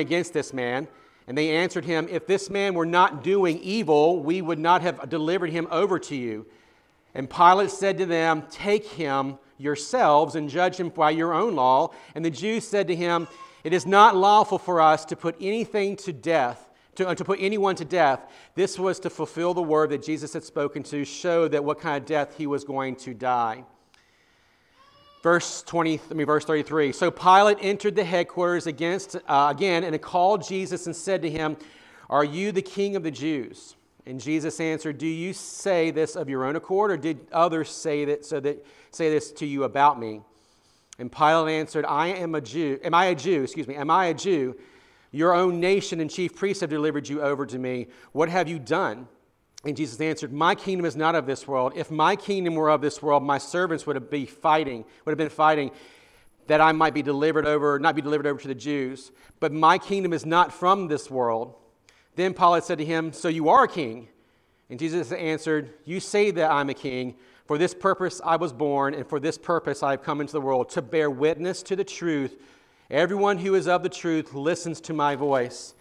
against 0.00 0.32
this 0.32 0.52
man? 0.52 0.88
And 1.26 1.38
they 1.38 1.56
answered 1.56 1.84
him, 1.84 2.08
If 2.10 2.26
this 2.26 2.50
man 2.50 2.74
were 2.74 2.86
not 2.86 3.22
doing 3.22 3.60
evil, 3.60 4.20
we 4.20 4.42
would 4.42 4.58
not 4.58 4.82
have 4.82 5.08
delivered 5.08 5.50
him 5.50 5.68
over 5.70 5.98
to 6.00 6.16
you. 6.16 6.46
And 7.14 7.30
Pilate 7.30 7.70
said 7.70 7.98
to 7.98 8.06
them, 8.06 8.44
Take 8.50 8.84
him 8.84 9.38
yourselves 9.58 10.34
and 10.34 10.48
judge 10.48 10.76
him 10.76 10.88
by 10.88 11.10
your 11.10 11.32
own 11.32 11.54
law. 11.54 11.92
And 12.14 12.24
the 12.24 12.30
Jews 12.30 12.66
said 12.66 12.88
to 12.88 12.96
him, 12.96 13.28
It 13.62 13.72
is 13.72 13.86
not 13.86 14.16
lawful 14.16 14.58
for 14.58 14.80
us 14.80 15.04
to 15.04 15.16
put 15.16 15.36
anything 15.40 15.96
to 15.98 16.12
death. 16.12 16.66
To, 16.96 17.08
uh, 17.08 17.14
to 17.14 17.24
put 17.24 17.38
anyone 17.40 17.76
to 17.76 17.84
death. 17.84 18.20
This 18.56 18.76
was 18.76 18.98
to 19.00 19.10
fulfill 19.10 19.54
the 19.54 19.62
word 19.62 19.90
that 19.90 20.02
Jesus 20.02 20.32
had 20.32 20.42
spoken 20.42 20.82
to 20.84 21.04
show 21.04 21.46
that 21.46 21.62
what 21.62 21.80
kind 21.80 21.96
of 21.96 22.04
death 22.04 22.36
he 22.36 22.48
was 22.48 22.64
going 22.64 22.96
to 22.96 23.14
die. 23.14 23.64
Verse 25.22 25.62
20, 25.62 26.00
I 26.10 26.14
mean, 26.14 26.26
verse 26.26 26.44
33. 26.44 26.92
So 26.92 27.10
Pilate 27.10 27.58
entered 27.60 27.94
the 27.94 28.04
headquarters 28.04 28.66
against, 28.66 29.16
uh, 29.16 29.48
again 29.50 29.84
and 29.84 30.00
called 30.00 30.46
Jesus 30.46 30.86
and 30.86 30.96
said 30.96 31.20
to 31.22 31.30
him, 31.30 31.56
Are 32.08 32.24
you 32.24 32.52
the 32.52 32.62
king 32.62 32.96
of 32.96 33.02
the 33.02 33.10
Jews? 33.10 33.76
And 34.06 34.18
Jesus 34.18 34.60
answered, 34.60 34.96
Do 34.96 35.06
you 35.06 35.34
say 35.34 35.90
this 35.90 36.16
of 36.16 36.30
your 36.30 36.44
own 36.44 36.56
accord, 36.56 36.90
or 36.90 36.96
did 36.96 37.20
others 37.32 37.70
say 37.70 38.06
that 38.06 38.24
so 38.24 38.40
that 38.40 38.64
say 38.90 39.10
this 39.10 39.30
to 39.32 39.46
you 39.46 39.64
about 39.64 40.00
me? 40.00 40.22
And 40.98 41.12
Pilate 41.12 41.54
answered, 41.54 41.84
I 41.84 42.08
am 42.08 42.34
a 42.34 42.40
Jew. 42.40 42.78
Am 42.82 42.94
I 42.94 43.06
a 43.06 43.14
Jew? 43.14 43.42
Excuse 43.42 43.68
me. 43.68 43.76
Am 43.76 43.90
I 43.90 44.06
a 44.06 44.14
Jew? 44.14 44.56
Your 45.12 45.34
own 45.34 45.60
nation 45.60 46.00
and 46.00 46.10
chief 46.10 46.34
priests 46.34 46.60
have 46.60 46.70
delivered 46.70 47.08
you 47.08 47.20
over 47.20 47.44
to 47.44 47.58
me. 47.58 47.88
What 48.12 48.28
have 48.28 48.48
you 48.48 48.58
done? 48.58 49.06
And 49.64 49.76
Jesus 49.76 50.00
answered, 50.00 50.32
My 50.32 50.54
kingdom 50.54 50.86
is 50.86 50.96
not 50.96 51.14
of 51.14 51.26
this 51.26 51.46
world. 51.46 51.72
If 51.76 51.90
my 51.90 52.16
kingdom 52.16 52.54
were 52.54 52.70
of 52.70 52.80
this 52.80 53.02
world, 53.02 53.22
my 53.22 53.38
servants 53.38 53.86
would 53.86 53.96
have 53.96 54.10
been 54.10 54.26
fighting, 54.26 54.84
would 55.04 55.12
have 55.12 55.18
been 55.18 55.28
fighting 55.28 55.70
that 56.46 56.60
I 56.60 56.72
might 56.72 56.94
be 56.94 57.02
delivered 57.02 57.46
over, 57.46 57.78
not 57.78 57.94
be 57.94 58.02
delivered 58.02 58.26
over 58.26 58.40
to 58.40 58.48
the 58.48 58.54
Jews. 58.54 59.12
But 59.38 59.52
my 59.52 59.78
kingdom 59.78 60.12
is 60.12 60.24
not 60.24 60.52
from 60.52 60.88
this 60.88 61.10
world. 61.10 61.54
Then 62.16 62.34
Pilate 62.34 62.64
said 62.64 62.78
to 62.78 62.84
him, 62.84 63.12
So 63.12 63.28
you 63.28 63.50
are 63.50 63.64
a 63.64 63.68
king? 63.68 64.08
And 64.70 64.78
Jesus 64.78 65.12
answered, 65.12 65.74
You 65.84 66.00
say 66.00 66.30
that 66.30 66.50
I'm 66.50 66.70
a 66.70 66.74
king. 66.74 67.16
For 67.46 67.58
this 67.58 67.74
purpose 67.74 68.20
I 68.24 68.36
was 68.36 68.52
born, 68.52 68.94
and 68.94 69.06
for 69.06 69.20
this 69.20 69.36
purpose 69.36 69.82
I 69.82 69.90
have 69.90 70.02
come 70.02 70.20
into 70.20 70.32
the 70.32 70.40
world, 70.40 70.70
to 70.70 70.82
bear 70.82 71.10
witness 71.10 71.62
to 71.64 71.76
the 71.76 71.84
truth. 71.84 72.40
Everyone 72.90 73.38
who 73.38 73.54
is 73.54 73.68
of 73.68 73.82
the 73.82 73.88
truth 73.88 74.34
listens 74.34 74.80
to 74.82 74.92
my 74.92 75.16
voice. 75.16 75.74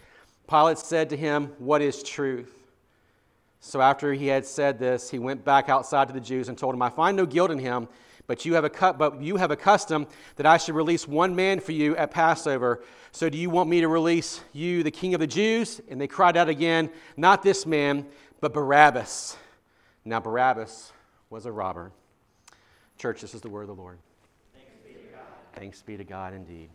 Pilate 0.50 0.80
said 0.80 1.09
to 1.12 1.18
him, 1.18 1.53
What 1.59 1.81
is 1.81 2.03
truth? 2.03 2.59
So 3.60 3.82
after 3.82 4.14
he 4.14 4.28
had 4.28 4.46
said 4.46 4.80
this, 4.80 5.10
he 5.10 5.20
went 5.20 5.44
back 5.44 5.70
outside 5.70 6.08
to 6.08 6.14
the 6.14 6.22
Jews 6.22 6.48
and 6.48 6.58
told 6.58 6.74
them, 6.74 6.82
I 6.82 6.90
find 6.90 7.18
no 7.18 7.26
guilt 7.26 7.52
in 7.52 7.60
him, 7.60 7.88
but 8.26 8.46
you 8.46 8.54
have 8.54 8.64
a, 8.64 8.70
cu- 8.70 8.94
but 8.94 9.22
you 9.22 9.36
have 9.36 9.52
a 9.52 9.56
custom 9.56 10.08
that 10.38 10.46
I 10.46 10.58
should 10.58 10.76
release 10.76 11.08
one 11.08 11.36
man 11.36 11.60
for 11.60 11.74
you 11.74 11.96
at 11.98 12.12
Passover. 12.12 12.82
So 13.12 13.30
do 13.30 13.38
you 13.38 13.50
want 13.50 13.70
me 13.70 13.82
to 13.82 13.88
release 13.88 14.42
you, 14.54 14.84
the 14.84 14.92
king 14.92 15.14
of 15.14 15.20
the 15.20 15.28
Jews? 15.28 15.82
And 15.90 16.00
they 16.00 16.08
cried 16.08 16.38
out 16.38 16.48
again, 16.48 16.90
Not 17.18 17.44
this 17.44 17.66
man, 17.66 18.06
but 18.40 18.54
Barabbas. 18.54 19.36
Now 20.06 20.20
Barabbas 20.20 20.94
was 21.30 21.46
a 21.46 21.52
robber. 21.52 21.92
Church, 22.98 23.22
this 23.22 23.34
is 23.34 23.42
the 23.42 23.50
word 23.50 23.64
of 23.64 23.68
the 23.68 23.76
Lord. 23.76 23.98
Thanks 24.54 24.72
be 24.86 24.94
to 24.94 25.00
God, 25.12 25.22
Thanks 25.56 25.82
be 25.82 25.98
to 25.98 26.04
God 26.04 26.34
indeed. 26.34 26.70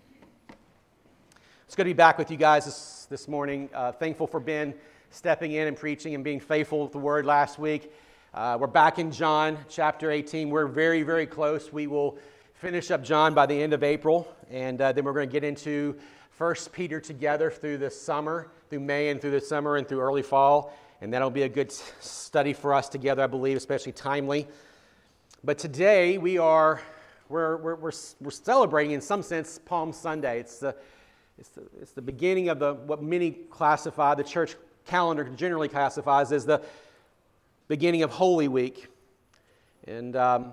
It's 1.67 1.75
good 1.75 1.85
to 1.85 1.91
be 1.91 1.95
back 1.95 2.19
with 2.19 2.31
you 2.31 2.37
guys 2.37 2.67
this, 2.67 3.07
this 3.09 3.27
morning. 3.27 3.71
Uh, 3.73 3.93
thankful 3.93 4.27
for 4.27 4.39
Ben 4.39 4.75
stepping 5.15 5.53
in 5.53 5.69
and 5.69 5.77
preaching 5.77 6.17
and 6.17 6.25
being 6.25 6.41
faithful 6.41 6.83
with 6.83 6.91
the 6.91 6.99
word 6.99 7.25
last 7.25 7.57
week. 7.57 7.93
Uh, 8.35 8.59
we're 8.61 8.67
back 8.67 8.99
in 8.99 9.13
John 9.13 9.57
chapter 9.69 10.11
18. 10.11 10.51
We're 10.51 10.67
very, 10.67 11.05
very 11.05 11.25
close. 11.25 11.73
We 11.73 11.87
will 11.87 12.19
finish 12.55 12.91
up 12.91 13.05
John 13.05 13.33
by 13.33 13.47
the 13.47 13.63
end 13.63 13.73
of 13.73 13.85
April, 13.85 14.27
and 14.51 14.81
uh, 14.81 14.91
then 14.91 15.05
we're 15.05 15.13
going 15.13 15.29
to 15.29 15.33
get 15.33 15.45
into 15.45 15.97
First 16.33 16.73
Peter 16.73 16.99
together 16.99 17.49
through 17.49 17.79
the 17.79 17.91
summer, 17.91 18.49
through 18.71 18.81
May 18.81 19.11
and 19.11 19.21
through 19.21 19.31
the 19.31 19.41
summer 19.41 19.77
and 19.77 19.89
through 19.89 20.01
early 20.01 20.23
fall. 20.23 20.77
And 21.01 21.13
that'll 21.13 21.31
be 21.31 21.43
a 21.43 21.49
good 21.49 21.71
study 21.71 22.53
for 22.53 22.75
us 22.75 22.89
together, 22.89 23.23
I 23.23 23.29
believe, 23.29 23.57
especially 23.57 23.93
timely. 23.93 24.49
But 25.45 25.59
today 25.59 26.19
we 26.19 26.39
are 26.39 26.81
we're, 27.29 27.57
we're, 27.59 27.77
we're, 27.77 27.93
we're 28.21 28.31
celebrating, 28.33 28.93
in 28.93 29.01
some 29.01 29.23
sense, 29.23 29.61
Palm 29.65 29.93
Sunday. 29.93 30.41
It's 30.41 30.59
the, 30.59 30.75
it's, 31.39 31.51
the, 31.51 31.63
it's 31.81 31.93
the 31.93 32.03
beginning 32.03 32.49
of 32.49 32.59
the, 32.59 32.75
what 32.75 33.03
many 33.03 33.31
classify, 33.31 34.15
the 34.15 34.25
church 34.25 34.57
calendar 34.87 35.25
generally 35.25 35.69
classifies 35.69 36.33
as 36.33 36.45
the 36.45 36.63
beginning 37.69 38.03
of 38.03 38.11
Holy 38.11 38.49
Week. 38.49 38.89
And 39.87 40.17
um, 40.17 40.53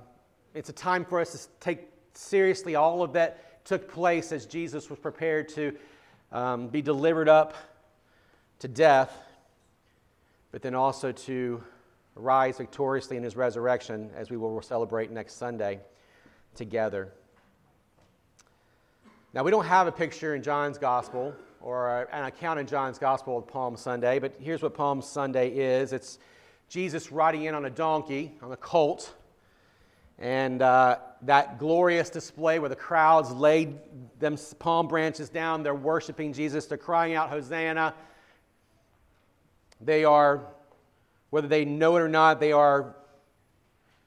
it's 0.54 0.70
a 0.70 0.74
time 0.74 1.06
for 1.06 1.20
us 1.20 1.32
to 1.32 1.50
take 1.60 1.88
seriously 2.14 2.76
all 2.76 3.04
of 3.04 3.14
that 3.14 3.66
took 3.66 3.90
place 3.90 4.32
as 4.32 4.46
Jesus 4.46 4.90
was 4.90 5.00
prepared 5.00 5.48
to 5.50 5.76
um, 6.32 6.68
be 6.68 6.82
delivered 6.82 7.30
up 7.30 7.54
to 8.60 8.68
death, 8.68 9.18
but 10.52 10.62
then 10.62 10.76
also 10.76 11.12
to 11.12 11.64
rise 12.16 12.58
victoriously 12.58 13.18
in 13.18 13.24
his 13.24 13.36
resurrection, 13.36 14.10
as 14.16 14.30
we 14.30 14.38
will 14.38 14.62
celebrate 14.62 15.12
next 15.12 15.36
Sunday 15.36 15.80
together. 16.56 17.12
Now, 19.34 19.44
we 19.44 19.52
don't 19.52 19.66
have 19.66 19.88
a 19.88 19.92
picture 19.92 20.36
in 20.36 20.44
John's 20.44 20.78
gospel 20.78 21.34
or 21.62 22.08
an 22.12 22.26
account 22.26 22.60
in 22.60 22.66
John's 22.66 22.98
Gospel 22.98 23.38
of 23.38 23.48
Palm 23.48 23.78
Sunday, 23.78 24.20
but 24.20 24.34
here's 24.40 24.62
what 24.62 24.74
Palm 24.74 25.02
Sunday 25.02 25.50
is 25.50 25.94
it's 25.94 26.18
Jesus 26.70 27.12
riding 27.12 27.44
in 27.44 27.54
on 27.54 27.66
a 27.66 27.70
donkey, 27.70 28.34
on 28.42 28.52
a 28.52 28.58
colt, 28.58 29.14
and 30.18 30.62
uh, 30.62 30.98
that 31.24 31.60
glorious 31.60 32.10
display 32.10 32.60
where 32.60 32.70
the 32.70 32.76
crowds 32.76 33.32
laid 33.32 33.78
them 34.20 34.38
palm 34.60 34.88
branches 34.88 35.30
down, 35.30 35.64
they're 35.64 35.74
worshiping 35.74 36.34
Jesus, 36.34 36.66
they're 36.66 36.78
crying 36.78 37.16
out, 37.16 37.30
Hosanna. 37.30 37.94
They 39.80 40.04
are, 40.04 40.46
whether 41.32 41.48
they 41.48 41.66
know 41.66 41.98
it 41.98 42.02
or 42.02 42.10
not, 42.10 42.40
they 42.40 42.52
are 42.52 42.96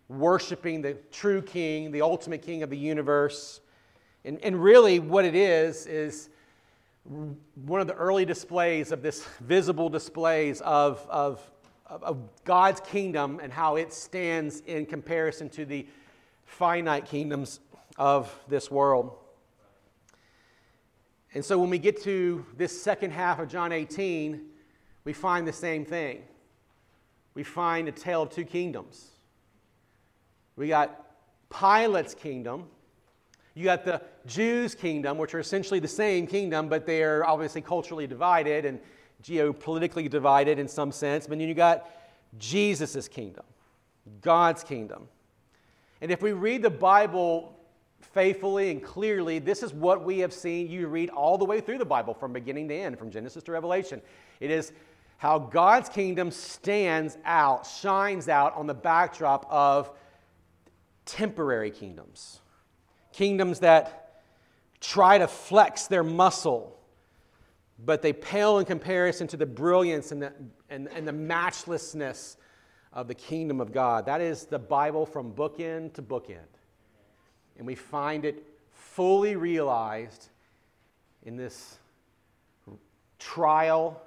worshiping 0.08 0.82
the 0.82 0.94
true 1.10 1.42
king, 1.42 1.90
the 1.90 2.02
ultimate 2.02 2.42
king 2.42 2.62
of 2.62 2.70
the 2.70 2.78
universe. 2.78 3.60
And, 4.24 4.38
and 4.42 4.62
really, 4.62 5.00
what 5.00 5.24
it 5.24 5.34
is, 5.34 5.86
is 5.86 6.28
one 7.04 7.80
of 7.80 7.86
the 7.86 7.94
early 7.94 8.24
displays 8.24 8.90
of 8.90 9.02
this 9.02 9.24
visible 9.40 9.88
displays 9.88 10.60
of, 10.62 11.06
of, 11.10 11.40
of 11.86 12.18
God's 12.44 12.80
kingdom 12.80 13.40
and 13.42 13.52
how 13.52 13.76
it 13.76 13.92
stands 13.92 14.60
in 14.60 14.86
comparison 14.86 15.50
to 15.50 15.64
the 15.66 15.86
finite 16.46 17.04
kingdoms 17.06 17.60
of 17.98 18.34
this 18.48 18.70
world. 18.70 19.12
And 21.34 21.44
so 21.44 21.58
when 21.58 21.68
we 21.68 21.78
get 21.78 22.02
to 22.04 22.46
this 22.56 22.80
second 22.80 23.10
half 23.10 23.38
of 23.38 23.48
John 23.48 23.72
18, 23.72 24.40
we 25.04 25.12
find 25.12 25.46
the 25.46 25.52
same 25.52 25.84
thing. 25.84 26.22
We 27.34 27.42
find 27.42 27.88
a 27.88 27.92
tale 27.92 28.22
of 28.22 28.30
two 28.30 28.44
kingdoms. 28.44 29.10
We 30.56 30.68
got 30.68 31.04
Pilate's 31.50 32.14
kingdom, 32.14 32.68
you 33.54 33.64
got 33.64 33.84
the 33.84 34.02
Jews' 34.26 34.74
kingdom, 34.74 35.16
which 35.16 35.32
are 35.34 35.38
essentially 35.38 35.78
the 35.78 35.88
same 35.88 36.26
kingdom, 36.26 36.68
but 36.68 36.86
they 36.86 37.02
are 37.04 37.24
obviously 37.24 37.60
culturally 37.60 38.06
divided 38.06 38.64
and 38.64 38.80
geopolitically 39.22 40.10
divided 40.10 40.58
in 40.58 40.66
some 40.66 40.90
sense. 40.90 41.26
But 41.26 41.38
then 41.38 41.48
you 41.48 41.54
got 41.54 41.88
Jesus' 42.36 43.06
kingdom, 43.06 43.44
God's 44.20 44.64
kingdom. 44.64 45.08
And 46.00 46.10
if 46.10 46.20
we 46.20 46.32
read 46.32 46.62
the 46.62 46.70
Bible 46.70 47.56
faithfully 48.00 48.72
and 48.72 48.82
clearly, 48.82 49.38
this 49.38 49.62
is 49.62 49.72
what 49.72 50.04
we 50.04 50.18
have 50.18 50.32
seen 50.32 50.68
you 50.68 50.88
read 50.88 51.10
all 51.10 51.38
the 51.38 51.44
way 51.44 51.60
through 51.60 51.78
the 51.78 51.84
Bible 51.84 52.12
from 52.12 52.32
beginning 52.32 52.68
to 52.68 52.74
end, 52.74 52.98
from 52.98 53.10
Genesis 53.10 53.44
to 53.44 53.52
Revelation. 53.52 54.02
It 54.40 54.50
is 54.50 54.72
how 55.18 55.38
God's 55.38 55.88
kingdom 55.88 56.32
stands 56.32 57.16
out, 57.24 57.66
shines 57.66 58.28
out 58.28 58.54
on 58.56 58.66
the 58.66 58.74
backdrop 58.74 59.46
of 59.48 59.92
temporary 61.06 61.70
kingdoms 61.70 62.40
kingdoms 63.14 63.60
that 63.60 64.20
try 64.80 65.18
to 65.18 65.28
flex 65.28 65.86
their 65.86 66.02
muscle, 66.02 66.76
but 67.84 68.02
they 68.02 68.12
pale 68.12 68.58
in 68.58 68.64
comparison 68.64 69.26
to 69.28 69.36
the 69.36 69.46
brilliance 69.46 70.12
and 70.12 70.20
the, 70.20 70.32
and, 70.68 70.88
and 70.88 71.06
the 71.06 71.12
matchlessness 71.12 72.36
of 72.92 73.08
the 73.08 73.14
kingdom 73.14 73.60
of 73.60 73.72
God. 73.72 74.06
That 74.06 74.20
is 74.20 74.46
the 74.46 74.58
Bible 74.58 75.06
from 75.06 75.32
bookend 75.32 75.94
to 75.94 76.02
bookend. 76.02 76.38
And 77.56 77.66
we 77.66 77.74
find 77.74 78.24
it 78.24 78.44
fully 78.72 79.36
realized 79.36 80.28
in 81.24 81.36
this 81.36 81.78
trial, 83.18 84.02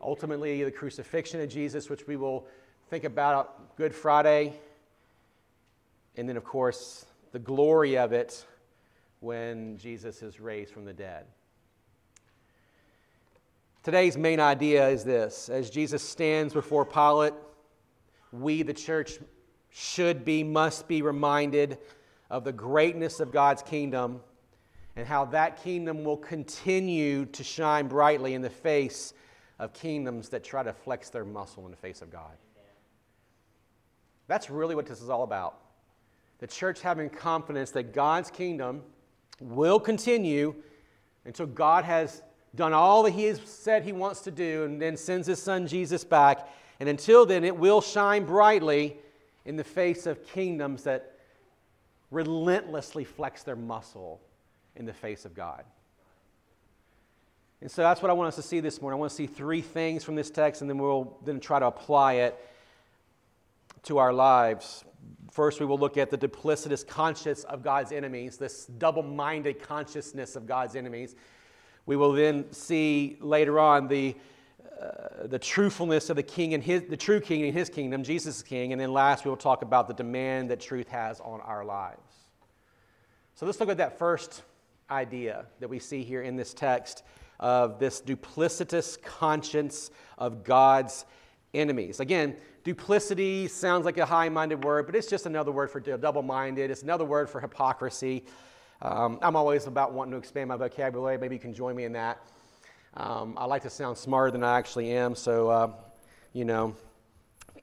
ultimately, 0.00 0.62
the 0.62 0.70
crucifixion 0.70 1.40
of 1.40 1.48
Jesus, 1.48 1.90
which 1.90 2.06
we 2.06 2.16
will 2.16 2.46
think 2.88 3.04
about 3.04 3.76
Good 3.76 3.94
Friday. 3.94 4.54
And 6.16 6.28
then, 6.28 6.36
of 6.36 6.44
course, 6.44 7.04
the 7.36 7.40
glory 7.40 7.98
of 7.98 8.14
it 8.14 8.46
when 9.20 9.76
Jesus 9.76 10.22
is 10.22 10.40
raised 10.40 10.72
from 10.72 10.86
the 10.86 10.92
dead. 10.94 11.26
Today's 13.82 14.16
main 14.16 14.40
idea 14.40 14.88
is 14.88 15.04
this 15.04 15.50
as 15.50 15.68
Jesus 15.68 16.02
stands 16.02 16.54
before 16.54 16.86
Pilate, 16.86 17.34
we, 18.32 18.62
the 18.62 18.72
church, 18.72 19.18
should 19.68 20.24
be, 20.24 20.42
must 20.44 20.88
be 20.88 21.02
reminded 21.02 21.76
of 22.30 22.42
the 22.42 22.54
greatness 22.54 23.20
of 23.20 23.32
God's 23.32 23.62
kingdom 23.62 24.20
and 24.96 25.06
how 25.06 25.26
that 25.26 25.62
kingdom 25.62 26.04
will 26.04 26.16
continue 26.16 27.26
to 27.26 27.44
shine 27.44 27.86
brightly 27.86 28.32
in 28.32 28.40
the 28.40 28.48
face 28.48 29.12
of 29.58 29.74
kingdoms 29.74 30.30
that 30.30 30.42
try 30.42 30.62
to 30.62 30.72
flex 30.72 31.10
their 31.10 31.26
muscle 31.26 31.66
in 31.66 31.70
the 31.70 31.76
face 31.76 32.00
of 32.00 32.10
God. 32.10 32.32
That's 34.26 34.48
really 34.48 34.74
what 34.74 34.86
this 34.86 35.02
is 35.02 35.10
all 35.10 35.22
about. 35.22 35.65
The 36.38 36.46
church 36.46 36.82
having 36.82 37.08
confidence 37.08 37.70
that 37.72 37.92
God's 37.92 38.30
kingdom 38.30 38.82
will 39.40 39.80
continue 39.80 40.54
until 41.24 41.46
God 41.46 41.84
has 41.84 42.22
done 42.54 42.72
all 42.72 43.02
that 43.04 43.12
He 43.12 43.24
has 43.24 43.40
said 43.44 43.84
He 43.84 43.92
wants 43.92 44.20
to 44.22 44.30
do 44.30 44.64
and 44.64 44.80
then 44.80 44.96
sends 44.96 45.26
His 45.26 45.42
Son 45.42 45.66
Jesus 45.66 46.04
back. 46.04 46.48
And 46.80 46.88
until 46.88 47.26
then, 47.26 47.44
it 47.44 47.56
will 47.56 47.80
shine 47.80 48.24
brightly 48.24 48.96
in 49.44 49.56
the 49.56 49.64
face 49.64 50.06
of 50.06 50.26
kingdoms 50.26 50.84
that 50.84 51.12
relentlessly 52.10 53.04
flex 53.04 53.42
their 53.42 53.56
muscle 53.56 54.20
in 54.74 54.86
the 54.86 54.92
face 54.92 55.24
of 55.24 55.34
God. 55.34 55.64
And 57.60 57.70
so 57.70 57.82
that's 57.82 58.02
what 58.02 58.10
I 58.10 58.14
want 58.14 58.28
us 58.28 58.36
to 58.36 58.42
see 58.42 58.60
this 58.60 58.80
morning. 58.80 58.98
I 58.98 59.00
want 59.00 59.10
to 59.10 59.16
see 59.16 59.26
three 59.26 59.62
things 59.62 60.04
from 60.04 60.14
this 60.14 60.30
text, 60.30 60.60
and 60.60 60.68
then 60.68 60.78
we'll 60.78 61.16
then 61.24 61.40
try 61.40 61.58
to 61.58 61.66
apply 61.66 62.14
it 62.14 62.38
to 63.84 63.98
our 63.98 64.12
lives. 64.12 64.84
First, 65.30 65.60
we 65.60 65.66
will 65.66 65.78
look 65.78 65.96
at 65.96 66.10
the 66.10 66.18
duplicitous 66.18 66.86
conscience 66.86 67.44
of 67.44 67.62
God's 67.62 67.92
enemies, 67.92 68.36
this 68.36 68.66
double 68.66 69.02
minded 69.02 69.62
consciousness 69.62 70.36
of 70.36 70.46
God's 70.46 70.76
enemies. 70.76 71.14
We 71.84 71.96
will 71.96 72.12
then 72.12 72.50
see 72.52 73.16
later 73.20 73.60
on 73.60 73.86
the, 73.86 74.16
uh, 74.80 75.26
the 75.26 75.38
truthfulness 75.38 76.10
of 76.10 76.16
the 76.16 76.22
king 76.22 76.54
and 76.54 76.62
his, 76.62 76.82
the 76.88 76.96
true 76.96 77.20
king 77.20 77.44
and 77.44 77.52
his 77.52 77.68
kingdom, 77.68 78.02
Jesus 78.02 78.42
king. 78.42 78.72
And 78.72 78.80
then 78.80 78.92
last, 78.92 79.24
we 79.24 79.28
will 79.28 79.36
talk 79.36 79.62
about 79.62 79.88
the 79.88 79.94
demand 79.94 80.50
that 80.50 80.60
truth 80.60 80.88
has 80.88 81.20
on 81.20 81.40
our 81.42 81.64
lives. 81.64 82.00
So 83.34 83.44
let's 83.46 83.60
look 83.60 83.68
at 83.68 83.76
that 83.76 83.98
first 83.98 84.42
idea 84.90 85.46
that 85.60 85.68
we 85.68 85.78
see 85.78 86.02
here 86.02 86.22
in 86.22 86.36
this 86.36 86.54
text 86.54 87.02
of 87.38 87.78
this 87.78 88.00
duplicitous 88.00 89.00
conscience 89.02 89.90
of 90.16 90.42
God's 90.42 91.04
enemies. 91.54 92.00
Again, 92.00 92.36
duplicity 92.64 93.48
sounds 93.48 93.84
like 93.84 93.98
a 93.98 94.06
high 94.06 94.28
minded 94.28 94.64
word, 94.64 94.86
but 94.86 94.94
it's 94.94 95.06
just 95.06 95.26
another 95.26 95.52
word 95.52 95.70
for 95.70 95.80
double 95.80 96.22
minded. 96.22 96.70
It's 96.70 96.82
another 96.82 97.04
word 97.04 97.30
for 97.30 97.40
hypocrisy. 97.40 98.24
Um, 98.82 99.18
I'm 99.22 99.36
always 99.36 99.66
about 99.66 99.92
wanting 99.92 100.12
to 100.12 100.18
expand 100.18 100.48
my 100.48 100.56
vocabulary. 100.56 101.16
Maybe 101.18 101.34
you 101.34 101.40
can 101.40 101.54
join 101.54 101.74
me 101.76 101.84
in 101.84 101.92
that. 101.92 102.18
Um, 102.94 103.34
I 103.36 103.44
like 103.44 103.62
to 103.62 103.70
sound 103.70 103.96
smarter 103.96 104.30
than 104.30 104.42
I 104.42 104.58
actually 104.58 104.90
am, 104.92 105.14
so, 105.14 105.48
uh, 105.48 105.72
you 106.32 106.44
know. 106.44 106.74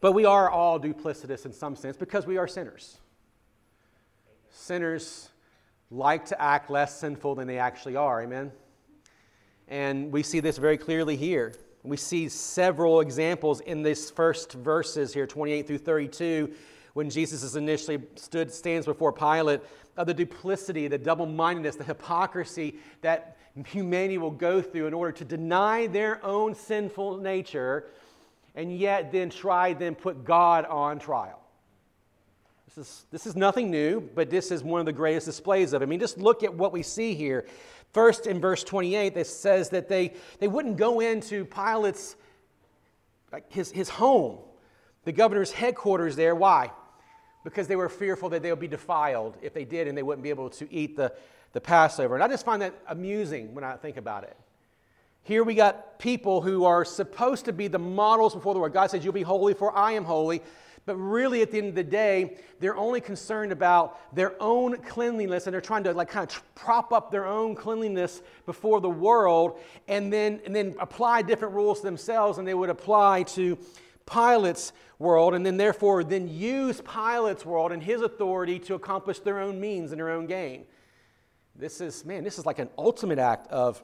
But 0.01 0.11
we 0.13 0.25
are 0.25 0.49
all 0.49 0.79
duplicitous 0.79 1.45
in 1.45 1.53
some 1.53 1.75
sense 1.75 1.97
because 1.97 2.25
we 2.25 2.37
are 2.37 2.47
sinners. 2.47 2.97
Sinners 4.49 5.29
like 5.89 6.25
to 6.25 6.41
act 6.41 6.69
less 6.69 6.99
sinful 6.99 7.35
than 7.35 7.47
they 7.47 7.57
actually 7.57 7.95
are. 7.95 8.21
Amen? 8.21 8.51
And 9.67 10.11
we 10.11 10.23
see 10.23 10.39
this 10.39 10.57
very 10.57 10.77
clearly 10.77 11.15
here. 11.15 11.53
We 11.83 11.97
see 11.97 12.29
several 12.29 13.01
examples 13.01 13.59
in 13.59 13.83
these 13.83 14.09
first 14.09 14.53
verses 14.53 15.13
here, 15.13 15.27
28 15.27 15.67
through 15.67 15.79
32, 15.79 16.53
when 16.93 17.09
Jesus 17.09 17.43
is 17.43 17.55
initially 17.55 18.01
stood, 18.15 18.51
stands 18.51 18.85
before 18.85 19.11
Pilate, 19.11 19.61
of 19.97 20.07
the 20.07 20.13
duplicity, 20.13 20.87
the 20.87 20.97
double 20.97 21.25
mindedness, 21.25 21.75
the 21.75 21.83
hypocrisy 21.83 22.75
that 23.01 23.37
humanity 23.67 24.17
will 24.17 24.31
go 24.31 24.61
through 24.61 24.87
in 24.87 24.93
order 24.93 25.11
to 25.11 25.25
deny 25.25 25.87
their 25.87 26.23
own 26.25 26.55
sinful 26.55 27.17
nature 27.17 27.85
and 28.55 28.75
yet 28.75 29.11
then 29.11 29.29
try, 29.29 29.73
then 29.73 29.93
put 29.93 30.23
God 30.23 30.65
on 30.65 30.99
trial. 30.99 31.39
This 32.67 32.87
is, 32.87 33.05
this 33.11 33.27
is 33.27 33.35
nothing 33.35 33.69
new, 33.69 34.01
but 34.01 34.29
this 34.29 34.51
is 34.51 34.63
one 34.63 34.79
of 34.79 34.85
the 34.85 34.93
greatest 34.93 35.27
displays 35.27 35.73
of 35.73 35.81
it. 35.81 35.85
I 35.85 35.87
mean, 35.87 35.99
just 35.99 36.17
look 36.17 36.43
at 36.43 36.53
what 36.53 36.71
we 36.71 36.81
see 36.81 37.13
here. 37.13 37.45
First, 37.93 38.25
in 38.25 38.41
verse 38.41 38.63
28, 38.63 39.15
it 39.15 39.27
says 39.27 39.69
that 39.69 39.87
they, 39.87 40.13
they 40.39 40.47
wouldn't 40.47 40.77
go 40.77 40.99
into 40.99 41.45
Pilate's, 41.45 42.15
like 43.31 43.51
his, 43.51 43.71
his 43.71 43.87
home, 43.87 44.39
the 45.05 45.11
governor's 45.11 45.51
headquarters 45.51 46.15
there. 46.15 46.33
Why? 46.33 46.71
Because 47.43 47.67
they 47.67 47.75
were 47.75 47.89
fearful 47.89 48.29
that 48.29 48.41
they 48.41 48.51
would 48.51 48.59
be 48.59 48.67
defiled 48.67 49.37
if 49.41 49.53
they 49.53 49.63
did 49.63 49.87
and 49.87 49.95
they 49.95 50.03
wouldn't 50.03 50.23
be 50.23 50.31
able 50.31 50.49
to 50.51 50.73
eat 50.73 50.95
the, 50.95 51.13
the 51.51 51.61
Passover. 51.61 52.15
And 52.15 52.23
I 52.23 52.27
just 52.27 52.45
find 52.45 52.61
that 52.63 52.73
amusing 52.87 53.53
when 53.53 53.63
I 53.63 53.75
think 53.75 53.97
about 53.97 54.23
it. 54.23 54.35
Here 55.21 55.43
we 55.43 55.53
got 55.53 55.99
people 55.99 56.41
who 56.41 56.65
are 56.65 56.83
supposed 56.83 57.45
to 57.45 57.53
be 57.53 57.67
the 57.67 57.79
models 57.79 58.33
before 58.33 58.53
the 58.53 58.59
Lord. 58.59 58.73
God 58.73 58.89
says, 58.89 59.03
You'll 59.05 59.13
be 59.13 59.21
holy, 59.21 59.53
for 59.53 59.75
I 59.75 59.93
am 59.93 60.03
holy. 60.03 60.41
But 60.85 60.97
really, 60.97 61.41
at 61.41 61.51
the 61.51 61.59
end 61.59 61.69
of 61.69 61.75
the 61.75 61.83
day, 61.83 62.35
they're 62.59 62.75
only 62.75 62.99
concerned 62.99 63.53
about 63.53 64.13
their 64.13 64.33
own 64.41 64.77
cleanliness 64.77 65.47
and 65.47 65.53
they're 65.53 65.61
trying 65.61 65.85
to 65.85 65.93
like 65.93 66.09
kind 66.09 66.29
of 66.29 66.55
prop 66.55 66.91
up 66.91 67.09
their 67.09 67.25
own 67.25 67.55
cleanliness 67.55 68.21
before 68.45 68.81
the 68.81 68.89
world 68.89 69.59
and 69.87 70.11
then, 70.11 70.41
and 70.45 70.53
then 70.53 70.75
apply 70.79 71.21
different 71.21 71.53
rules 71.53 71.79
to 71.79 71.85
themselves 71.85 72.37
and 72.37 72.45
they 72.45 72.53
would 72.53 72.69
apply 72.69 73.23
to 73.23 73.57
Pilate's 74.05 74.73
world 74.99 75.33
and 75.33 75.45
then 75.45 75.55
therefore 75.55 76.03
then 76.03 76.27
use 76.27 76.81
Pilate's 76.81 77.45
world 77.45 77.71
and 77.71 77.81
his 77.81 78.01
authority 78.01 78.59
to 78.59 78.75
accomplish 78.75 79.19
their 79.19 79.39
own 79.39 79.61
means 79.61 79.91
and 79.93 79.99
their 79.99 80.09
own 80.09 80.25
gain. 80.25 80.65
This 81.55 81.79
is, 81.79 82.03
man, 82.03 82.25
this 82.25 82.37
is 82.37 82.45
like 82.45 82.59
an 82.59 82.69
ultimate 82.77 83.19
act 83.19 83.47
of 83.47 83.81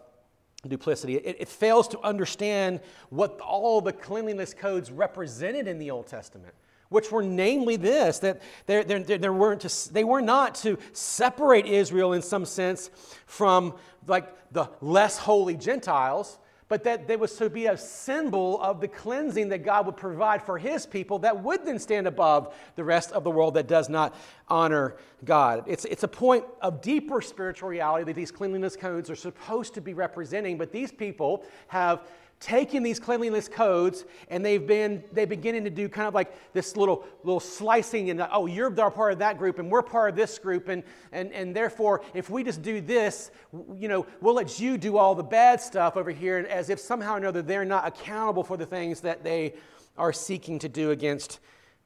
duplicity. 0.67 1.15
It, 1.15 1.37
it 1.39 1.47
fails 1.47 1.87
to 1.89 1.99
understand 2.01 2.81
what 3.09 3.39
all 3.39 3.79
the 3.79 3.93
cleanliness 3.93 4.53
codes 4.53 4.91
represented 4.91 5.65
in 5.69 5.79
the 5.79 5.91
Old 5.91 6.07
Testament 6.07 6.53
which 6.89 7.11
were 7.11 7.23
namely 7.23 7.75
this 7.75 8.19
that 8.19 8.41
weren't 8.67 9.61
to, 9.61 9.93
they 9.93 10.03
were 10.03 10.21
not 10.21 10.55
to 10.55 10.77
separate 10.91 11.65
Israel 11.65 12.13
in 12.13 12.21
some 12.21 12.45
sense 12.45 12.89
from 13.25 13.73
like 14.07 14.27
the 14.51 14.67
less 14.81 15.17
holy 15.17 15.55
Gentiles, 15.55 16.39
but 16.67 16.83
that 16.83 17.07
there 17.07 17.17
was 17.17 17.35
to 17.35 17.49
be 17.49 17.65
a 17.65 17.75
symbol 17.75 18.61
of 18.61 18.79
the 18.79 18.87
cleansing 18.87 19.49
that 19.49 19.59
God 19.59 19.87
would 19.87 19.97
provide 19.97 20.41
for 20.43 20.57
his 20.57 20.85
people 20.85 21.19
that 21.19 21.43
would 21.43 21.65
then 21.65 21.79
stand 21.79 22.05
above 22.05 22.55
the 22.75 22.83
rest 22.83 23.11
of 23.11 23.23
the 23.23 23.31
world 23.31 23.55
that 23.55 23.67
does 23.67 23.89
not 23.89 24.15
honor 24.47 24.95
God. 25.25 25.63
It's, 25.65 25.85
it's 25.85 26.03
a 26.03 26.07
point 26.07 26.45
of 26.61 26.81
deeper 26.81 27.21
spiritual 27.21 27.69
reality 27.69 28.05
that 28.05 28.15
these 28.15 28.31
cleanliness 28.31 28.75
codes 28.75 29.09
are 29.09 29.15
supposed 29.15 29.73
to 29.73 29.81
be 29.81 29.95
representing, 29.95 30.57
but 30.57 30.71
these 30.71 30.91
people 30.91 31.43
have 31.67 32.01
taken 32.39 32.83
these 32.83 32.99
cleanliness 32.99 33.49
codes 33.49 34.05
and 34.29 34.45
they've 34.45 34.65
been 34.65 35.03
they 35.11 35.25
beginning 35.25 35.63
to 35.65 35.69
do 35.69 35.89
kind 35.89 36.07
of 36.07 36.13
like 36.13 36.53
this 36.53 36.77
little 36.77 37.05
little 37.23 37.39
slicing 37.39 38.09
and 38.09 38.25
oh 38.31 38.45
you're 38.45 38.71
part 38.71 39.11
of 39.11 39.19
that 39.19 39.37
group 39.37 39.59
and 39.59 39.69
we're 39.69 39.81
part 39.81 40.09
of 40.09 40.15
this 40.15 40.39
group 40.39 40.69
and 40.69 40.83
and 41.11 41.33
and 41.33 41.53
therefore 41.53 42.01
if 42.13 42.29
we 42.29 42.41
just 42.41 42.61
do 42.61 42.79
this 42.79 43.31
you 43.75 43.89
know 43.89 44.05
we'll 44.21 44.33
let 44.33 44.57
you 44.57 44.77
do 44.77 44.95
all 44.95 45.13
the 45.15 45.23
bad 45.23 45.59
stuff 45.59 45.97
over 45.97 46.11
here 46.11 46.47
as 46.49 46.69
if 46.69 46.79
somehow 46.79 47.15
or 47.15 47.17
another 47.17 47.41
they're 47.41 47.65
not 47.65 47.85
accountable 47.85 48.43
for 48.43 48.55
the 48.55 48.65
things 48.65 49.01
that 49.01 49.21
they 49.21 49.53
are 49.99 50.13
seeking 50.13 50.57
to 50.59 50.69
do 50.69 50.91
against 50.91 51.39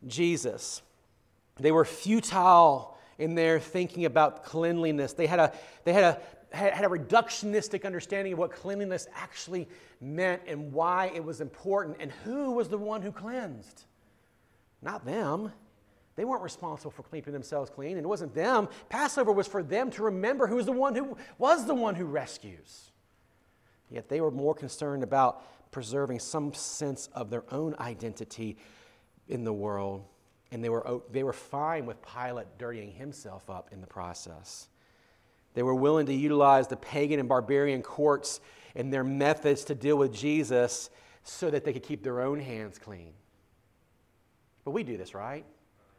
Jesus. 0.07 0.81
They 1.59 1.71
were 1.71 1.85
futile 1.85 2.97
in 3.17 3.35
their 3.35 3.59
thinking 3.59 4.05
about 4.05 4.45
cleanliness. 4.45 5.13
They 5.13 5.27
had 5.27 5.39
a 5.39 5.53
they 5.83 5.93
had 5.93 6.03
a 6.03 6.55
had 6.55 6.85
a 6.85 6.87
reductionistic 6.87 7.83
understanding 7.83 8.33
of 8.33 8.39
what 8.39 8.51
cleanliness 8.51 9.07
actually 9.15 9.67
meant 10.03 10.41
and 10.47 10.73
why 10.73 11.11
it 11.15 11.23
was 11.23 11.41
important 11.41 11.97
and 11.99 12.11
who 12.23 12.51
was 12.51 12.69
the 12.69 12.77
one 12.77 13.01
who 13.01 13.11
cleansed. 13.11 13.85
Not 14.81 15.05
them. 15.05 15.51
They 16.15 16.25
weren't 16.25 16.43
responsible 16.43 16.91
for 16.91 17.03
keeping 17.03 17.33
themselves 17.33 17.69
clean, 17.71 17.97
and 17.97 18.05
it 18.05 18.07
wasn't 18.07 18.35
them. 18.35 18.67
Passover 18.89 19.31
was 19.31 19.47
for 19.47 19.63
them 19.63 19.89
to 19.91 20.03
remember 20.03 20.45
who 20.45 20.57
was 20.57 20.65
the 20.65 20.71
one 20.71 20.93
who 20.93 21.17
was 21.37 21.65
the 21.65 21.73
one 21.73 21.95
who 21.95 22.05
rescues. 22.05 22.91
Yet 23.89 24.09
they 24.09 24.21
were 24.21 24.31
more 24.31 24.53
concerned 24.53 25.03
about 25.03 25.71
preserving 25.71 26.19
some 26.19 26.53
sense 26.53 27.09
of 27.13 27.29
their 27.29 27.43
own 27.51 27.75
identity 27.79 28.57
in 29.27 29.43
the 29.43 29.53
world, 29.53 30.03
and 30.51 30.63
they 30.63 30.69
were, 30.69 31.01
they 31.11 31.23
were 31.23 31.33
fine 31.33 31.85
with 31.85 31.97
Pilate 32.01 32.47
dirtying 32.59 32.91
himself 32.91 33.49
up 33.49 33.69
in 33.71 33.81
the 33.81 33.87
process. 33.87 34.67
They 35.55 35.63
were 35.63 35.75
willing 35.75 36.05
to 36.07 36.13
utilize 36.13 36.67
the 36.67 36.77
pagan 36.77 37.19
and 37.19 37.29
barbarian 37.29 37.81
courts 37.81 38.39
and 38.75 38.91
their 38.91 39.03
methods 39.03 39.63
to 39.65 39.75
deal 39.75 39.97
with 39.97 40.13
Jesus 40.13 40.89
so 41.23 41.49
that 41.49 41.63
they 41.63 41.73
could 41.73 41.83
keep 41.83 42.03
their 42.03 42.21
own 42.21 42.39
hands 42.39 42.77
clean. 42.77 43.13
But 44.65 44.71
we 44.71 44.83
do 44.83 44.97
this, 44.97 45.13
right? 45.13 45.45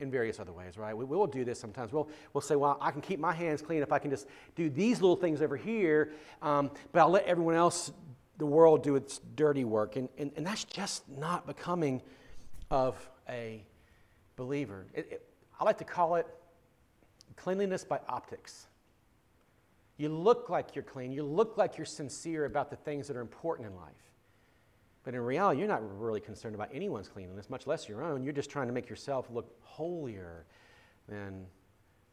In 0.01 0.11
various 0.11 0.41
other 0.41 0.53
ways, 0.53 0.77
right? 0.77 0.97
We, 0.97 1.05
will 1.05 1.27
do 1.27 1.45
this 1.45 1.59
sometimes. 1.59 1.93
We'll, 1.93 2.09
we'll 2.33 2.41
say, 2.41 2.57
well, 2.57 2.79
I 2.81 2.91
can 2.91 3.01
keep 3.01 3.21
my 3.21 3.33
hands 3.33 3.63
clean 3.63 3.83
if 3.83 3.93
I 3.93 3.99
can 3.99 4.11
just 4.11 4.27
do 4.57 4.69
these 4.69 5.01
little 5.01 5.17
things 5.17 5.41
over 5.41 5.57
here, 5.57 6.13
um, 6.43 6.71
but 6.93 7.01
I'll 7.01 7.11
let 7.11 7.25
everyone 7.27 7.55
else, 7.55 7.93
the 8.39 8.47
world, 8.47 8.83
do 8.83 8.97
its 8.97 9.21
dirty 9.37 9.65
work. 9.65 9.97
And, 9.97 10.09
and, 10.19 10.33
and 10.37 10.47
that's 10.47 10.65
just 10.65 11.09
not 11.09 11.47
becoming 11.47 12.03
of 12.71 13.09
a 13.29 13.65
believer. 14.37 14.87
It, 14.95 15.09
it, 15.11 15.29
I 15.61 15.65
like 15.65 15.79
to 15.79 15.85
call 15.85 16.17
it 16.17 16.27
cleanliness 17.37 17.85
by 17.85 18.01
optics. 18.09 18.67
You 19.97 20.09
look 20.09 20.51
like 20.51 20.75
you're 20.75 20.83
clean. 20.83 21.13
You 21.13 21.23
look 21.25 21.57
like 21.57 21.77
you're 21.77 21.85
sincere 21.85 22.45
about 22.47 22.71
the 22.71 22.77
things 22.77 23.07
that 23.09 23.17
are 23.17 23.21
important 23.21 23.69
in 23.69 23.77
life. 23.77 23.93
But 25.05 25.15
in 25.15 25.21
reality, 25.21 25.61
you're 25.61 25.69
not 25.69 25.83
really 26.01 26.21
concerned 26.21 26.55
about 26.55 26.71
anyone's 26.73 27.09
cleanliness, 27.09 27.51
much 27.51 27.67
less 27.67 27.89
your 27.89 28.03
own. 28.03 28.25
You're 28.25 28.33
just 28.33 28.51
trying 28.51 28.67
to 28.69 28.73
make 28.73 28.89
yourself 28.89 29.29
look 29.31 29.55
holier 29.63 30.47
than 31.09 31.47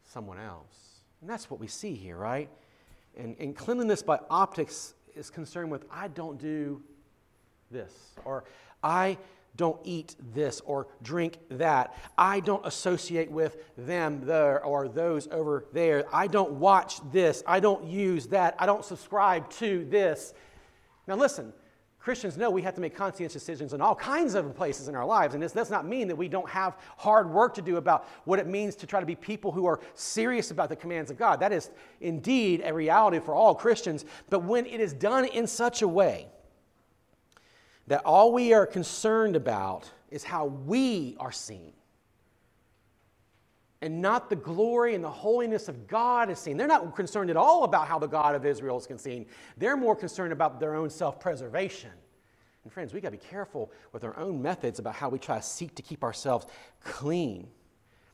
someone 0.04 0.38
else. 0.38 1.00
And 1.22 1.30
that's 1.30 1.50
what 1.50 1.60
we 1.60 1.68
see 1.68 1.96
here, 1.96 2.18
right? 2.18 2.50
And, 3.18 3.36
and 3.40 3.56
cleanliness 3.56 4.04
by 4.04 4.20
optics 4.30 4.94
is 5.16 5.30
concerned 5.30 5.72
with 5.72 5.86
I 5.90 6.10
don't 6.10 6.38
do 6.38 6.82
this, 7.70 7.94
or 8.26 8.44
I 8.84 9.18
don't 9.56 9.80
eat 9.84 10.16
this 10.34 10.62
or 10.62 10.88
drink 11.02 11.38
that. 11.50 11.96
I 12.18 12.40
don't 12.40 12.66
associate 12.66 13.30
with 13.30 13.58
them 13.78 14.26
there 14.26 14.64
or 14.64 14.88
those 14.88 15.28
over 15.28 15.66
there. 15.74 16.06
I 16.14 16.28
don't 16.28 16.54
watch 16.54 17.00
this. 17.12 17.44
I 17.46 17.60
don't 17.60 17.86
use 17.86 18.28
that. 18.28 18.56
I 18.60 18.66
don't 18.66 18.86
subscribe 18.86 19.50
to 19.52 19.86
this. 19.86 20.34
Now, 21.08 21.16
listen, 21.16 21.54
Christians 22.00 22.36
know 22.36 22.50
we 22.50 22.64
have 22.64 22.74
to 22.76 22.82
make 22.82 22.96
conscientious 22.96 23.34
decisions 23.34 23.74
in 23.74 23.82
all 23.82 23.94
kinds 23.94 24.34
of 24.34 24.56
places 24.56 24.88
in 24.88 24.96
our 24.96 25.06
lives. 25.06 25.36
And 25.36 25.44
this 25.44 25.52
does 25.52 25.70
not 25.70 25.86
mean 25.86 26.08
that 26.08 26.16
we 26.16 26.28
don't 26.28 26.50
have 26.50 26.78
hard 26.98 27.30
work 27.30 27.54
to 27.56 27.62
do 27.62 27.78
about 27.78 28.08
what 28.24 28.40
it 28.40 28.48
means 28.48 28.76
to 28.78 28.88
try 28.88 29.00
to 29.00 29.06
be 29.06 29.16
people 29.16 29.52
who 29.52 29.68
are 29.68 29.80
serious 29.94 30.50
about 30.50 30.70
the 30.70 30.76
commands 30.76 31.12
of 31.12 31.18
God. 31.18 31.40
That 31.40 31.52
is 31.52 31.70
indeed 32.00 32.64
a 32.66 32.74
reality 32.74 33.20
for 33.20 33.36
all 33.36 33.54
Christians. 33.54 34.06
But 34.32 34.44
when 34.44 34.66
it 34.66 34.80
is 34.80 34.94
done 34.94 35.26
in 35.26 35.46
such 35.46 35.84
a 35.84 35.88
way 35.88 36.28
that 37.92 38.06
all 38.06 38.32
we 38.32 38.54
are 38.54 38.66
concerned 38.66 39.36
about 39.36 39.92
is 40.12 40.24
how 40.24 40.46
we 40.46 41.14
are 41.20 41.34
seen, 41.34 41.74
and 43.82 44.02
not 44.02 44.30
the 44.30 44.36
glory 44.38 44.96
and 44.96 45.04
the 45.04 45.10
holiness 45.10 45.68
of 45.68 45.90
God 45.90 46.30
is 46.30 46.40
seen. 46.40 46.56
They're 46.56 46.68
not 46.68 46.96
concerned 46.96 47.30
at 47.30 47.36
all 47.36 47.66
about 47.66 47.90
how 47.90 48.00
the 48.00 48.08
God 48.08 48.34
of 48.34 48.46
Israel 48.46 48.78
is 48.78 49.02
seen. 49.02 49.26
They're 49.58 49.76
more 49.76 49.94
concerned 49.94 50.32
about 50.32 50.58
their 50.58 50.74
own 50.74 50.90
self 50.90 51.20
preservation. 51.20 51.90
And 52.64 52.72
friends, 52.72 52.94
we 52.94 53.02
got 53.02 53.10
to 53.10 53.18
be 53.18 53.26
careful 53.30 53.70
with 53.92 54.06
our 54.06 54.18
own 54.18 54.42
methods 54.42 54.80
about 54.80 54.96
how 54.96 55.10
we 55.10 55.20
try 55.20 55.36
to 55.36 55.44
seek 55.44 55.76
to 55.76 55.82
keep 55.82 56.02
ourselves 56.02 56.46
clean. 56.86 57.50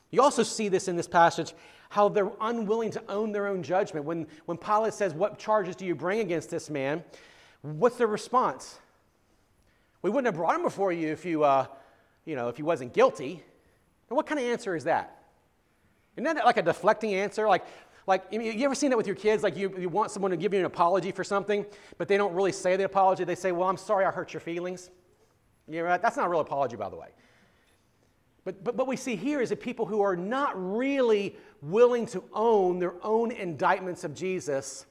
You 0.09 0.23
also 0.23 0.41
see 0.41 0.69
this 0.69 0.87
in 0.87 0.95
this 0.95 1.07
passage 1.07 1.53
how 1.89 2.09
they're 2.09 2.31
unwilling 2.41 2.89
to 2.93 3.03
own 3.09 3.31
their 3.31 3.45
own 3.45 3.61
judgment. 3.61 4.07
When, 4.07 4.25
when 4.47 4.57
Pilate 4.57 4.95
says, 4.95 5.13
What 5.13 5.37
charges 5.37 5.75
do 5.75 5.85
you 5.85 5.93
bring 5.93 6.21
against 6.21 6.49
this 6.49 6.67
man? 6.67 7.03
What's 7.61 7.97
their 7.97 8.07
response? 8.07 8.79
We 10.07 10.11
wouldn't 10.11 10.27
have 10.27 10.35
brought 10.35 10.55
him 10.55 10.63
before 10.63 10.93
you 10.93 11.11
if 11.11 11.25
you, 11.25 11.43
uh, 11.43 11.65
you 12.23 12.37
know, 12.37 12.47
if 12.47 12.55
he 12.55 12.63
wasn't 12.63 12.93
guilty. 12.93 13.43
And 14.09 14.15
what 14.15 14.25
kind 14.25 14.39
of 14.39 14.45
answer 14.45 14.73
is 14.73 14.85
that? 14.85 15.21
Isn't 16.15 16.33
that 16.33 16.45
like 16.45 16.55
a 16.55 16.61
deflecting 16.61 17.13
answer? 17.13 17.45
Like, 17.45 17.65
like 18.07 18.23
you 18.31 18.63
ever 18.63 18.73
seen 18.73 18.89
that 18.91 18.95
with 18.95 19.05
your 19.05 19.17
kids? 19.17 19.43
Like 19.43 19.57
you, 19.57 19.75
you 19.77 19.89
want 19.89 20.11
someone 20.11 20.31
to 20.31 20.37
give 20.37 20.53
you 20.53 20.59
an 20.59 20.65
apology 20.65 21.11
for 21.11 21.25
something, 21.25 21.65
but 21.97 22.07
they 22.07 22.15
don't 22.15 22.33
really 22.33 22.53
say 22.53 22.77
the 22.77 22.85
apology. 22.85 23.25
They 23.25 23.35
say, 23.35 23.51
well, 23.51 23.67
I'm 23.67 23.75
sorry 23.75 24.05
I 24.05 24.11
hurt 24.11 24.31
your 24.31 24.39
feelings. 24.39 24.91
You 25.67 25.83
know, 25.83 25.97
that's 26.01 26.15
not 26.15 26.25
a 26.25 26.29
real 26.29 26.39
apology, 26.39 26.77
by 26.77 26.87
the 26.87 26.95
way. 26.95 27.09
But, 28.45 28.63
but 28.63 28.75
what 28.77 28.87
we 28.87 28.95
see 28.95 29.17
here 29.17 29.41
is 29.41 29.49
that 29.49 29.59
people 29.59 29.85
who 29.85 29.99
are 29.99 30.15
not 30.15 30.53
really 30.55 31.35
willing 31.61 32.05
to 32.05 32.23
own 32.31 32.79
their 32.79 32.93
own 33.03 33.31
indictments 33.31 34.05
of 34.05 34.15
Jesus, 34.15 34.85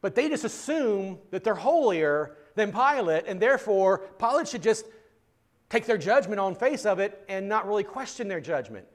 but 0.00 0.14
they 0.14 0.28
just 0.28 0.44
assume 0.44 1.18
that 1.32 1.42
they're 1.42 1.56
holier 1.56 2.36
than 2.54 2.72
Pilate, 2.72 3.24
and 3.26 3.40
therefore 3.40 3.98
Pilate 4.18 4.48
should 4.48 4.62
just 4.62 4.86
take 5.68 5.86
their 5.86 5.98
judgment 5.98 6.38
on 6.38 6.54
face 6.54 6.84
of 6.84 6.98
it 6.98 7.24
and 7.28 7.48
not 7.48 7.66
really 7.66 7.84
question 7.84 8.28
their 8.28 8.40
judgment. 8.40 8.86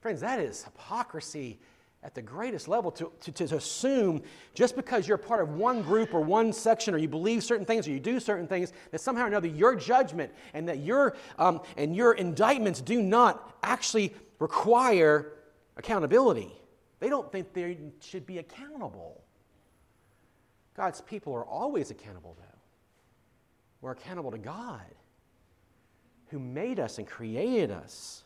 Friends, 0.00 0.20
that 0.20 0.40
is 0.40 0.64
hypocrisy 0.64 1.60
at 2.02 2.14
the 2.14 2.20
greatest 2.20 2.68
level 2.68 2.90
to, 2.90 3.10
to, 3.20 3.32
to, 3.32 3.56
assume 3.56 4.20
just 4.52 4.76
because 4.76 5.08
you're 5.08 5.16
part 5.16 5.40
of 5.40 5.54
one 5.54 5.80
group 5.80 6.12
or 6.12 6.20
one 6.20 6.52
section 6.52 6.92
or 6.94 6.98
you 6.98 7.08
believe 7.08 7.42
certain 7.42 7.64
things 7.64 7.88
or 7.88 7.92
you 7.92 8.00
do 8.00 8.20
certain 8.20 8.46
things 8.46 8.74
that 8.90 9.00
somehow 9.00 9.24
or 9.24 9.28
another 9.28 9.48
your 9.48 9.74
judgment 9.74 10.30
and 10.52 10.68
that 10.68 10.80
your 10.80 11.16
um, 11.38 11.62
and 11.78 11.96
your 11.96 12.12
indictments 12.12 12.82
do 12.82 13.00
not 13.00 13.56
actually 13.62 14.12
require 14.38 15.32
accountability. 15.78 16.52
They 17.00 17.08
don't 17.08 17.32
think 17.32 17.54
they 17.54 17.78
should 18.00 18.26
be 18.26 18.36
accountable. 18.36 19.22
God's 20.76 21.00
people 21.00 21.32
are 21.32 21.46
always 21.46 21.90
accountable 21.90 22.36
though 22.38 22.53
we're 23.84 23.92
accountable 23.92 24.30
to 24.30 24.38
god 24.38 24.82
who 26.28 26.38
made 26.38 26.80
us 26.80 26.98
and 26.98 27.06
created 27.06 27.70
us 27.70 28.24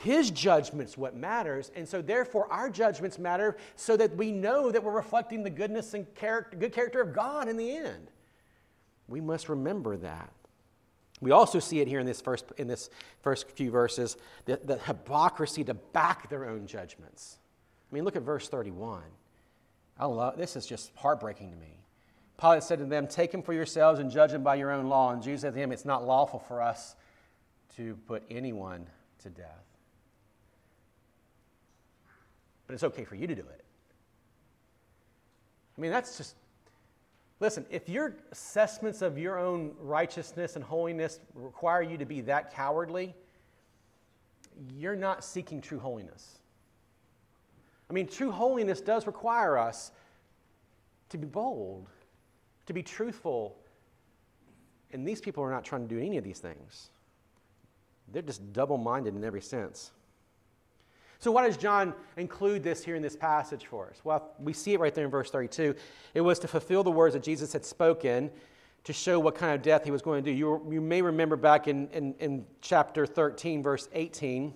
his 0.00 0.30
judgment's 0.30 0.96
what 0.96 1.14
matters. 1.14 1.70
And 1.76 1.86
so, 1.86 2.00
therefore, 2.00 2.50
our 2.50 2.70
judgments 2.70 3.18
matter 3.18 3.58
so 3.76 3.98
that 3.98 4.16
we 4.16 4.32
know 4.32 4.70
that 4.70 4.82
we're 4.82 4.92
reflecting 4.92 5.42
the 5.42 5.50
goodness 5.50 5.92
and 5.92 6.12
character, 6.14 6.56
good 6.56 6.72
character 6.72 7.02
of 7.02 7.14
God 7.14 7.48
in 7.48 7.58
the 7.58 7.76
end. 7.76 8.10
We 9.08 9.20
must 9.20 9.50
remember 9.50 9.98
that. 9.98 10.32
We 11.20 11.32
also 11.32 11.58
see 11.58 11.80
it 11.80 11.88
here 11.88 12.00
in 12.00 12.06
this 12.06 12.22
first, 12.22 12.46
in 12.56 12.66
this 12.66 12.88
first 13.20 13.50
few 13.50 13.70
verses 13.70 14.16
the, 14.46 14.58
the 14.64 14.78
hypocrisy 14.78 15.64
to 15.64 15.74
back 15.74 16.30
their 16.30 16.48
own 16.48 16.66
judgments. 16.66 17.36
I 17.90 17.94
mean, 17.94 18.04
look 18.04 18.16
at 18.16 18.22
verse 18.22 18.48
31. 18.48 19.02
I 19.98 20.06
love 20.06 20.38
this 20.38 20.56
is 20.56 20.64
just 20.64 20.92
heartbreaking 20.94 21.50
to 21.50 21.56
me. 21.56 21.79
Pilate 22.40 22.62
said 22.62 22.78
to 22.78 22.84
them, 22.84 23.06
Take 23.06 23.32
him 23.32 23.42
for 23.42 23.52
yourselves 23.52 24.00
and 24.00 24.10
judge 24.10 24.32
him 24.32 24.42
by 24.42 24.54
your 24.54 24.70
own 24.70 24.86
law. 24.86 25.12
And 25.12 25.22
Jews 25.22 25.42
said 25.42 25.54
to 25.54 25.60
him, 25.60 25.72
It's 25.72 25.84
not 25.84 26.06
lawful 26.06 26.38
for 26.38 26.62
us 26.62 26.96
to 27.76 27.96
put 28.06 28.22
anyone 28.30 28.86
to 29.22 29.30
death 29.30 29.70
but 32.70 32.74
it's 32.74 32.84
okay 32.84 33.02
for 33.02 33.16
you 33.16 33.26
to 33.26 33.34
do 33.34 33.40
it. 33.40 33.64
I 35.76 35.80
mean, 35.80 35.90
that's 35.90 36.16
just, 36.16 36.36
listen, 37.40 37.66
if 37.68 37.88
your 37.88 38.14
assessments 38.30 39.02
of 39.02 39.18
your 39.18 39.40
own 39.40 39.72
righteousness 39.80 40.54
and 40.54 40.64
holiness 40.64 41.18
require 41.34 41.82
you 41.82 41.98
to 41.98 42.04
be 42.04 42.20
that 42.20 42.54
cowardly, 42.54 43.12
you're 44.78 44.94
not 44.94 45.24
seeking 45.24 45.60
true 45.60 45.80
holiness. 45.80 46.38
I 47.90 47.92
mean, 47.92 48.06
true 48.06 48.30
holiness 48.30 48.80
does 48.80 49.04
require 49.08 49.58
us 49.58 49.90
to 51.08 51.18
be 51.18 51.26
bold, 51.26 51.88
to 52.66 52.72
be 52.72 52.82
truthful. 52.82 53.56
And 54.92 55.06
these 55.06 55.20
people 55.20 55.42
are 55.44 55.50
not 55.50 55.64
trying 55.64 55.86
to 55.86 55.94
do 55.94 56.00
any 56.00 56.16
of 56.18 56.24
these 56.24 56.38
things. 56.38 56.90
They're 58.12 58.22
just 58.22 58.52
double 58.52 58.76
minded 58.76 59.14
in 59.14 59.24
every 59.24 59.40
sense. 59.40 59.92
So, 61.20 61.30
why 61.30 61.46
does 61.46 61.58
John 61.58 61.92
include 62.16 62.62
this 62.62 62.82
here 62.82 62.96
in 62.96 63.02
this 63.02 63.14
passage 63.14 63.66
for 63.66 63.90
us? 63.90 64.00
Well, 64.04 64.34
we 64.38 64.54
see 64.54 64.72
it 64.72 64.80
right 64.80 64.94
there 64.94 65.04
in 65.04 65.10
verse 65.10 65.30
32. 65.30 65.74
It 66.14 66.22
was 66.22 66.38
to 66.38 66.48
fulfill 66.48 66.82
the 66.82 66.90
words 66.90 67.12
that 67.12 67.22
Jesus 67.22 67.52
had 67.52 67.64
spoken 67.64 68.30
to 68.84 68.92
show 68.94 69.20
what 69.20 69.34
kind 69.34 69.54
of 69.54 69.60
death 69.60 69.84
he 69.84 69.90
was 69.90 70.00
going 70.00 70.24
to 70.24 70.30
do. 70.30 70.34
You, 70.34 70.66
you 70.70 70.80
may 70.80 71.02
remember 71.02 71.36
back 71.36 71.68
in, 71.68 71.88
in, 71.88 72.14
in 72.18 72.46
chapter 72.62 73.06
13, 73.06 73.62
verse 73.62 73.88
18, 73.92 74.54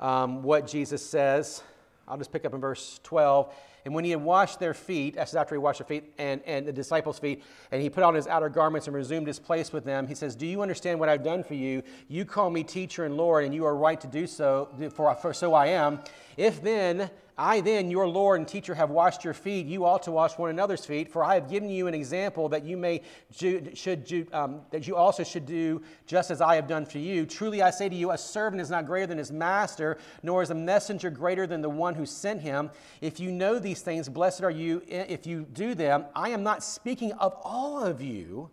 um, 0.00 0.42
what 0.42 0.66
Jesus 0.66 1.04
says. 1.04 1.62
I'll 2.06 2.18
just 2.18 2.30
pick 2.30 2.44
up 2.44 2.52
in 2.52 2.60
verse 2.60 3.00
12. 3.02 3.54
And 3.86 3.94
when 3.94 4.02
he 4.02 4.10
had 4.10 4.20
washed 4.20 4.58
their 4.58 4.74
feet, 4.74 5.14
that's 5.14 5.32
after 5.36 5.54
he 5.54 5.60
washed 5.60 5.78
their 5.78 5.86
feet 5.86 6.12
and, 6.18 6.42
and 6.44 6.66
the 6.66 6.72
disciples' 6.72 7.20
feet, 7.20 7.44
and 7.70 7.80
he 7.80 7.88
put 7.88 8.02
on 8.02 8.16
his 8.16 8.26
outer 8.26 8.48
garments 8.48 8.88
and 8.88 8.96
resumed 8.96 9.28
his 9.28 9.38
place 9.38 9.72
with 9.72 9.84
them, 9.84 10.08
he 10.08 10.14
says, 10.16 10.34
Do 10.34 10.44
you 10.44 10.60
understand 10.60 10.98
what 10.98 11.08
I've 11.08 11.22
done 11.22 11.44
for 11.44 11.54
you? 11.54 11.84
You 12.08 12.24
call 12.24 12.50
me 12.50 12.64
teacher 12.64 13.04
and 13.04 13.16
Lord, 13.16 13.44
and 13.44 13.54
you 13.54 13.64
are 13.64 13.76
right 13.76 14.00
to 14.00 14.08
do 14.08 14.26
so, 14.26 14.68
for, 14.92 15.14
for 15.14 15.32
so 15.32 15.54
I 15.54 15.68
am. 15.68 16.00
If 16.36 16.60
then 16.62 17.10
I 17.38 17.60
then, 17.60 17.90
your 17.90 18.08
Lord 18.08 18.40
and 18.40 18.48
teacher, 18.48 18.74
have 18.74 18.88
washed 18.88 19.22
your 19.22 19.34
feet. 19.34 19.66
You 19.66 19.84
ought 19.84 20.02
to 20.04 20.10
wash 20.10 20.38
one 20.38 20.48
another's 20.48 20.86
feet. 20.86 21.12
For 21.12 21.22
I 21.22 21.34
have 21.34 21.50
given 21.50 21.68
you 21.68 21.86
an 21.86 21.92
example 21.92 22.48
that 22.48 22.64
you 22.64 22.78
may 22.78 23.02
should 23.30 24.28
um, 24.32 24.62
that 24.70 24.86
you 24.86 24.96
also 24.96 25.22
should 25.22 25.44
do 25.44 25.82
just 26.06 26.30
as 26.30 26.40
I 26.40 26.54
have 26.54 26.66
done 26.66 26.86
for 26.86 26.98
you. 26.98 27.26
Truly, 27.26 27.60
I 27.60 27.70
say 27.70 27.90
to 27.90 27.94
you, 27.94 28.10
a 28.12 28.18
servant 28.18 28.62
is 28.62 28.70
not 28.70 28.86
greater 28.86 29.06
than 29.06 29.18
his 29.18 29.30
master, 29.30 29.98
nor 30.22 30.42
is 30.42 30.48
a 30.48 30.54
messenger 30.54 31.10
greater 31.10 31.46
than 31.46 31.60
the 31.60 31.68
one 31.68 31.94
who 31.94 32.06
sent 32.06 32.40
him. 32.40 32.70
If 33.02 33.20
you 33.20 33.30
know 33.30 33.58
these 33.58 33.82
things, 33.82 34.08
blessed 34.08 34.42
are 34.42 34.50
you 34.50 34.82
if 34.86 35.26
you 35.26 35.46
do 35.52 35.74
them. 35.74 36.06
I 36.14 36.30
am 36.30 36.42
not 36.42 36.64
speaking 36.64 37.12
of 37.12 37.36
all 37.42 37.84
of 37.84 38.00
you. 38.00 38.50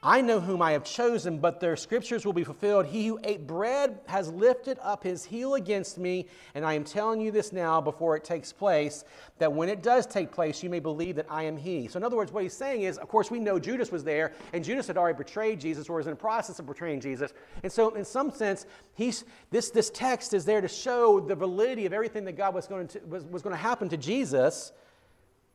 I 0.00 0.20
know 0.20 0.38
whom 0.38 0.62
I 0.62 0.72
have 0.72 0.84
chosen, 0.84 1.38
but 1.38 1.58
their 1.58 1.76
scriptures 1.76 2.24
will 2.24 2.32
be 2.32 2.44
fulfilled. 2.44 2.86
He 2.86 3.08
who 3.08 3.18
ate 3.24 3.48
bread 3.48 3.98
has 4.06 4.30
lifted 4.30 4.78
up 4.80 5.02
his 5.02 5.24
heel 5.24 5.56
against 5.56 5.98
me, 5.98 6.28
and 6.54 6.64
I 6.64 6.74
am 6.74 6.84
telling 6.84 7.20
you 7.20 7.32
this 7.32 7.52
now 7.52 7.80
before 7.80 8.14
it 8.14 8.22
takes 8.22 8.52
place, 8.52 9.04
that 9.38 9.52
when 9.52 9.68
it 9.68 9.82
does 9.82 10.06
take 10.06 10.30
place, 10.30 10.62
you 10.62 10.70
may 10.70 10.78
believe 10.78 11.16
that 11.16 11.26
I 11.28 11.42
am 11.42 11.56
he. 11.56 11.88
So, 11.88 11.96
in 11.96 12.04
other 12.04 12.16
words, 12.16 12.30
what 12.30 12.44
he's 12.44 12.54
saying 12.54 12.82
is, 12.82 12.96
of 12.98 13.08
course, 13.08 13.28
we 13.28 13.40
know 13.40 13.58
Judas 13.58 13.90
was 13.90 14.04
there, 14.04 14.32
and 14.52 14.62
Judas 14.62 14.86
had 14.86 14.96
already 14.96 15.18
betrayed 15.18 15.58
Jesus 15.58 15.88
or 15.88 15.96
was 15.96 16.06
in 16.06 16.12
the 16.12 16.16
process 16.16 16.60
of 16.60 16.66
betraying 16.66 17.00
Jesus. 17.00 17.32
And 17.64 17.72
so, 17.72 17.92
in 17.96 18.04
some 18.04 18.30
sense, 18.30 18.66
he's, 18.94 19.24
this, 19.50 19.70
this 19.70 19.90
text 19.90 20.32
is 20.32 20.44
there 20.44 20.60
to 20.60 20.68
show 20.68 21.18
the 21.18 21.34
validity 21.34 21.86
of 21.86 21.92
everything 21.92 22.24
that 22.26 22.36
God 22.36 22.54
was 22.54 22.68
going 22.68 22.86
to, 22.88 23.00
was, 23.00 23.24
was 23.24 23.42
going 23.42 23.54
to 23.54 23.60
happen 23.60 23.88
to 23.88 23.96
Jesus. 23.96 24.70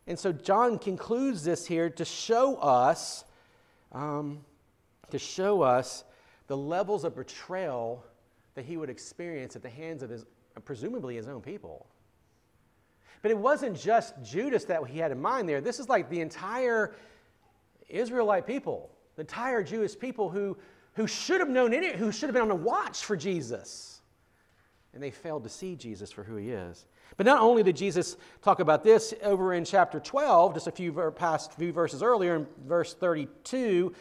And 0.05 0.19
so, 0.19 0.33
John 0.33 0.79
concludes 0.79 1.45
this 1.45 1.65
here 1.65 1.89
to 1.91 2.03
show 2.03 2.57
us 2.57 3.23
um, 3.93 4.43
to 5.11 5.19
show 5.19 5.61
us 5.61 6.03
the 6.47 6.57
levels 6.57 7.03
of 7.03 7.15
betrayal 7.15 8.03
that 8.55 8.65
he 8.65 8.77
would 8.77 8.89
experience 8.89 9.55
at 9.55 9.61
the 9.61 9.69
hands 9.69 10.03
of 10.03 10.09
his, 10.09 10.25
presumably 10.65 11.15
his 11.15 11.27
own 11.27 11.41
people. 11.41 11.87
But 13.21 13.31
it 13.31 13.37
wasn't 13.37 13.79
just 13.79 14.13
Judas 14.23 14.65
that 14.65 14.85
he 14.85 14.99
had 14.99 15.11
in 15.11 15.21
mind 15.21 15.47
there. 15.47 15.61
This 15.61 15.79
is 15.79 15.87
like 15.87 16.09
the 16.09 16.19
entire 16.19 16.93
Israelite 17.87 18.45
people, 18.45 18.91
the 19.15 19.21
entire 19.21 19.63
Jewish 19.63 19.97
people 19.97 20.29
who, 20.29 20.57
who 20.93 21.07
should 21.07 21.39
have 21.39 21.49
known 21.49 21.73
it, 21.73 21.95
who 21.95 22.11
should 22.11 22.27
have 22.27 22.33
been 22.33 22.41
on 22.41 22.49
the 22.49 22.55
watch 22.55 23.03
for 23.03 23.15
Jesus. 23.15 24.01
And 24.93 25.01
they 25.01 25.11
failed 25.11 25.43
to 25.43 25.49
see 25.49 25.75
Jesus 25.75 26.11
for 26.11 26.23
who 26.23 26.35
he 26.35 26.49
is. 26.49 26.85
But 27.17 27.25
not 27.25 27.41
only 27.41 27.63
did 27.63 27.75
Jesus 27.75 28.17
talk 28.41 28.59
about 28.59 28.83
this 28.83 29.13
over 29.21 29.53
in 29.53 29.65
chapter 29.65 29.99
12, 29.99 30.53
just 30.55 30.67
a 30.67 30.71
few 30.71 30.91
past 31.15 31.53
few 31.53 31.71
verses 31.71 32.01
earlier, 32.01 32.35
in 32.35 32.47
verse 32.65 32.93
32, 32.93 33.93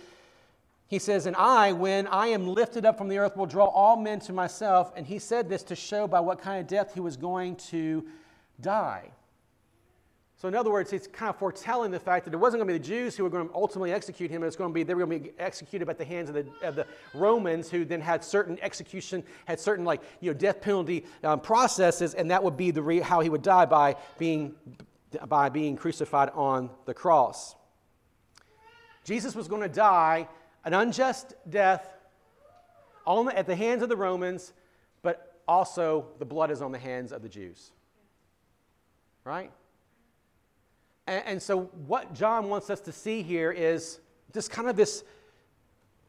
he 0.88 0.98
says, 0.98 1.26
And 1.26 1.36
I, 1.36 1.72
when 1.72 2.06
I 2.06 2.28
am 2.28 2.46
lifted 2.46 2.84
up 2.84 2.98
from 2.98 3.08
the 3.08 3.18
earth, 3.18 3.36
will 3.36 3.46
draw 3.46 3.66
all 3.66 3.96
men 3.96 4.20
to 4.20 4.32
myself. 4.32 4.92
And 4.96 5.06
he 5.06 5.18
said 5.18 5.48
this 5.48 5.62
to 5.64 5.74
show 5.74 6.06
by 6.06 6.20
what 6.20 6.40
kind 6.40 6.60
of 6.60 6.66
death 6.66 6.94
he 6.94 7.00
was 7.00 7.16
going 7.16 7.56
to 7.56 8.04
die. 8.60 9.10
So, 10.42 10.48
in 10.48 10.56
other 10.56 10.72
words, 10.72 10.90
he's 10.90 11.06
kind 11.06 11.30
of 11.30 11.36
foretelling 11.36 11.92
the 11.92 12.00
fact 12.00 12.24
that 12.24 12.34
it 12.34 12.36
wasn't 12.36 12.58
going 12.58 12.66
to 12.66 12.72
be 12.72 12.78
the 12.80 12.84
Jews 12.84 13.16
who 13.16 13.22
were 13.22 13.30
going 13.30 13.48
to 13.48 13.54
ultimately 13.54 13.92
execute 13.92 14.28
him. 14.28 14.42
It 14.42 14.46
was 14.46 14.56
going 14.56 14.70
to 14.70 14.74
be 14.74 14.82
they 14.82 14.92
were 14.92 15.06
going 15.06 15.22
to 15.22 15.28
be 15.28 15.34
executed 15.38 15.86
by 15.86 15.92
the 15.92 16.04
hands 16.04 16.30
of 16.30 16.34
the, 16.34 16.46
of 16.66 16.74
the 16.74 16.84
Romans, 17.14 17.70
who 17.70 17.84
then 17.84 18.00
had 18.00 18.24
certain 18.24 18.58
execution, 18.60 19.22
had 19.44 19.60
certain 19.60 19.84
like 19.84 20.00
you 20.18 20.32
know 20.32 20.36
death 20.36 20.60
penalty 20.60 21.06
um, 21.22 21.38
processes, 21.38 22.14
and 22.14 22.28
that 22.32 22.42
would 22.42 22.56
be 22.56 22.72
the 22.72 22.82
re- 22.82 22.98
how 22.98 23.20
he 23.20 23.28
would 23.28 23.42
die 23.42 23.66
by 23.66 23.94
being 24.18 24.56
by 25.28 25.48
being 25.48 25.76
crucified 25.76 26.30
on 26.34 26.70
the 26.86 26.94
cross. 26.94 27.54
Jesus 29.04 29.36
was 29.36 29.46
going 29.46 29.62
to 29.62 29.68
die 29.68 30.26
an 30.64 30.74
unjust 30.74 31.34
death 31.48 31.88
on 33.06 33.26
the, 33.26 33.38
at 33.38 33.46
the 33.46 33.54
hands 33.54 33.80
of 33.80 33.88
the 33.88 33.96
Romans, 33.96 34.52
but 35.02 35.36
also 35.46 36.08
the 36.18 36.24
blood 36.24 36.50
is 36.50 36.60
on 36.60 36.72
the 36.72 36.80
hands 36.80 37.12
of 37.12 37.22
the 37.22 37.28
Jews. 37.28 37.70
Right? 39.22 39.52
And, 41.06 41.22
and 41.26 41.42
so, 41.42 41.62
what 41.86 42.14
John 42.14 42.48
wants 42.48 42.70
us 42.70 42.80
to 42.82 42.92
see 42.92 43.22
here 43.22 43.50
is 43.50 44.00
just 44.32 44.50
kind 44.50 44.68
of 44.68 44.76
this, 44.76 45.04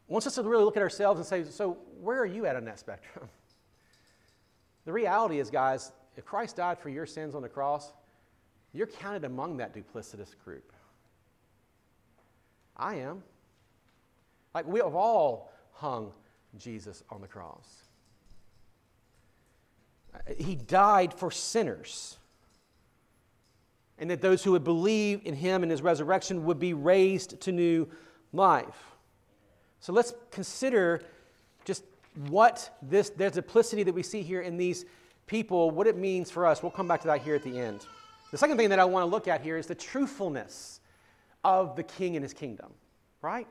wants 0.08 0.26
us 0.26 0.36
to 0.36 0.42
really 0.42 0.64
look 0.64 0.76
at 0.76 0.82
ourselves 0.82 1.18
and 1.18 1.26
say, 1.26 1.50
so 1.50 1.78
where 2.00 2.18
are 2.20 2.26
you 2.26 2.46
at 2.46 2.56
on 2.56 2.64
that 2.64 2.78
spectrum? 2.78 3.28
The 4.86 4.92
reality 4.92 5.38
is, 5.38 5.48
guys, 5.48 5.92
if 6.14 6.26
Christ 6.26 6.56
died 6.56 6.78
for 6.78 6.90
your 6.90 7.06
sins 7.06 7.34
on 7.34 7.40
the 7.40 7.48
cross, 7.48 7.94
you're 8.74 8.86
counted 8.86 9.24
among 9.24 9.56
that 9.56 9.74
duplicitous 9.74 10.34
group. 10.44 10.72
I 12.76 12.96
am. 12.96 13.22
Like 14.54 14.66
we 14.66 14.80
have 14.80 14.94
all 14.94 15.52
hung 15.72 16.12
Jesus 16.58 17.02
on 17.10 17.20
the 17.20 17.26
cross. 17.26 17.84
Uh, 20.14 20.18
he 20.36 20.54
died 20.54 21.14
for 21.14 21.30
sinners. 21.30 22.18
And 23.98 24.10
that 24.10 24.20
those 24.20 24.42
who 24.42 24.52
would 24.52 24.64
believe 24.64 25.22
in 25.24 25.34
him 25.34 25.62
and 25.62 25.70
his 25.70 25.82
resurrection 25.82 26.44
would 26.44 26.58
be 26.58 26.74
raised 26.74 27.40
to 27.42 27.52
new 27.52 27.88
life. 28.32 28.96
So 29.80 29.92
let's 29.92 30.14
consider 30.30 31.02
just 31.64 31.84
what 32.28 32.76
this, 32.82 33.10
there's 33.10 33.32
duplicity 33.32 33.82
that 33.82 33.94
we 33.94 34.02
see 34.02 34.22
here 34.22 34.40
in 34.40 34.56
these 34.56 34.84
people, 35.26 35.70
what 35.70 35.86
it 35.86 35.96
means 35.96 36.30
for 36.30 36.46
us. 36.46 36.62
We'll 36.62 36.72
come 36.72 36.88
back 36.88 37.00
to 37.02 37.06
that 37.08 37.22
here 37.22 37.34
at 37.34 37.42
the 37.42 37.58
end. 37.58 37.86
The 38.30 38.38
second 38.38 38.56
thing 38.56 38.70
that 38.70 38.78
I 38.78 38.84
want 38.84 39.02
to 39.02 39.06
look 39.06 39.28
at 39.28 39.42
here 39.42 39.56
is 39.56 39.66
the 39.66 39.74
truthfulness 39.74 40.80
of 41.44 41.76
the 41.76 41.82
king 41.82 42.16
and 42.16 42.22
his 42.22 42.32
kingdom, 42.32 42.72
right? 43.22 43.46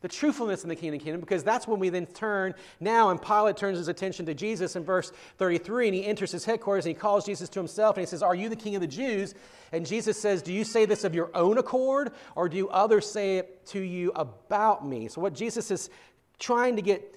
The 0.00 0.08
truthfulness 0.08 0.62
in 0.62 0.68
the 0.68 0.76
kingdom 0.76 0.98
kingdom 0.98 1.20
because 1.20 1.44
that's 1.44 1.68
when 1.68 1.78
we 1.78 1.88
then 1.88 2.06
turn 2.06 2.54
now 2.80 3.10
and 3.10 3.20
pilate 3.20 3.56
turns 3.56 3.78
his 3.78 3.88
attention 3.88 4.26
to 4.26 4.34
jesus 4.34 4.76
in 4.76 4.84
verse 4.84 5.12
33 5.38 5.88
and 5.88 5.94
he 5.94 6.04
enters 6.04 6.32
his 6.32 6.44
headquarters 6.44 6.86
and 6.86 6.94
he 6.94 6.98
calls 7.00 7.24
jesus 7.24 7.48
to 7.48 7.58
himself 7.58 7.96
and 7.96 8.02
he 8.02 8.06
says 8.06 8.22
are 8.22 8.34
you 8.34 8.48
the 8.48 8.56
king 8.56 8.74
of 8.74 8.80
the 8.80 8.86
jews? 8.86 9.34
And 9.72 9.86
jesus 9.86 10.20
says 10.20 10.42
do 10.42 10.52
you 10.52 10.64
say 10.64 10.86
this 10.86 11.04
of 11.04 11.14
your 11.14 11.30
own 11.34 11.58
accord 11.58 12.12
or 12.34 12.48
do 12.48 12.68
others 12.68 13.10
say 13.10 13.38
it 13.38 13.66
to 13.66 13.80
you 13.80 14.12
about 14.14 14.86
me? 14.86 15.08
So 15.08 15.20
what 15.20 15.34
jesus 15.34 15.70
is 15.70 15.90
trying 16.38 16.76
to 16.76 16.82
get 16.82 17.14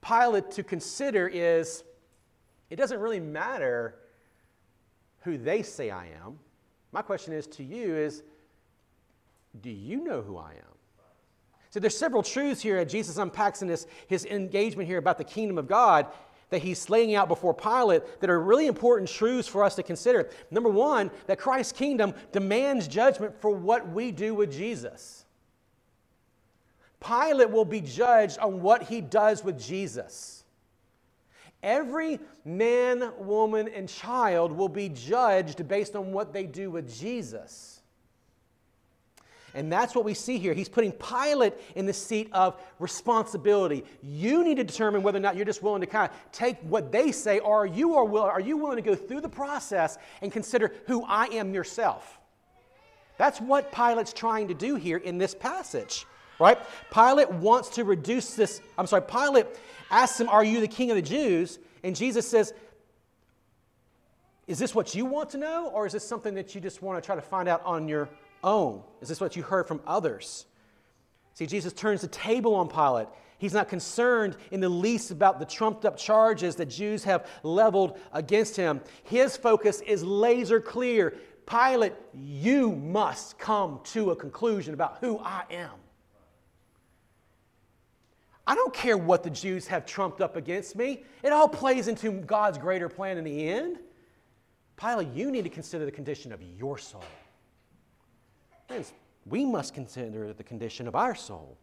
pilate 0.00 0.50
to 0.52 0.62
consider 0.62 1.28
is 1.28 1.84
it 2.70 2.76
doesn't 2.76 2.98
really 2.98 3.20
matter 3.20 3.96
who 5.20 5.38
they 5.38 5.62
say 5.62 5.90
i 5.90 6.06
am. 6.24 6.38
My 6.92 7.02
question 7.02 7.32
is 7.32 7.46
to 7.48 7.64
you 7.64 7.96
is 7.96 8.22
do 9.60 9.70
you 9.70 10.02
know 10.02 10.20
who 10.20 10.36
i 10.36 10.50
am 10.50 10.74
so 11.74 11.80
there's 11.80 11.98
several 11.98 12.22
truths 12.22 12.62
here 12.62 12.76
that 12.76 12.88
Jesus 12.88 13.16
unpacks 13.16 13.60
in 13.60 13.66
this, 13.66 13.88
his 14.06 14.26
engagement 14.26 14.86
here 14.86 14.98
about 14.98 15.18
the 15.18 15.24
kingdom 15.24 15.58
of 15.58 15.66
God 15.66 16.06
that 16.50 16.62
he's 16.62 16.88
laying 16.88 17.16
out 17.16 17.26
before 17.26 17.52
Pilate 17.52 18.20
that 18.20 18.30
are 18.30 18.40
really 18.40 18.68
important 18.68 19.10
truths 19.10 19.48
for 19.48 19.64
us 19.64 19.74
to 19.74 19.82
consider. 19.82 20.30
Number 20.52 20.68
one, 20.68 21.10
that 21.26 21.40
Christ's 21.40 21.72
kingdom 21.72 22.14
demands 22.30 22.86
judgment 22.86 23.34
for 23.40 23.50
what 23.50 23.88
we 23.88 24.12
do 24.12 24.36
with 24.36 24.52
Jesus. 24.52 25.24
Pilate 27.00 27.50
will 27.50 27.64
be 27.64 27.80
judged 27.80 28.38
on 28.38 28.62
what 28.62 28.84
he 28.84 29.00
does 29.00 29.42
with 29.42 29.60
Jesus. 29.60 30.44
Every 31.60 32.20
man, 32.44 33.10
woman, 33.18 33.66
and 33.66 33.88
child 33.88 34.52
will 34.52 34.68
be 34.68 34.90
judged 34.90 35.66
based 35.66 35.96
on 35.96 36.12
what 36.12 36.32
they 36.32 36.44
do 36.46 36.70
with 36.70 36.96
Jesus. 36.96 37.73
And 39.54 39.72
that's 39.72 39.94
what 39.94 40.04
we 40.04 40.14
see 40.14 40.38
here. 40.38 40.52
He's 40.52 40.68
putting 40.68 40.90
Pilate 40.92 41.54
in 41.76 41.86
the 41.86 41.92
seat 41.92 42.28
of 42.32 42.60
responsibility. 42.80 43.84
You 44.02 44.42
need 44.42 44.56
to 44.56 44.64
determine 44.64 45.02
whether 45.02 45.18
or 45.18 45.20
not 45.20 45.36
you're 45.36 45.44
just 45.44 45.62
willing 45.62 45.80
to 45.80 45.86
kind 45.86 46.10
of 46.10 46.32
take 46.32 46.58
what 46.62 46.90
they 46.90 47.12
say, 47.12 47.38
or 47.38 47.62
are 47.62 47.66
you, 47.66 47.94
are, 47.94 48.04
will, 48.04 48.22
are 48.22 48.40
you 48.40 48.56
willing 48.56 48.76
to 48.76 48.82
go 48.82 48.96
through 48.96 49.20
the 49.20 49.28
process 49.28 49.96
and 50.22 50.32
consider 50.32 50.72
who 50.86 51.04
I 51.04 51.26
am 51.26 51.54
yourself? 51.54 52.18
That's 53.16 53.40
what 53.40 53.70
Pilate's 53.70 54.12
trying 54.12 54.48
to 54.48 54.54
do 54.54 54.74
here 54.74 54.96
in 54.96 55.18
this 55.18 55.36
passage, 55.36 56.04
right? 56.40 56.58
Pilate 56.92 57.30
wants 57.30 57.68
to 57.70 57.84
reduce 57.84 58.34
this. 58.34 58.60
I'm 58.76 58.88
sorry, 58.88 59.02
Pilate 59.02 59.46
asks 59.88 60.18
him, 60.18 60.28
Are 60.28 60.42
you 60.42 60.60
the 60.60 60.68
king 60.68 60.90
of 60.90 60.96
the 60.96 61.02
Jews? 61.02 61.60
And 61.84 61.94
Jesus 61.94 62.26
says, 62.26 62.52
Is 64.48 64.58
this 64.58 64.74
what 64.74 64.96
you 64.96 65.04
want 65.04 65.30
to 65.30 65.38
know, 65.38 65.68
or 65.68 65.86
is 65.86 65.92
this 65.92 66.04
something 66.04 66.34
that 66.34 66.56
you 66.56 66.60
just 66.60 66.82
want 66.82 67.00
to 67.00 67.06
try 67.06 67.14
to 67.14 67.22
find 67.22 67.48
out 67.48 67.62
on 67.64 67.86
your 67.86 68.08
own? 68.44 68.82
Is 69.00 69.08
this 69.08 69.20
what 69.20 69.34
you 69.34 69.42
heard 69.42 69.66
from 69.66 69.80
others? 69.86 70.46
See, 71.34 71.46
Jesus 71.46 71.72
turns 71.72 72.02
the 72.02 72.08
table 72.08 72.54
on 72.54 72.68
Pilate. 72.68 73.08
He's 73.38 73.52
not 73.52 73.68
concerned 73.68 74.36
in 74.52 74.60
the 74.60 74.68
least 74.68 75.10
about 75.10 75.40
the 75.40 75.44
trumped 75.44 75.84
up 75.84 75.96
charges 75.96 76.54
that 76.56 76.66
Jews 76.66 77.02
have 77.04 77.28
leveled 77.42 77.98
against 78.12 78.56
him. 78.56 78.80
His 79.02 79.36
focus 79.36 79.80
is 79.80 80.04
laser 80.04 80.60
clear. 80.60 81.16
Pilate, 81.46 81.92
you 82.14 82.72
must 82.72 83.38
come 83.38 83.80
to 83.84 84.12
a 84.12 84.16
conclusion 84.16 84.72
about 84.72 84.98
who 85.00 85.18
I 85.18 85.42
am. 85.50 85.72
I 88.46 88.54
don't 88.54 88.72
care 88.72 88.96
what 88.96 89.22
the 89.22 89.30
Jews 89.30 89.66
have 89.66 89.86
trumped 89.86 90.20
up 90.20 90.36
against 90.36 90.76
me. 90.76 91.02
It 91.22 91.32
all 91.32 91.48
plays 91.48 91.88
into 91.88 92.12
God's 92.12 92.58
greater 92.58 92.88
plan 92.88 93.18
in 93.18 93.24
the 93.24 93.48
end. 93.48 93.78
Pilate, 94.76 95.08
you 95.08 95.30
need 95.30 95.44
to 95.44 95.50
consider 95.50 95.84
the 95.84 95.92
condition 95.92 96.32
of 96.32 96.40
your 96.42 96.78
soul. 96.78 97.04
Friends, 98.68 98.92
we 99.26 99.44
must 99.44 99.74
consider 99.74 100.32
the 100.32 100.44
condition 100.44 100.88
of 100.88 100.94
our 100.94 101.14
soul. 101.14 101.58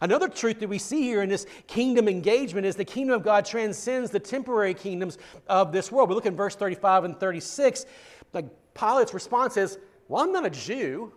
Another 0.00 0.28
truth 0.28 0.60
that 0.60 0.68
we 0.68 0.78
see 0.78 1.02
here 1.02 1.22
in 1.22 1.28
this 1.28 1.46
kingdom 1.66 2.08
engagement 2.08 2.66
is 2.66 2.76
the 2.76 2.84
kingdom 2.84 3.14
of 3.16 3.22
God 3.22 3.44
transcends 3.44 4.10
the 4.10 4.20
temporary 4.20 4.74
kingdoms 4.74 5.16
of 5.48 5.72
this 5.72 5.90
world. 5.90 6.10
We 6.10 6.14
look 6.14 6.26
in 6.26 6.36
verse 6.36 6.54
35 6.54 7.04
and 7.04 7.18
36. 7.18 7.86
Like 8.32 8.46
Pilate's 8.74 9.14
response 9.14 9.56
is, 9.56 9.78
Well, 10.08 10.22
I'm 10.22 10.32
not 10.32 10.44
a 10.44 10.50
Jew. 10.50 11.12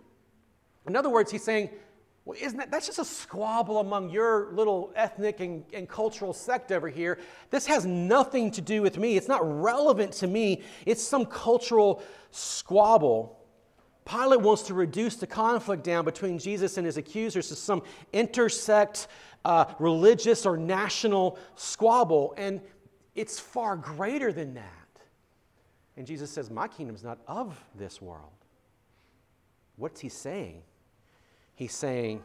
In 0.88 0.95
other 0.95 1.10
words, 1.10 1.30
he's 1.30 1.43
saying, 1.43 1.69
Well, 2.23 2.38
isn't 2.39 2.58
that 2.58 2.71
that's 2.71 2.86
just 2.86 2.99
a 2.99 3.06
squabble 3.06 3.80
among 3.80 4.12
your 4.12 4.54
little 4.54 4.93
ethnic 4.95 5.41
and, 5.41 5.65
and 5.73 5.89
cultural 5.89 6.32
sect 6.32 6.71
over 6.71 6.88
here? 6.88 7.19
This 7.49 7.65
has 7.65 7.86
nothing 7.86 8.49
to 8.52 8.62
do 8.62 8.82
with 8.82 8.97
me. 8.97 9.17
It's 9.17 9.28
not 9.28 9.41
relevant 9.43 10.13
to 10.13 10.28
me. 10.28 10.62
It's 10.86 11.04
some 11.04 11.25
cultural 11.25 12.02
squabble. 12.32 13.38
Pilate 14.10 14.41
wants 14.41 14.63
to 14.63 14.74
reduce 14.74 15.15
the 15.17 15.28
conflict 15.28 15.84
down 15.84 16.04
between 16.04 16.39
Jesus 16.39 16.78
and 16.78 16.86
his 16.86 16.98
accusers 16.98 17.48
to 17.50 17.56
some 17.56 17.84
intersect 18.12 19.08
uh, 19.45 19.65
religious 19.78 20.45
or 20.45 20.58
national 20.58 21.38
squabble, 21.56 22.34
and 22.38 22.62
it's 23.15 23.39
far 23.39 23.76
greater 23.76 24.34
than 24.34 24.56
that. 24.56 24.65
And 25.95 26.08
Jesus 26.08 26.32
says, 26.32 26.50
My 26.50 26.67
kingdom 26.67 26.95
is 26.95 27.04
not 27.04 27.19
of 27.28 27.63
this 27.76 28.02
world. 28.02 28.32
What's 29.76 30.00
he 30.00 30.10
saying? 30.10 30.63
He's 31.56 31.74
saying, 31.74 32.24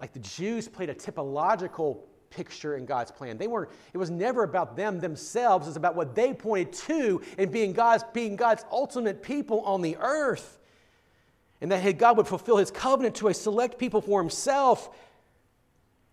like 0.00 0.12
the 0.12 0.20
Jews 0.20 0.68
played 0.68 0.90
a 0.90 0.94
typological 0.94 1.98
picture 2.30 2.76
in 2.76 2.86
God's 2.86 3.10
plan. 3.10 3.36
They 3.36 3.48
weren't, 3.48 3.70
it 3.92 3.98
was 3.98 4.10
never 4.10 4.44
about 4.44 4.76
them 4.76 5.00
themselves, 5.00 5.66
it's 5.66 5.76
about 5.76 5.96
what 5.96 6.14
they 6.14 6.32
pointed 6.32 6.72
to 6.84 7.20
and 7.36 7.52
being 7.52 7.72
God's, 7.72 8.04
being 8.14 8.36
God's 8.36 8.64
ultimate 8.70 9.22
people 9.22 9.60
on 9.62 9.82
the 9.82 9.96
earth. 10.00 10.58
And 11.60 11.70
that 11.70 11.98
God 11.98 12.16
would 12.16 12.26
fulfill 12.26 12.56
his 12.56 12.70
covenant 12.70 13.16
to 13.16 13.28
a 13.28 13.34
select 13.34 13.78
people 13.78 14.00
for 14.00 14.20
himself. 14.20 14.96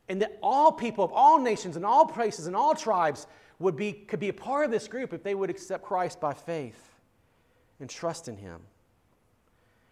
And 0.10 0.22
that 0.22 0.38
all 0.42 0.74
people 0.74 1.06
of 1.06 1.12
all 1.14 1.40
nations 1.40 1.78
and 1.78 1.86
all 1.86 2.06
places 2.06 2.48
and 2.48 2.56
all 2.56 2.76
tribes 2.76 3.28
would 3.60 3.78
be, 3.78 3.94
could 3.94 4.20
be 4.20 4.30
a 4.30 4.34
part 4.34 4.66
of 4.66 4.72
this 4.72 4.88
group 4.88 5.14
if 5.14 5.24
they 5.24 5.36
would 5.36 5.50
accept 5.50 5.84
Christ 5.84 6.20
by 6.20 6.34
faith 6.34 6.90
and 7.80 7.90
trust 7.90 8.28
in 8.28 8.36
him. 8.36 8.60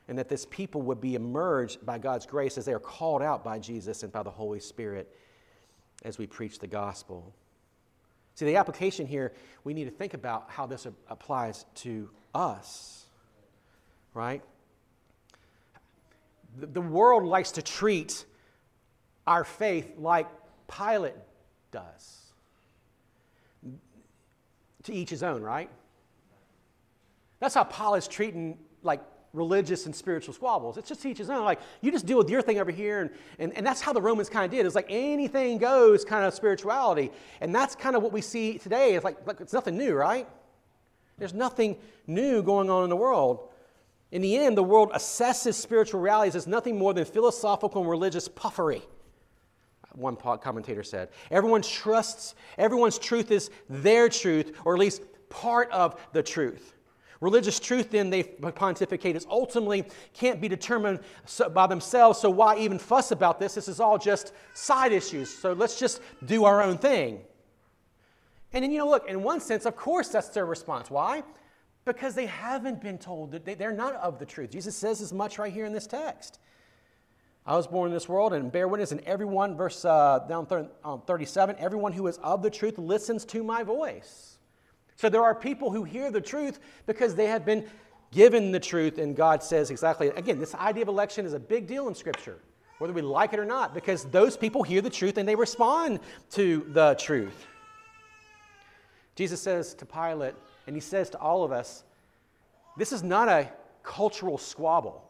And 0.08 0.18
that 0.18 0.30
this 0.30 0.46
people 0.50 0.82
would 0.84 1.02
be 1.02 1.16
emerged 1.16 1.86
by 1.86 1.98
God's 1.98 2.26
grace 2.26 2.58
as 2.58 2.66
they 2.66 2.74
are 2.74 2.80
called 2.80 3.22
out 3.22 3.44
by 3.44 3.58
Jesus 3.58 4.04
and 4.04 4.12
by 4.12 4.24
the 4.24 4.30
Holy 4.30 4.60
Spirit 4.60 5.16
as 6.06 6.18
we 6.18 6.28
preach 6.28 6.60
the 6.60 6.68
gospel. 6.68 7.34
See, 8.36 8.46
the 8.46 8.58
application 8.58 9.08
here, 9.08 9.34
we 9.64 9.74
need 9.74 9.86
to 9.86 9.92
think 9.92 10.14
about 10.14 10.50
how 10.50 10.66
this 10.66 10.86
applies 11.10 11.66
to 11.76 12.10
us, 12.34 13.06
right? 14.14 14.44
The, 16.60 16.68
the 16.68 16.82
world 16.82 17.24
likes 17.24 17.52
to 17.54 17.62
treat 17.62 18.26
our 19.26 19.44
faith 19.44 19.94
like 19.98 20.28
Pilate 20.68 21.16
does. 21.72 22.22
To 24.84 24.94
each 24.94 25.10
his 25.10 25.24
own, 25.24 25.42
right? 25.42 25.70
That's 27.40 27.56
how 27.56 27.64
Paul 27.64 27.96
is 27.96 28.08
treating 28.08 28.60
like 28.84 29.02
religious 29.36 29.86
and 29.86 29.96
spiritual 29.96 30.34
squabbles. 30.34 30.78
It's 30.78 30.90
just 30.90 31.06
each 31.06 31.18
his 31.18 31.30
own. 31.30 31.44
Like, 31.44 31.60
you 31.82 31.92
just 31.92 32.06
deal 32.06 32.18
with 32.18 32.30
your 32.30 32.42
thing 32.42 32.60
over 32.60 32.72
here. 32.72 33.02
And, 33.02 33.10
and, 33.40 33.58
and 33.58 33.66
that's 33.66 33.82
how 33.82 33.94
the 33.94 34.02
Romans 34.02 34.30
kind 34.30 34.46
of 34.46 34.52
did. 34.52 34.66
It's 34.66 34.76
like 34.76 34.88
anything 34.90 35.58
goes 35.58 36.06
kind 36.06 36.26
of 36.26 36.34
spirituality. 36.34 37.12
And 37.42 37.54
that's 37.54 37.76
kind 37.76 37.96
of 37.96 38.04
what 38.04 38.12
we 38.12 38.22
see 38.22 38.58
today. 38.58 38.96
It's 38.96 39.04
like, 39.04 39.26
like 39.28 39.42
it's 39.42 39.54
nothing 39.54 39.78
new, 39.78 39.94
right? 39.94 40.28
There's 41.18 41.34
nothing 41.34 41.78
new 42.08 42.42
going 42.42 42.70
on 42.70 42.84
in 42.84 42.90
the 42.90 42.96
world. 42.96 43.50
In 44.12 44.22
the 44.22 44.38
end, 44.38 44.58
the 44.58 44.64
world 44.64 44.92
assesses 44.94 45.56
spiritual 45.56 46.00
realities 46.00 46.36
as 46.36 46.48
nothing 46.48 46.78
more 46.78 46.94
than 46.94 47.06
philosophical 47.06 47.82
and 47.82 47.90
religious 47.90 48.28
puffery. 48.28 48.82
One 49.94 50.16
commentator 50.16 50.84
said. 50.84 51.10
Everyone 51.32 51.62
trusts, 51.62 52.36
everyone's 52.58 52.98
truth 53.00 53.32
is 53.32 53.50
their 53.70 54.10
truth, 54.10 54.58
or 54.66 54.74
at 54.74 54.80
least 54.80 55.02
part 55.30 55.72
of 55.72 56.00
the 56.12 56.22
truth. 56.22 56.75
Religious 57.26 57.60
truth, 57.60 57.90
then, 57.90 58.12
they 58.12 58.22
pontificate, 58.22 59.16
is 59.16 59.26
ultimately 59.28 59.84
can't 60.14 60.40
be 60.40 60.48
determined 60.48 61.00
by 61.56 61.66
themselves, 61.66 62.20
so 62.20 62.30
why 62.30 62.56
even 62.58 62.78
fuss 62.78 63.10
about 63.10 63.40
this? 63.40 63.56
This 63.56 63.68
is 63.68 63.80
all 63.80 63.98
just 63.98 64.32
side 64.54 64.92
issues, 64.92 65.36
so 65.36 65.54
let's 65.54 65.80
just 65.80 66.02
do 66.28 66.46
our 66.46 66.62
own 66.62 66.78
thing. 66.78 67.22
And 68.54 68.64
then, 68.64 68.72
you 68.72 68.78
know, 68.78 68.88
look, 68.88 69.10
in 69.10 69.24
one 69.24 69.40
sense, 69.40 69.66
of 69.66 69.76
course, 69.76 70.10
that's 70.10 70.30
their 70.30 70.46
response. 70.46 70.92
Why? 70.92 71.24
Because 71.84 72.14
they 72.14 72.28
haven't 72.28 72.80
been 72.80 73.00
told 73.00 73.32
that 73.32 73.44
they, 73.44 73.66
are 73.66 73.74
not 73.74 73.96
of 73.96 74.20
the 74.20 74.26
truth. 74.28 74.52
Jesus 74.52 74.76
says 74.76 75.02
as 75.02 75.12
much 75.12 75.40
right 75.40 75.52
here 75.52 75.66
in 75.66 75.74
this 75.74 75.88
text. 75.88 76.38
I 77.44 77.56
was 77.56 77.66
born 77.66 77.88
in 77.88 77.94
this 77.96 78.08
world, 78.08 78.34
and 78.34 78.52
bear 78.52 78.68
witness, 78.68 78.92
and 78.92 79.02
everyone, 79.02 79.58
verse 79.58 79.84
uh, 79.84 80.20
down 80.30 80.70
um, 80.84 81.02
37, 81.08 81.56
everyone 81.58 81.92
who 81.92 82.06
is 82.06 82.20
of 82.20 82.44
the 82.44 82.52
truth 82.52 82.78
listens 82.78 83.26
to 83.26 83.44
my 83.44 83.64
voice. 83.64 84.35
So 84.96 85.10
there 85.10 85.24
are 85.24 85.36
people 85.36 85.72
who 85.72 85.84
hear 85.84 86.12
the 86.12 86.22
truth 86.22 86.60
because 86.86 87.16
they 87.16 87.28
have 87.28 87.46
been 87.46 87.66
given 88.12 88.52
the 88.52 88.60
truth, 88.60 88.98
and 88.98 89.16
God 89.16 89.44
says 89.44 89.72
exactly, 89.72 90.08
again, 90.10 90.40
this 90.40 90.56
idea 90.56 90.84
of 90.84 90.88
election 90.88 91.26
is 91.26 91.34
a 91.34 91.40
big 91.40 91.68
deal 91.68 91.88
in 91.88 91.96
Scripture, 91.96 92.40
whether 92.78 92.94
we 92.94 93.02
like 93.02 93.34
it 93.34 93.40
or 93.40 93.46
not, 93.46 93.74
because 93.74 94.06
those 94.06 94.38
people 94.38 94.64
hear 94.64 94.82
the 94.82 94.90
truth 94.90 95.18
and 95.18 95.28
they 95.28 95.36
respond 95.36 96.00
to 96.32 96.66
the 96.70 96.96
truth. 96.96 97.46
Jesus 99.16 99.42
says 99.42 99.74
to 99.76 99.86
Pilate, 99.86 100.36
and 100.68 100.76
he 100.76 100.80
says 100.80 101.10
to 101.12 101.18
all 101.20 101.44
of 101.44 101.52
us, 101.52 101.84
this 102.78 102.92
is 102.92 103.04
not 103.04 103.30
a 103.30 103.50
cultural 103.84 104.38
squabble. 104.38 105.02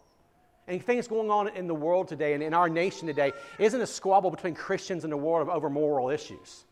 And 0.68 0.84
things 0.84 1.08
going 1.08 1.30
on 1.30 1.50
in 1.50 1.68
the 1.68 1.76
world 1.76 2.08
today 2.08 2.34
and 2.34 2.42
in 2.42 2.54
our 2.54 2.70
nation 2.70 3.08
today 3.08 3.34
isn't 3.60 3.80
a 3.80 3.88
squabble 3.88 4.32
between 4.32 4.56
Christians 4.56 5.04
and 5.04 5.14
the 5.14 5.18
world 5.18 5.48
over 5.48 5.70
moral 5.70 6.10
issues. 6.10 6.65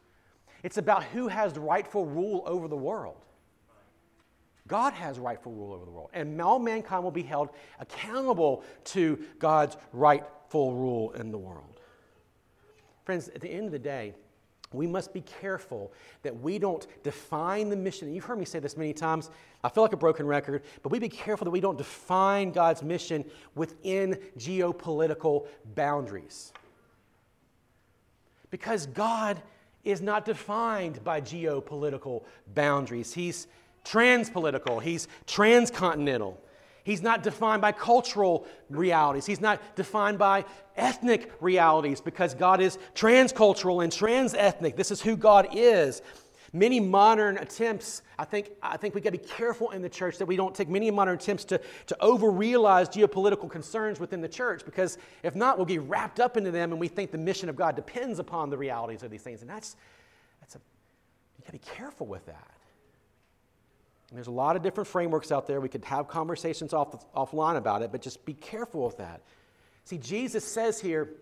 It's 0.63 0.77
about 0.77 1.03
who 1.03 1.27
has 1.27 1.57
rightful 1.57 2.05
rule 2.05 2.43
over 2.45 2.67
the 2.67 2.77
world. 2.77 3.17
God 4.67 4.93
has 4.93 5.19
rightful 5.19 5.51
rule 5.51 5.73
over 5.73 5.83
the 5.83 5.91
world, 5.91 6.09
and 6.13 6.41
all 6.41 6.57
mankind 6.57 7.03
will 7.03 7.11
be 7.11 7.21
held 7.21 7.49
accountable 7.79 8.63
to 8.85 9.19
God's 9.37 9.75
rightful 9.91 10.73
rule 10.73 11.11
in 11.11 11.31
the 11.31 11.37
world. 11.37 11.81
Friends, 13.03 13.27
at 13.27 13.41
the 13.41 13.49
end 13.49 13.65
of 13.65 13.73
the 13.73 13.79
day, 13.79 14.13
we 14.71 14.87
must 14.87 15.13
be 15.13 15.21
careful 15.21 15.91
that 16.23 16.35
we 16.35 16.57
don't 16.57 16.87
define 17.03 17.69
the 17.69 17.75
mission. 17.75 18.13
You've 18.13 18.23
heard 18.23 18.39
me 18.39 18.45
say 18.45 18.59
this 18.59 18.77
many 18.77 18.93
times. 18.93 19.29
I 19.63 19.69
feel 19.69 19.83
like 19.83 19.93
a 19.93 19.97
broken 19.97 20.25
record, 20.25 20.63
but 20.81 20.91
we 20.91 20.97
be 20.97 21.09
careful 21.09 21.45
that 21.45 21.51
we 21.51 21.59
don't 21.59 21.77
define 21.77 22.51
God's 22.51 22.81
mission 22.81 23.25
within 23.55 24.17
geopolitical 24.37 25.47
boundaries. 25.75 26.53
Because 28.49 28.87
God 28.87 29.41
is 29.83 30.01
not 30.01 30.25
defined 30.25 31.03
by 31.03 31.21
geopolitical 31.21 32.23
boundaries. 32.53 33.13
He's 33.13 33.47
transpolitical, 33.85 34.81
he's 34.81 35.07
transcontinental. 35.27 36.39
He's 36.85 37.01
not 37.01 37.23
defined 37.23 37.61
by 37.61 37.71
cultural 37.71 38.45
realities. 38.69 39.25
He's 39.25 39.39
not 39.39 39.61
defined 39.77 40.17
by 40.17 40.43
ethnic 40.75 41.31
realities 41.39 42.01
because 42.01 42.33
God 42.33 42.59
is 42.59 42.77
transcultural 42.93 43.83
and 43.83 43.91
transethnic. 43.91 44.75
This 44.75 44.91
is 44.91 45.01
who 45.01 45.15
God 45.15 45.47
is. 45.53 46.01
Many 46.55 46.79
modern 46.79 47.39
attempts, 47.39 48.03
I 48.19 48.25
think, 48.25 48.51
I 48.61 48.77
think 48.77 48.93
we 48.93 49.01
got 49.01 49.11
to 49.11 49.17
be 49.17 49.25
careful 49.25 49.71
in 49.71 49.81
the 49.81 49.89
church 49.89 50.19
that 50.19 50.27
we 50.27 50.35
don't 50.35 50.53
take 50.53 50.69
many 50.69 50.91
modern 50.91 51.15
attempts 51.15 51.45
to, 51.45 51.59
to 51.87 51.99
over 51.99 52.29
realize 52.29 52.87
geopolitical 52.87 53.49
concerns 53.49 53.99
within 53.99 54.21
the 54.21 54.29
church 54.29 54.63
because 54.63 54.99
if 55.23 55.35
not, 55.35 55.57
we'll 55.57 55.65
get 55.65 55.81
wrapped 55.81 56.19
up 56.19 56.37
into 56.37 56.51
them 56.51 56.71
and 56.71 56.79
we 56.79 56.87
think 56.87 57.09
the 57.09 57.17
mission 57.17 57.49
of 57.49 57.55
God 57.55 57.75
depends 57.75 58.19
upon 58.19 58.51
the 58.51 58.57
realities 58.57 59.01
of 59.01 59.09
these 59.09 59.23
things. 59.23 59.41
And 59.41 59.49
that's, 59.49 59.75
that's 60.41 60.55
a, 60.55 60.59
you 61.39 61.43
got 61.43 61.47
to 61.47 61.51
be 61.53 61.75
careful 61.75 62.05
with 62.05 62.27
that. 62.27 62.51
And 64.09 64.17
there's 64.19 64.27
a 64.27 64.31
lot 64.31 64.55
of 64.55 64.61
different 64.61 64.87
frameworks 64.87 65.31
out 65.31 65.47
there. 65.47 65.59
We 65.59 65.69
could 65.69 65.83
have 65.85 66.07
conversations 66.07 66.71
off, 66.71 67.11
offline 67.15 67.57
about 67.57 67.81
it, 67.81 67.91
but 67.91 67.99
just 68.03 68.23
be 68.25 68.33
careful 68.33 68.85
with 68.85 68.99
that. 68.99 69.21
See, 69.85 69.97
Jesus 69.97 70.45
says 70.45 70.79
here, 70.79 71.15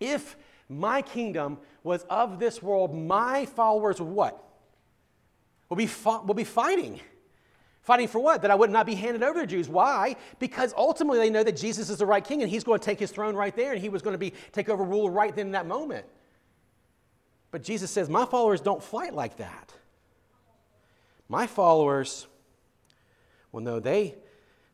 if 0.00 0.36
my 0.70 1.02
kingdom 1.02 1.58
was 1.82 2.04
of 2.04 2.38
this 2.38 2.62
world, 2.62 2.94
my 2.96 3.44
followers 3.44 4.00
would 4.00 4.08
what? 4.08 4.46
Will 5.70 5.76
be, 5.76 5.88
will 6.04 6.34
be 6.34 6.44
fighting. 6.44 7.00
Fighting 7.80 8.08
for 8.08 8.18
what? 8.18 8.42
That 8.42 8.50
I 8.50 8.54
would 8.54 8.70
not 8.70 8.84
be 8.84 8.94
handed 8.94 9.22
over 9.22 9.40
to 9.40 9.46
Jews. 9.46 9.68
Why? 9.68 10.16
Because 10.38 10.74
ultimately 10.76 11.18
they 11.18 11.30
know 11.30 11.42
that 11.42 11.56
Jesus 11.56 11.88
is 11.88 11.98
the 11.98 12.06
right 12.06 12.22
king 12.22 12.42
and 12.42 12.50
he's 12.50 12.62
going 12.62 12.78
to 12.78 12.84
take 12.84 12.98
his 12.98 13.10
throne 13.10 13.34
right 13.34 13.56
there 13.56 13.72
and 13.72 13.80
he 13.80 13.88
was 13.88 14.02
going 14.02 14.12
to 14.12 14.18
be 14.18 14.34
take 14.52 14.68
over 14.68 14.84
rule 14.84 15.08
right 15.08 15.34
then 15.34 15.46
in 15.46 15.52
that 15.52 15.66
moment. 15.66 16.04
But 17.50 17.62
Jesus 17.62 17.90
says, 17.90 18.10
My 18.10 18.26
followers 18.26 18.60
don't 18.60 18.82
fight 18.82 19.14
like 19.14 19.38
that. 19.38 19.72
My 21.28 21.46
followers, 21.46 22.26
well, 23.50 23.62
no, 23.62 23.80
they 23.80 24.16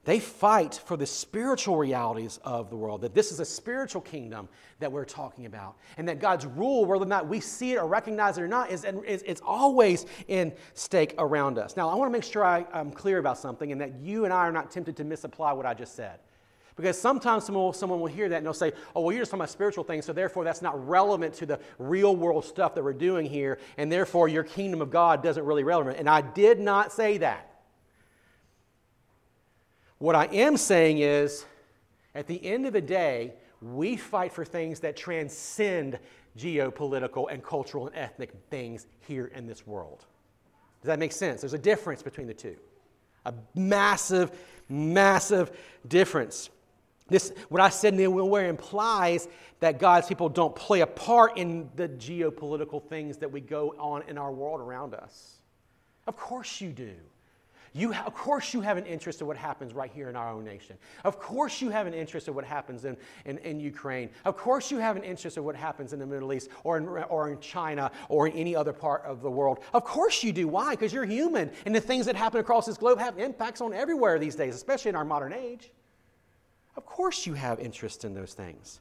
they 0.07 0.21
fight 0.21 0.81
for 0.87 0.97
the 0.97 1.05
spiritual 1.05 1.77
realities 1.77 2.39
of 2.45 2.71
the 2.71 2.77
world, 2.77 3.01
that 3.01 3.13
this 3.13 3.33
is 3.33 3.41
a 3.41 3.45
spiritual 3.45 4.01
kingdom 4.01 4.49
that 4.79 4.91
we're 4.91 5.05
talking 5.05 5.47
about, 5.47 5.77
and 5.99 6.09
that 6.09 6.21
God's 6.21 6.47
rule, 6.47 6.85
whether 6.85 7.03
or 7.03 7.09
not 7.09 7.27
we 7.27 7.41
see 7.41 7.73
it 7.73 7.77
or 7.77 7.89
recognize 7.89 8.39
it 8.39 8.43
or 8.43 8.49
not, 8.49 8.71
is, 8.71 8.85
is 8.85 9.25
it's 9.27 9.41
always 9.45 10.07
in 10.29 10.53
stake 10.75 11.15
around 11.19 11.59
us. 11.59 11.77
Now, 11.77 11.89
I 11.89 11.97
want 11.97 12.09
to 12.09 12.13
make 12.13 12.23
sure 12.23 12.45
I, 12.45 12.65
am 12.73 12.93
clear 12.93 13.19
about 13.19 13.37
something 13.37 13.73
and 13.73 13.81
that 13.81 13.99
you 13.99 14.25
and 14.25 14.33
I 14.33 14.39
are 14.39 14.53
not 14.53 14.71
tempted 14.71 14.97
to 14.99 15.05
misapply 15.05 15.53
what 15.53 15.67
I 15.67 15.75
just 15.75 15.97
said. 15.97 16.21
Because 16.77 17.01
sometimes 17.01 17.45
someone 17.45 17.65
will, 17.65 17.73
someone 17.73 17.99
will 17.99 18.07
hear 18.07 18.29
that 18.29 18.37
and 18.37 18.47
they'll 18.47 18.55
say, 18.55 18.73
oh, 18.95 19.01
well, 19.01 19.13
you're 19.13 19.23
just 19.23 19.33
talking 19.33 19.41
about 19.41 19.51
spiritual 19.51 19.83
things, 19.83 20.05
so 20.05 20.13
therefore 20.13 20.45
that's 20.45 20.63
not 20.63 20.87
relevant 20.87 21.35
to 21.35 21.47
the 21.47 21.59
real 21.81 22.15
world 22.15 22.45
stuff 22.45 22.77
that 22.77 22.85
we're 22.85 22.93
doing 22.93 23.27
here, 23.27 23.59
and 23.77 23.91
therefore 23.91 24.29
your 24.29 24.45
kingdom 24.45 24.81
of 24.81 24.91
God 24.91 25.21
doesn't 25.21 25.45
really 25.45 25.65
relevant. 25.65 25.99
And 25.99 26.09
I 26.09 26.21
did 26.21 26.61
not 26.61 26.93
say 26.93 27.19
that. 27.19 27.56
What 29.99 30.15
I 30.15 30.27
am 30.27 30.57
saying 30.57 30.99
is, 30.99 31.45
at 32.15 32.27
the 32.27 32.45
end 32.45 32.67
of 32.67 32.73
the 32.73 32.81
day, 32.81 33.35
we 33.63 33.97
fight 33.97 34.33
for 34.33 34.45
things 34.45 34.81
that 34.81 34.97
transcend 34.97 35.99
geopolitical 36.37 37.33
and 37.33 37.43
cultural 37.43 37.87
and 37.87 37.97
ethnic 37.97 38.33
things 38.51 38.87
here 39.07 39.27
in 39.35 39.47
this 39.47 39.67
world. 39.67 40.05
Does 40.83 40.89
that 40.89 40.99
make 40.99 41.13
sense? 41.13 41.41
There's 41.41 41.55
a 41.55 41.59
difference 41.59 42.03
between 42.03 42.27
the 42.27 42.35
two. 42.35 42.57
A 43.25 43.35
massive, 43.55 44.39
massive 44.69 45.51
difference. 45.89 46.51
This, 47.09 47.33
what 47.49 47.61
I 47.61 47.71
said 47.71 47.95
nowhere 47.95 48.49
implies 48.49 49.29
that 49.61 49.79
God's 49.79 50.07
people 50.07 50.29
don't 50.29 50.55
play 50.55 50.81
a 50.81 50.87
part 50.87 51.39
in 51.39 51.71
the 51.77 51.89
geopolitical 51.89 52.83
things 52.83 53.17
that 53.19 53.31
we 53.31 53.41
go 53.41 53.75
on 53.79 54.03
in 54.09 54.19
our 54.19 54.33
world 54.33 54.61
around 54.61 54.93
us. 54.95 55.37
Of 56.07 56.17
course 56.17 56.61
you 56.61 56.71
do. 56.71 56.95
You, 57.77 57.93
of 57.93 58.15
course, 58.15 58.55
you 58.55 58.63
have 58.63 58.79
an 58.79 58.87
interest 58.87 59.21
in 59.21 59.27
what 59.27 59.37
happens 59.37 59.75
right 59.75 59.91
here 59.93 60.09
in 60.09 60.17
our 60.17 60.31
own 60.31 60.45
nation. 60.45 60.79
Of 61.05 61.19
course, 61.19 61.61
you 61.61 61.69
have 61.69 61.87
an 61.87 61.93
interest 61.93 62.27
in 62.27 62.35
what 62.35 62.47
happens 62.47 62.87
in, 62.87 62.97
in, 63.27 63.37
in 63.39 63.61
Ukraine. 63.61 64.09
Of 64.25 64.39
course, 64.39 64.71
you 64.71 64.79
have 64.79 64.97
an 64.97 65.05
interest 65.05 65.37
in 65.37 65.45
what 65.45 65.55
happens 65.55 65.93
in 65.93 65.99
the 65.99 66.07
Middle 66.07 66.33
East 66.33 66.49
or 66.65 66.79
in, 66.79 66.89
or 66.89 67.29
in 67.29 67.39
China 67.39 67.91
or 68.09 68.29
in 68.29 68.33
any 68.33 68.57
other 68.57 68.73
part 68.73 69.03
of 69.05 69.21
the 69.21 69.31
world. 69.31 69.59
Of 69.75 69.85
course, 69.85 70.25
you 70.25 70.33
do. 70.33 70.49
Why? 70.49 70.71
Because 70.71 70.91
you're 70.91 71.05
human, 71.05 71.51
and 71.67 71.75
the 71.75 71.81
things 71.83 72.07
that 72.07 72.17
happen 72.17 72.41
across 72.41 72.65
this 72.65 72.79
globe 72.79 72.99
have 72.99 73.19
impacts 73.19 73.61
on 73.61 73.75
everywhere 73.75 74.19
these 74.19 74.37
days, 74.37 74.55
especially 74.55 74.89
in 74.89 74.97
our 74.97 75.05
modern 75.05 75.35
age. 75.35 75.71
Of 76.79 76.87
course, 76.87 77.27
you 77.27 77.35
have 77.35 77.61
interest 77.61 78.07
in 78.07 78.15
those 78.15 78.33
things. 78.33 78.81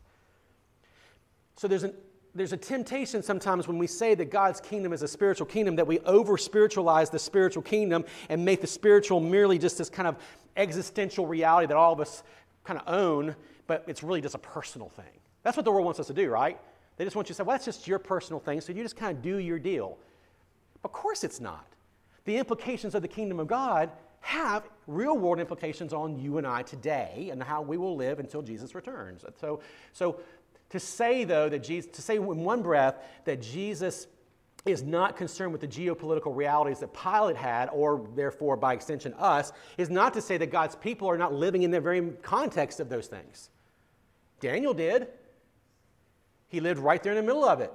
So 1.57 1.67
there's 1.67 1.83
an 1.83 1.95
there's 2.35 2.51
a 2.51 2.57
temptation 2.57 3.23
sometimes 3.23 3.67
when 3.67 3.77
we 3.77 3.87
say 3.87 4.13
that 4.13 4.29
God's 4.29 4.59
kingdom 4.59 4.91
is 4.91 5.01
a 5.01 5.07
spiritual 5.07 5.47
kingdom 5.47 5.77
that 5.77 5.87
we 5.87 5.99
over 6.01 6.37
spiritualize 6.37 7.09
the 7.09 7.17
spiritual 7.17 7.63
kingdom 7.63 8.03
and 8.29 8.43
make 8.43 8.59
the 8.59 8.67
spiritual 8.67 9.21
merely 9.21 9.57
just 9.57 9.77
this 9.77 9.89
kind 9.89 10.07
of 10.07 10.17
existential 10.57 11.25
reality 11.25 11.65
that 11.67 11.77
all 11.77 11.93
of 11.93 12.01
us 12.01 12.23
kind 12.65 12.79
of 12.79 12.93
own, 12.93 13.35
but 13.67 13.85
it's 13.87 14.03
really 14.03 14.21
just 14.21 14.35
a 14.35 14.39
personal 14.39 14.89
thing. 14.89 15.05
That's 15.43 15.55
what 15.55 15.63
the 15.63 15.71
world 15.71 15.85
wants 15.85 15.99
us 15.99 16.07
to 16.07 16.13
do, 16.13 16.29
right? 16.29 16.59
They 16.97 17.05
just 17.05 17.15
want 17.15 17.29
you 17.29 17.33
to 17.33 17.37
say, 17.37 17.43
well, 17.43 17.53
that's 17.53 17.65
just 17.65 17.87
your 17.87 17.99
personal 17.99 18.39
thing, 18.39 18.59
so 18.59 18.73
you 18.73 18.83
just 18.83 18.97
kind 18.97 19.15
of 19.15 19.23
do 19.23 19.37
your 19.37 19.59
deal. 19.59 19.97
Of 20.83 20.91
course 20.91 21.23
it's 21.23 21.39
not. 21.39 21.65
The 22.25 22.37
implications 22.37 22.95
of 22.95 23.01
the 23.01 23.07
kingdom 23.07 23.39
of 23.39 23.47
God 23.47 23.91
have 24.25 24.67
real 24.87 25.15
world 25.15 25.39
implications 25.39 25.93
on 25.93 26.17
you 26.17 26.39
and 26.39 26.47
I 26.47 26.63
today 26.63 27.29
and 27.31 27.43
how 27.43 27.61
we 27.61 27.77
will 27.77 27.95
live 27.95 28.17
until 28.17 28.41
Jesus 28.41 28.73
returns. 28.73 29.23
So, 29.39 29.59
so 29.93 30.19
to 30.69 30.79
say, 30.79 31.23
though, 31.23 31.49
that 31.49 31.63
Jesus, 31.63 31.91
to 31.91 32.01
say 32.01 32.15
in 32.15 32.25
one 32.25 32.61
breath 32.61 32.95
that 33.25 33.41
Jesus 33.41 34.07
is 34.65 34.81
not 34.81 35.15
concerned 35.15 35.51
with 35.51 35.61
the 35.61 35.67
geopolitical 35.67 36.35
realities 36.35 36.79
that 36.79 36.91
Pilate 36.93 37.35
had, 37.35 37.69
or 37.71 38.07
therefore 38.15 38.57
by 38.57 38.73
extension 38.73 39.13
us, 39.13 39.51
is 39.77 39.89
not 39.89 40.13
to 40.15 40.21
say 40.21 40.37
that 40.37 40.51
God's 40.51 40.75
people 40.75 41.07
are 41.07 41.17
not 41.17 41.33
living 41.33 41.63
in 41.63 41.71
the 41.71 41.79
very 41.79 42.01
context 42.23 42.79
of 42.79 42.89
those 42.89 43.07
things. 43.07 43.49
Daniel 44.39 44.73
did. 44.73 45.07
He 46.47 46.59
lived 46.59 46.79
right 46.79 47.01
there 47.01 47.11
in 47.11 47.17
the 47.17 47.23
middle 47.23 47.45
of 47.45 47.61
it. 47.61 47.71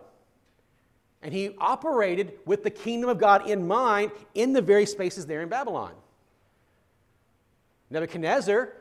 And 1.22 1.32
he 1.32 1.54
operated 1.58 2.32
with 2.44 2.64
the 2.64 2.70
kingdom 2.70 3.08
of 3.10 3.18
God 3.18 3.48
in 3.48 3.68
mind 3.68 4.10
in 4.34 4.52
the 4.52 4.62
very 4.62 4.86
spaces 4.86 5.26
there 5.26 5.42
in 5.42 5.48
Babylon. 5.48 5.92
Nebuchadnezzar, 7.90 8.72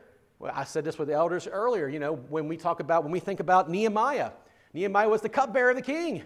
I 0.41 0.63
said 0.63 0.85
this 0.85 0.97
with 0.97 1.09
the 1.09 1.13
elders 1.13 1.47
earlier, 1.47 1.87
you 1.89 1.99
know, 1.99 2.15
when 2.15 2.47
we 2.47 2.55
talk 2.55 2.79
about, 2.79 3.03
when 3.03 3.11
we 3.11 3.19
think 3.19 3.39
about 3.39 3.69
Nehemiah, 3.69 4.31
Nehemiah 4.73 5.09
was 5.09 5.21
the 5.21 5.29
cupbearer 5.29 5.71
of 5.71 5.75
the 5.75 5.81
king. 5.81 6.23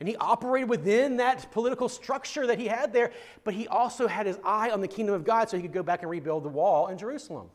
And 0.00 0.08
he 0.08 0.14
operated 0.16 0.68
within 0.68 1.16
that 1.16 1.50
political 1.50 1.88
structure 1.88 2.46
that 2.46 2.58
he 2.58 2.66
had 2.68 2.92
there, 2.92 3.10
but 3.42 3.54
he 3.54 3.66
also 3.66 4.06
had 4.06 4.26
his 4.26 4.38
eye 4.44 4.70
on 4.70 4.80
the 4.80 4.86
kingdom 4.86 5.14
of 5.14 5.24
God 5.24 5.50
so 5.50 5.56
he 5.56 5.62
could 5.62 5.72
go 5.72 5.82
back 5.82 6.02
and 6.02 6.10
rebuild 6.10 6.44
the 6.44 6.48
wall 6.48 6.86
in 6.86 6.96
Jerusalem. 6.96 7.48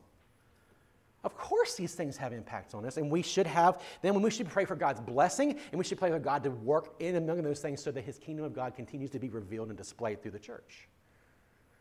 Of 1.24 1.38
course, 1.38 1.76
these 1.76 1.96
things 1.96 2.18
have 2.18 2.34
impacts 2.34 2.74
on 2.74 2.86
us, 2.86 2.98
and 2.98 3.10
we 3.10 3.22
should 3.22 3.48
have, 3.48 3.82
then 4.02 4.14
when 4.14 4.22
we 4.22 4.30
should 4.30 4.50
pray 4.50 4.66
for 4.66 4.76
God's 4.76 5.00
blessing, 5.00 5.52
and 5.72 5.80
we 5.80 5.86
should 5.86 5.98
pray 5.98 6.10
for 6.10 6.20
God 6.20 6.44
to 6.44 6.52
work 6.52 6.96
in 7.00 7.16
among 7.16 7.42
those 7.44 7.62
things 7.62 7.82
so 7.82 7.92
that 7.92 8.04
his 8.04 8.20
kingdom 8.20 8.44
of 8.44 8.54
God 8.54 8.76
continues 8.76 9.10
to 9.12 9.20
be 9.20 9.30
revealed 9.30 9.70
and 9.70 9.78
displayed 9.78 10.22
through 10.22 10.32
the 10.32 10.40
church. 10.40 10.90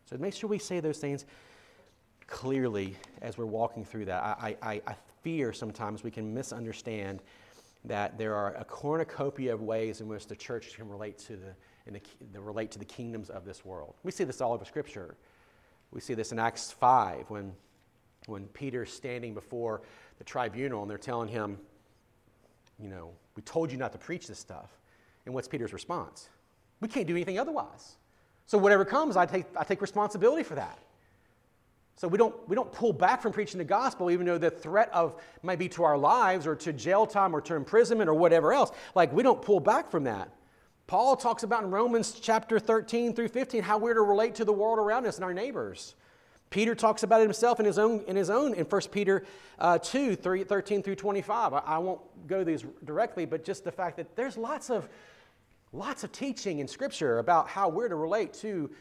So 0.04 0.16
make 0.16 0.34
sure 0.34 0.48
we 0.48 0.58
say 0.58 0.78
those 0.78 0.98
things 0.98 1.26
clearly 2.32 2.96
as 3.20 3.36
we're 3.36 3.44
walking 3.44 3.84
through 3.84 4.06
that. 4.06 4.22
I, 4.22 4.56
I, 4.62 4.80
I 4.86 4.94
fear 5.22 5.52
sometimes 5.52 6.02
we 6.02 6.10
can 6.10 6.32
misunderstand 6.32 7.20
that 7.84 8.16
there 8.16 8.34
are 8.34 8.54
a 8.54 8.64
cornucopia 8.64 9.52
of 9.52 9.60
ways 9.60 10.00
in 10.00 10.08
which 10.08 10.26
the 10.26 10.34
church 10.34 10.74
can 10.74 10.88
relate 10.88 11.18
to 11.18 11.36
the, 11.36 11.92
the, 11.92 12.00
the, 12.32 12.40
relate 12.40 12.70
to 12.70 12.78
the 12.78 12.86
kingdoms 12.86 13.28
of 13.28 13.44
this 13.44 13.66
world. 13.66 13.94
We 14.02 14.12
see 14.12 14.24
this 14.24 14.40
all 14.40 14.54
over 14.54 14.64
Scripture. 14.64 15.14
We 15.90 16.00
see 16.00 16.14
this 16.14 16.32
in 16.32 16.38
Acts 16.38 16.72
5 16.72 17.28
when, 17.28 17.52
when 18.26 18.46
Peter's 18.48 18.90
standing 18.90 19.34
before 19.34 19.82
the 20.16 20.24
tribunal 20.24 20.80
and 20.80 20.90
they're 20.90 20.96
telling 20.96 21.28
him, 21.28 21.58
you 22.78 22.88
know, 22.88 23.10
we 23.36 23.42
told 23.42 23.70
you 23.70 23.76
not 23.76 23.92
to 23.92 23.98
preach 23.98 24.26
this 24.26 24.38
stuff. 24.38 24.70
And 25.26 25.34
what's 25.34 25.48
Peter's 25.48 25.74
response? 25.74 26.30
We 26.80 26.88
can't 26.88 27.06
do 27.06 27.14
anything 27.14 27.38
otherwise. 27.38 27.96
So 28.46 28.56
whatever 28.56 28.86
comes, 28.86 29.18
I 29.18 29.26
take, 29.26 29.44
I 29.54 29.64
take 29.64 29.82
responsibility 29.82 30.44
for 30.44 30.54
that. 30.54 30.78
So 32.02 32.08
we 32.08 32.18
don't, 32.18 32.34
we 32.48 32.56
don't 32.56 32.72
pull 32.72 32.92
back 32.92 33.22
from 33.22 33.30
preaching 33.30 33.58
the 33.58 33.64
gospel, 33.64 34.10
even 34.10 34.26
though 34.26 34.36
the 34.36 34.50
threat 34.50 34.90
of 34.92 35.22
might 35.44 35.60
be 35.60 35.68
to 35.68 35.84
our 35.84 35.96
lives 35.96 36.48
or 36.48 36.56
to 36.56 36.72
jail 36.72 37.06
time 37.06 37.32
or 37.32 37.40
to 37.42 37.54
imprisonment 37.54 38.10
or 38.10 38.14
whatever 38.14 38.52
else. 38.52 38.72
Like 38.96 39.12
we 39.12 39.22
don't 39.22 39.40
pull 39.40 39.60
back 39.60 39.88
from 39.88 40.02
that. 40.02 40.28
Paul 40.88 41.14
talks 41.14 41.44
about 41.44 41.62
in 41.62 41.70
Romans 41.70 42.18
chapter 42.20 42.58
13 42.58 43.14
through 43.14 43.28
15 43.28 43.62
how 43.62 43.78
we're 43.78 43.94
to 43.94 44.00
relate 44.00 44.34
to 44.34 44.44
the 44.44 44.52
world 44.52 44.80
around 44.80 45.06
us 45.06 45.14
and 45.14 45.24
our 45.24 45.32
neighbors. 45.32 45.94
Peter 46.50 46.74
talks 46.74 47.04
about 47.04 47.20
it 47.20 47.22
himself 47.22 47.60
in 47.60 47.66
his 47.66 47.78
own 47.78 48.02
in 48.08 48.16
his 48.16 48.30
own 48.30 48.52
in 48.54 48.64
1 48.64 48.80
Peter 48.90 49.24
uh, 49.60 49.78
2, 49.78 50.16
3, 50.16 50.42
13 50.42 50.82
through 50.82 50.96
25. 50.96 51.52
I, 51.52 51.58
I 51.58 51.78
won't 51.78 52.00
go 52.26 52.42
these 52.42 52.64
directly, 52.84 53.26
but 53.26 53.44
just 53.44 53.62
the 53.62 53.70
fact 53.70 53.96
that 53.98 54.16
there's 54.16 54.36
lots 54.36 54.70
of 54.70 54.88
lots 55.72 56.02
of 56.02 56.10
teaching 56.10 56.58
in 56.58 56.66
Scripture 56.66 57.20
about 57.20 57.46
how 57.46 57.68
we're 57.68 57.88
to 57.88 57.94
relate 57.94 58.34
to 58.40 58.72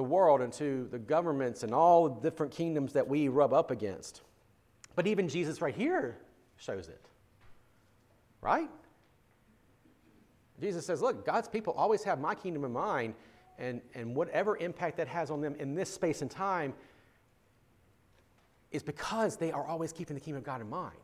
the 0.00 0.04
world 0.04 0.40
and 0.40 0.50
to 0.50 0.88
the 0.90 0.98
governments 0.98 1.62
and 1.62 1.74
all 1.74 2.08
the 2.08 2.22
different 2.22 2.50
kingdoms 2.50 2.94
that 2.94 3.06
we 3.06 3.28
rub 3.28 3.52
up 3.52 3.70
against. 3.70 4.22
But 4.96 5.06
even 5.06 5.28
Jesus, 5.28 5.60
right 5.60 5.74
here, 5.74 6.16
shows 6.56 6.88
it. 6.88 7.04
Right? 8.40 8.70
Jesus 10.58 10.86
says, 10.86 11.02
Look, 11.02 11.26
God's 11.26 11.48
people 11.48 11.74
always 11.74 12.02
have 12.04 12.18
my 12.18 12.34
kingdom 12.34 12.64
in 12.64 12.72
mind, 12.72 13.12
and, 13.58 13.82
and 13.94 14.14
whatever 14.16 14.56
impact 14.56 14.96
that 14.96 15.06
has 15.06 15.30
on 15.30 15.42
them 15.42 15.54
in 15.56 15.74
this 15.74 15.92
space 15.92 16.22
and 16.22 16.30
time 16.30 16.72
is 18.70 18.82
because 18.82 19.36
they 19.36 19.52
are 19.52 19.66
always 19.66 19.92
keeping 19.92 20.14
the 20.14 20.20
kingdom 20.20 20.38
of 20.38 20.44
God 20.44 20.62
in 20.62 20.70
mind. 20.70 20.96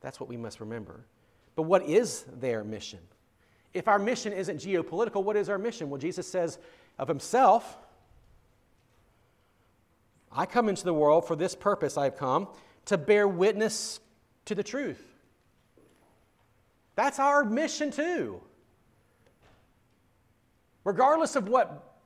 That's 0.00 0.18
what 0.18 0.28
we 0.28 0.36
must 0.36 0.58
remember. 0.58 1.06
But 1.54 1.62
what 1.62 1.84
is 1.84 2.24
their 2.40 2.64
mission? 2.64 2.98
If 3.74 3.88
our 3.88 3.98
mission 3.98 4.32
isn't 4.32 4.58
geopolitical, 4.58 5.24
what 5.24 5.36
is 5.36 5.48
our 5.48 5.58
mission? 5.58 5.88
Well, 5.88 6.00
Jesus 6.00 6.26
says 6.26 6.58
of 6.98 7.08
himself. 7.08 7.78
I 10.30 10.46
come 10.46 10.68
into 10.68 10.84
the 10.84 10.94
world 10.94 11.26
for 11.26 11.36
this 11.36 11.54
purpose, 11.54 11.96
I've 11.96 12.16
come 12.16 12.48
to 12.86 12.98
bear 12.98 13.28
witness 13.28 14.00
to 14.46 14.54
the 14.54 14.62
truth. 14.62 15.02
That's 16.94 17.18
our 17.18 17.44
mission, 17.44 17.90
too. 17.90 18.40
Regardless 20.84 21.36
of 21.36 21.48
what 21.48 21.96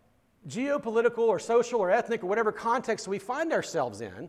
geopolitical 0.49 1.21
or 1.21 1.39
social 1.39 1.81
or 1.81 1.91
ethnic 1.91 2.23
or 2.23 2.27
whatever 2.27 2.53
context 2.53 3.09
we 3.09 3.19
find 3.19 3.53
ourselves 3.53 4.01
in, 4.01 4.29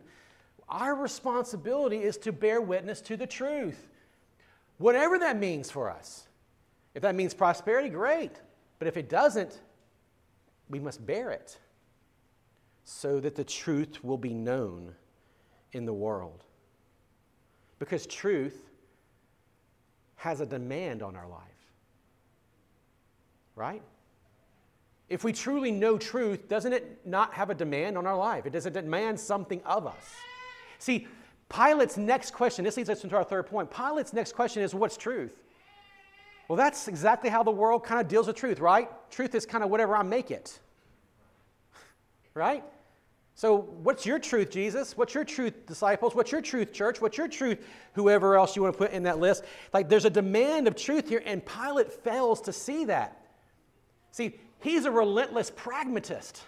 our 0.68 0.94
responsibility 0.94 1.98
is 1.98 2.16
to 2.18 2.32
bear 2.32 2.60
witness 2.60 3.00
to 3.02 3.16
the 3.16 3.26
truth. 3.26 3.88
Whatever 4.78 5.18
that 5.18 5.38
means 5.38 5.70
for 5.70 5.90
us. 5.90 6.27
If 6.98 7.02
that 7.02 7.14
means 7.14 7.32
prosperity, 7.32 7.90
great. 7.90 8.32
But 8.80 8.88
if 8.88 8.96
it 8.96 9.08
doesn't, 9.08 9.60
we 10.68 10.80
must 10.80 11.06
bear 11.06 11.30
it 11.30 11.56
so 12.82 13.20
that 13.20 13.36
the 13.36 13.44
truth 13.44 14.02
will 14.02 14.18
be 14.18 14.34
known 14.34 14.96
in 15.70 15.86
the 15.86 15.92
world. 15.92 16.42
Because 17.78 18.04
truth 18.04 18.68
has 20.16 20.40
a 20.40 20.46
demand 20.46 21.04
on 21.04 21.14
our 21.14 21.28
life. 21.28 21.40
Right? 23.54 23.82
If 25.08 25.22
we 25.22 25.32
truly 25.32 25.70
know 25.70 25.98
truth, 25.98 26.48
doesn't 26.48 26.72
it 26.72 27.06
not 27.06 27.32
have 27.32 27.48
a 27.48 27.54
demand 27.54 27.96
on 27.96 28.08
our 28.08 28.16
life? 28.16 28.44
It 28.44 28.52
doesn't 28.52 28.72
demand 28.72 29.20
something 29.20 29.62
of 29.64 29.86
us. 29.86 30.16
See, 30.80 31.06
Pilate's 31.48 31.96
next 31.96 32.32
question, 32.32 32.64
this 32.64 32.76
leads 32.76 32.90
us 32.90 33.04
into 33.04 33.14
our 33.14 33.22
third 33.22 33.46
point. 33.46 33.70
Pilate's 33.70 34.12
next 34.12 34.32
question 34.32 34.64
is 34.64 34.74
what's 34.74 34.96
truth? 34.96 35.44
Well, 36.48 36.56
that's 36.56 36.88
exactly 36.88 37.28
how 37.28 37.42
the 37.42 37.50
world 37.50 37.84
kind 37.84 38.00
of 38.00 38.08
deals 38.08 38.26
with 38.26 38.36
truth, 38.36 38.58
right? 38.58 38.88
Truth 39.10 39.34
is 39.34 39.44
kind 39.44 39.62
of 39.62 39.70
whatever 39.70 39.94
I 39.94 40.02
make 40.02 40.30
it. 40.30 40.58
Right? 42.34 42.62
So, 43.34 43.56
what's 43.82 44.04
your 44.04 44.18
truth, 44.18 44.50
Jesus? 44.50 44.96
What's 44.96 45.14
your 45.14 45.24
truth, 45.24 45.66
disciples? 45.66 46.14
What's 46.14 46.32
your 46.32 46.40
truth, 46.40 46.72
church? 46.72 47.00
What's 47.00 47.16
your 47.16 47.28
truth, 47.28 47.64
whoever 47.92 48.36
else 48.36 48.56
you 48.56 48.62
want 48.62 48.74
to 48.74 48.78
put 48.78 48.90
in 48.90 49.04
that 49.04 49.20
list? 49.20 49.44
Like, 49.72 49.88
there's 49.88 50.04
a 50.04 50.10
demand 50.10 50.66
of 50.66 50.74
truth 50.74 51.08
here, 51.08 51.22
and 51.24 51.44
Pilate 51.44 51.92
fails 51.92 52.40
to 52.42 52.52
see 52.52 52.84
that. 52.86 53.24
See, 54.10 54.40
he's 54.60 54.86
a 54.86 54.90
relentless 54.90 55.52
pragmatist, 55.54 56.42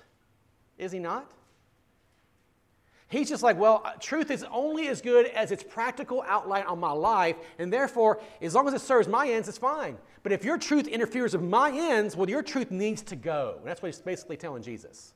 is 0.79 0.91
he 0.91 0.99
not? 0.99 1.31
He's 3.11 3.29
just 3.29 3.43
like, 3.43 3.59
well, 3.59 3.83
uh, 3.85 3.95
truth 3.99 4.31
is 4.31 4.45
only 4.53 4.87
as 4.87 5.03
good 5.03 5.27
as 5.27 5.51
its 5.51 5.65
practical 5.65 6.23
outline 6.29 6.63
on 6.63 6.79
my 6.79 6.93
life, 6.93 7.35
and 7.59 7.73
therefore, 7.73 8.21
as 8.41 8.55
long 8.55 8.69
as 8.69 8.75
it 8.75 8.81
serves 8.81 9.09
my 9.09 9.29
ends, 9.29 9.49
it's 9.49 9.59
fine. 9.59 9.99
But 10.23 10.31
if 10.31 10.45
your 10.45 10.57
truth 10.57 10.87
interferes 10.87 11.33
with 11.33 11.43
my 11.43 11.73
ends, 11.73 12.15
well, 12.15 12.31
your 12.31 12.43
truth 12.43 12.71
needs 12.71 13.03
to 13.03 13.17
go. 13.17 13.57
And 13.59 13.67
that's 13.67 13.83
what 13.83 13.89
he's 13.89 14.01
basically 14.01 14.37
telling 14.37 14.63
Jesus. 14.63 15.15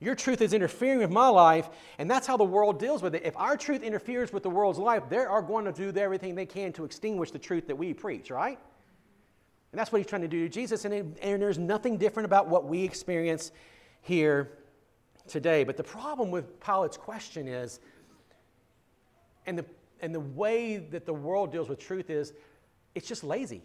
Your 0.00 0.16
truth 0.16 0.40
is 0.40 0.52
interfering 0.52 0.98
with 0.98 1.10
my 1.10 1.28
life, 1.28 1.68
and 1.98 2.10
that's 2.10 2.26
how 2.26 2.36
the 2.36 2.44
world 2.44 2.80
deals 2.80 3.00
with 3.00 3.14
it. 3.14 3.22
If 3.24 3.36
our 3.36 3.56
truth 3.56 3.84
interferes 3.84 4.32
with 4.32 4.42
the 4.42 4.50
world's 4.50 4.80
life, 4.80 5.04
they 5.08 5.18
are 5.18 5.40
going 5.40 5.66
to 5.66 5.72
do 5.72 5.96
everything 5.96 6.34
they 6.34 6.46
can 6.46 6.72
to 6.72 6.84
extinguish 6.84 7.30
the 7.30 7.38
truth 7.38 7.68
that 7.68 7.76
we 7.76 7.94
preach, 7.94 8.32
right? 8.32 8.58
And 9.70 9.78
that's 9.78 9.92
what 9.92 9.98
he's 9.98 10.08
trying 10.08 10.22
to 10.22 10.28
do 10.28 10.42
to 10.42 10.48
Jesus, 10.48 10.84
and, 10.84 10.92
it, 10.92 11.06
and 11.22 11.40
there's 11.40 11.58
nothing 11.58 11.96
different 11.96 12.26
about 12.26 12.48
what 12.48 12.64
we 12.64 12.82
experience 12.82 13.52
here 14.00 14.50
today. 15.28 15.64
But 15.64 15.76
the 15.76 15.84
problem 15.84 16.30
with 16.30 16.60
Pilate's 16.60 16.96
question 16.96 17.48
is, 17.48 17.80
and 19.46 19.58
the, 19.58 19.64
and 20.00 20.14
the 20.14 20.20
way 20.20 20.76
that 20.76 21.06
the 21.06 21.14
world 21.14 21.52
deals 21.52 21.68
with 21.68 21.78
truth 21.78 22.10
is, 22.10 22.32
it's 22.94 23.08
just 23.08 23.24
lazy. 23.24 23.62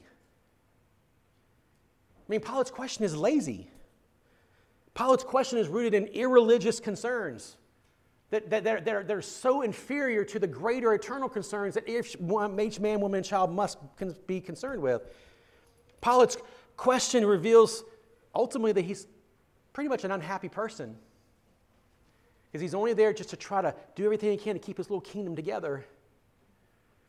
I 2.18 2.32
mean, 2.32 2.42
Pilate's 2.42 2.72
question 2.72 3.04
is 3.06 3.16
lazy. 3.16 3.70
Pilate's 4.94 5.24
question 5.24 5.58
is 5.60 5.68
rooted 5.68 5.94
in 5.94 6.08
irreligious 6.08 6.80
concerns 6.80 7.58
that, 8.32 8.50
that 8.50 8.64
they're, 8.64 9.04
they're, 9.04 9.22
so 9.22 9.62
inferior 9.62 10.24
to 10.24 10.38
the 10.38 10.48
greater 10.48 10.94
eternal 10.94 11.28
concerns 11.28 11.74
that 11.74 11.90
each, 11.90 12.16
each 12.60 12.80
man, 12.80 13.02
woman, 13.02 13.18
and 13.18 13.26
child 13.26 13.52
must 13.52 13.78
be 14.28 14.40
concerned 14.40 14.82
with. 14.82 15.02
Pilate's 16.02 16.38
question 16.78 17.26
reveals 17.26 17.84
ultimately 18.36 18.72
that 18.74 18.86
he's 18.86 19.08
pretty 19.74 19.88
much 19.88 20.04
an 20.04 20.12
unhappy 20.12 20.50
person 20.50 20.96
because 22.52 22.62
he's 22.62 22.74
only 22.74 22.94
there 22.94 23.14
just 23.14 23.30
to 23.30 23.38
try 23.38 23.62
to 23.62 23.74
do 23.96 24.06
everything 24.06 24.32
he 24.32 24.38
can 24.38 24.56
to 24.56 24.60
keep 24.60 24.78
his 24.78 24.90
little 24.90 25.02
kingdom 25.02 25.36
together. 25.36 25.86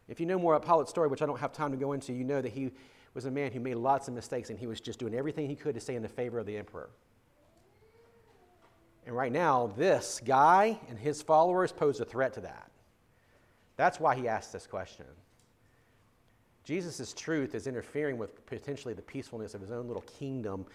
If 0.08 0.20
you 0.20 0.26
know 0.26 0.38
more 0.38 0.54
about 0.54 0.66
Pilate's 0.66 0.90
story, 0.90 1.08
which 1.08 1.22
I 1.22 1.26
don't 1.26 1.38
have 1.38 1.52
time 1.52 1.70
to 1.70 1.76
go 1.76 1.92
into, 1.92 2.12
you 2.12 2.24
know 2.24 2.42
that 2.42 2.52
he 2.52 2.72
was 3.14 3.24
a 3.24 3.30
man 3.30 3.50
who 3.52 3.60
made 3.60 3.76
lots 3.76 4.08
of 4.08 4.14
mistakes 4.14 4.50
and 4.50 4.58
he 4.58 4.66
was 4.66 4.80
just 4.80 4.98
doing 4.98 5.14
everything 5.14 5.48
he 5.48 5.56
could 5.56 5.74
to 5.74 5.80
stay 5.80 5.94
in 5.94 6.02
the 6.02 6.08
favor 6.08 6.38
of 6.38 6.46
the 6.46 6.56
emperor. 6.56 6.90
And 9.06 9.16
right 9.16 9.32
now, 9.32 9.72
this 9.76 10.20
guy 10.24 10.78
and 10.88 10.98
his 10.98 11.22
followers 11.22 11.72
pose 11.72 12.00
a 12.00 12.04
threat 12.04 12.34
to 12.34 12.40
that. 12.42 12.70
That's 13.76 13.98
why 13.98 14.14
he 14.14 14.28
asked 14.28 14.52
this 14.52 14.66
question. 14.66 15.06
Jesus' 16.64 17.14
truth 17.14 17.54
is 17.54 17.66
interfering 17.66 18.18
with 18.18 18.44
potentially 18.46 18.94
the 18.94 19.02
peacefulness 19.02 19.54
of 19.54 19.60
his 19.60 19.70
own 19.70 19.86
little 19.86 20.02
kingdom 20.02 20.66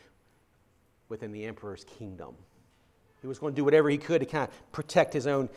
within 1.08 1.32
the 1.32 1.46
emperor's 1.46 1.84
kingdom. 1.84 2.36
He 3.26 3.28
was 3.28 3.40
going 3.40 3.54
to 3.54 3.56
do 3.56 3.66
whatever 3.66 3.90
he 3.90 3.98
could 3.98 4.20
to 4.20 4.28
kind 4.28 4.48
of 4.48 4.72
protect 4.72 5.12
his 5.12 5.26
own 5.26 5.50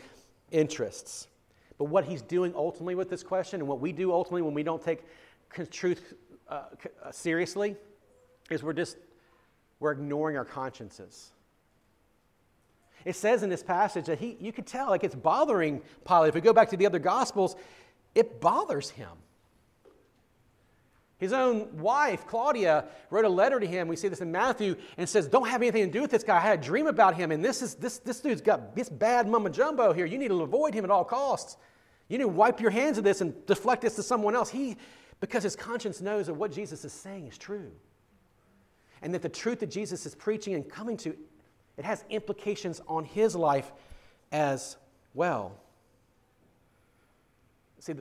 interests. 0.51 1.29
But 1.77 1.85
what 1.85 2.07
he's 2.07 2.23
doing 2.23 2.55
ultimately 2.57 2.95
with 2.95 3.11
this 3.11 3.23
question, 3.23 3.61
and 3.61 3.69
what 3.69 3.79
we 3.79 3.93
do 3.93 4.11
ultimately 4.11 4.41
when 4.41 4.55
we 4.55 4.63
don't 4.63 4.83
take 4.83 5.05
truth 5.69 6.15
uh, 6.49 6.63
uh, 7.05 7.13
seriously, 7.13 7.77
is 8.49 8.63
we're 8.63 8.73
just 8.73 8.97
we're 9.81 9.93
ignoring 9.93 10.39
our 10.39 10.47
consciences. 10.47 11.33
It 13.05 13.17
says 13.17 13.43
in 13.43 13.51
this 13.51 13.63
passage 13.63 14.07
that 14.07 14.19
he, 14.19 14.39
you 14.41 14.51
could 14.51 14.67
tell, 14.67 14.89
like 14.89 15.05
it's 15.05 15.15
bothering 15.15 15.83
Pilate. 16.07 16.31
If 16.31 16.37
we 16.37 16.41
go 16.41 16.55
back 16.55 16.71
to 16.71 16.79
the 16.79 16.87
other 16.87 16.99
Gospels, 16.99 17.55
it 18.15 18.41
bothers 18.41 18.89
him. 18.89 19.11
His 21.19 21.33
own 21.33 21.77
wife, 21.79 22.27
Claudia, 22.27 22.85
wrote 23.11 23.25
a 23.25 23.29
letter 23.29 23.59
to 23.59 23.67
him. 23.67 23.89
We 23.89 23.97
see 23.97 24.07
this 24.07 24.21
in 24.21 24.31
Matthew 24.31 24.77
and 24.97 25.09
says, 25.09 25.27
Don't 25.27 25.49
have 25.49 25.63
anything 25.63 25.87
to 25.87 25.91
do 25.91 26.01
with 26.01 26.13
this 26.13 26.23
guy. 26.23 26.37
I 26.37 26.41
had 26.41 26.61
a 26.61 26.63
dream 26.63 26.87
about 26.87 27.17
him, 27.17 27.33
and 27.33 27.45
this, 27.45 27.61
is, 27.61 27.75
this, 27.75 27.99
this 27.99 28.21
dude's 28.21 28.41
got 28.41 28.77
this 28.77 28.89
bad 28.89 29.29
mumbo 29.29 29.49
jumbo 29.49 29.93
here. 29.93 30.07
You 30.07 30.17
need 30.17 30.29
to 30.29 30.43
avoid 30.43 30.75
him 30.75 30.85
at 30.85 30.91
all 30.91 31.05
costs. 31.05 31.57
You 32.09 32.19
need 32.19 32.25
to 32.25 32.29
wipe 32.29 32.61
your 32.61 32.71
hands 32.71 32.99
of 32.99 33.05
this 33.05 33.21
and 33.21 33.45
deflect 33.47 33.83
this 33.83 33.97
to 33.97 34.03
someone 34.03 34.37
else. 34.37 34.49
He, 34.49 34.77
because 35.21 35.43
his 35.43 35.57
conscience 35.57 36.01
knows 36.01 36.27
that 36.27 36.35
what 36.35 36.53
Jesus 36.53 36.85
is 36.85 36.93
saying 36.93 37.27
is 37.27 37.37
true. 37.37 37.73
And 39.03 39.13
that 39.13 39.23
the 39.23 39.29
truth 39.29 39.59
that 39.61 39.71
Jesus 39.71 40.07
is 40.07 40.15
preaching 40.15 40.55
and 40.55 40.69
coming 40.69 40.97
to, 40.99 41.17
it 41.77 41.85
has 41.85 42.05
implications 42.11 42.81
on 42.87 43.05
his 43.05 43.35
life 43.35 43.73
as 44.31 44.77
well. 45.15 45.53
See, 47.81 47.95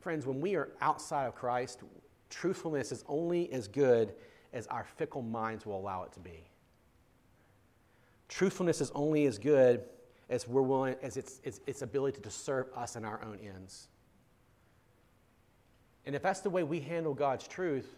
friends, 0.00 0.24
when 0.24 0.40
we 0.40 0.54
are 0.54 0.68
outside 0.80 1.26
of 1.26 1.34
Christ, 1.34 1.80
truthfulness 2.32 2.90
is 2.92 3.04
only 3.06 3.52
as 3.52 3.68
good 3.68 4.14
as 4.52 4.66
our 4.68 4.84
fickle 4.96 5.22
minds 5.22 5.66
will 5.66 5.78
allow 5.78 6.02
it 6.02 6.12
to 6.12 6.20
be. 6.20 6.48
Truthfulness 8.28 8.80
is 8.80 8.90
only 8.94 9.26
as 9.26 9.38
good 9.38 9.84
as 10.30 10.48
we're 10.48 10.62
willing 10.62 10.96
as 11.02 11.16
its, 11.18 11.40
its, 11.44 11.60
its 11.66 11.82
ability 11.82 12.20
to 12.22 12.30
serve 12.30 12.66
us 12.74 12.96
and 12.96 13.04
our 13.04 13.22
own 13.22 13.38
ends. 13.44 13.88
And 16.06 16.16
if 16.16 16.22
that's 16.22 16.40
the 16.40 16.50
way 16.50 16.62
we 16.62 16.80
handle 16.80 17.12
God's 17.12 17.46
truth, 17.46 17.88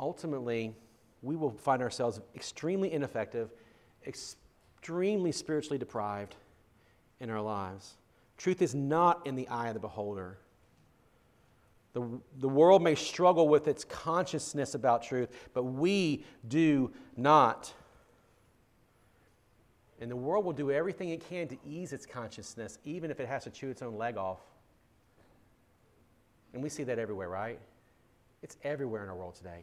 ultimately 0.00 0.74
we 1.22 1.36
will 1.36 1.50
find 1.50 1.82
ourselves 1.82 2.20
extremely 2.34 2.92
ineffective, 2.92 3.50
extremely 4.06 5.32
spiritually 5.32 5.78
deprived 5.78 6.36
in 7.20 7.28
our 7.30 7.42
lives. 7.42 7.98
Truth 8.38 8.62
is 8.62 8.74
not 8.74 9.26
in 9.26 9.36
the 9.36 9.46
eye 9.48 9.68
of 9.68 9.74
the 9.74 9.80
beholder. 9.80 10.38
The, 11.94 12.20
the 12.40 12.48
world 12.48 12.82
may 12.82 12.96
struggle 12.96 13.48
with 13.48 13.68
its 13.68 13.84
consciousness 13.84 14.74
about 14.74 15.04
truth, 15.04 15.30
but 15.54 15.62
we 15.62 16.24
do 16.48 16.92
not. 17.16 17.72
And 20.00 20.10
the 20.10 20.16
world 20.16 20.44
will 20.44 20.52
do 20.52 20.72
everything 20.72 21.10
it 21.10 21.26
can 21.28 21.46
to 21.48 21.56
ease 21.64 21.92
its 21.92 22.04
consciousness, 22.04 22.78
even 22.84 23.12
if 23.12 23.20
it 23.20 23.28
has 23.28 23.44
to 23.44 23.50
chew 23.50 23.70
its 23.70 23.80
own 23.80 23.96
leg 23.96 24.16
off. 24.16 24.40
And 26.52 26.62
we 26.62 26.68
see 26.68 26.82
that 26.82 26.98
everywhere, 26.98 27.28
right? 27.28 27.60
It's 28.42 28.56
everywhere 28.64 29.04
in 29.04 29.08
our 29.08 29.14
world 29.14 29.36
today. 29.36 29.62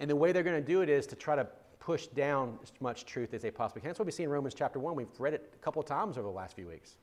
And 0.00 0.10
the 0.10 0.16
way 0.16 0.32
they're 0.32 0.42
going 0.42 0.62
to 0.62 0.66
do 0.66 0.82
it 0.82 0.90
is 0.90 1.06
to 1.08 1.16
try 1.16 1.34
to 1.34 1.46
push 1.80 2.08
down 2.08 2.58
as 2.62 2.72
much 2.80 3.06
truth 3.06 3.32
as 3.32 3.40
they 3.40 3.50
possibly 3.50 3.80
can. 3.80 3.88
That's 3.88 3.98
what 3.98 4.06
we 4.06 4.12
see 4.12 4.22
in 4.22 4.30
Romans 4.30 4.54
chapter 4.54 4.78
1. 4.78 4.94
We've 4.94 5.08
read 5.18 5.32
it 5.32 5.50
a 5.54 5.58
couple 5.64 5.80
of 5.80 5.86
times 5.86 6.18
over 6.18 6.28
the 6.28 6.34
last 6.34 6.54
few 6.54 6.68
weeks. 6.68 6.96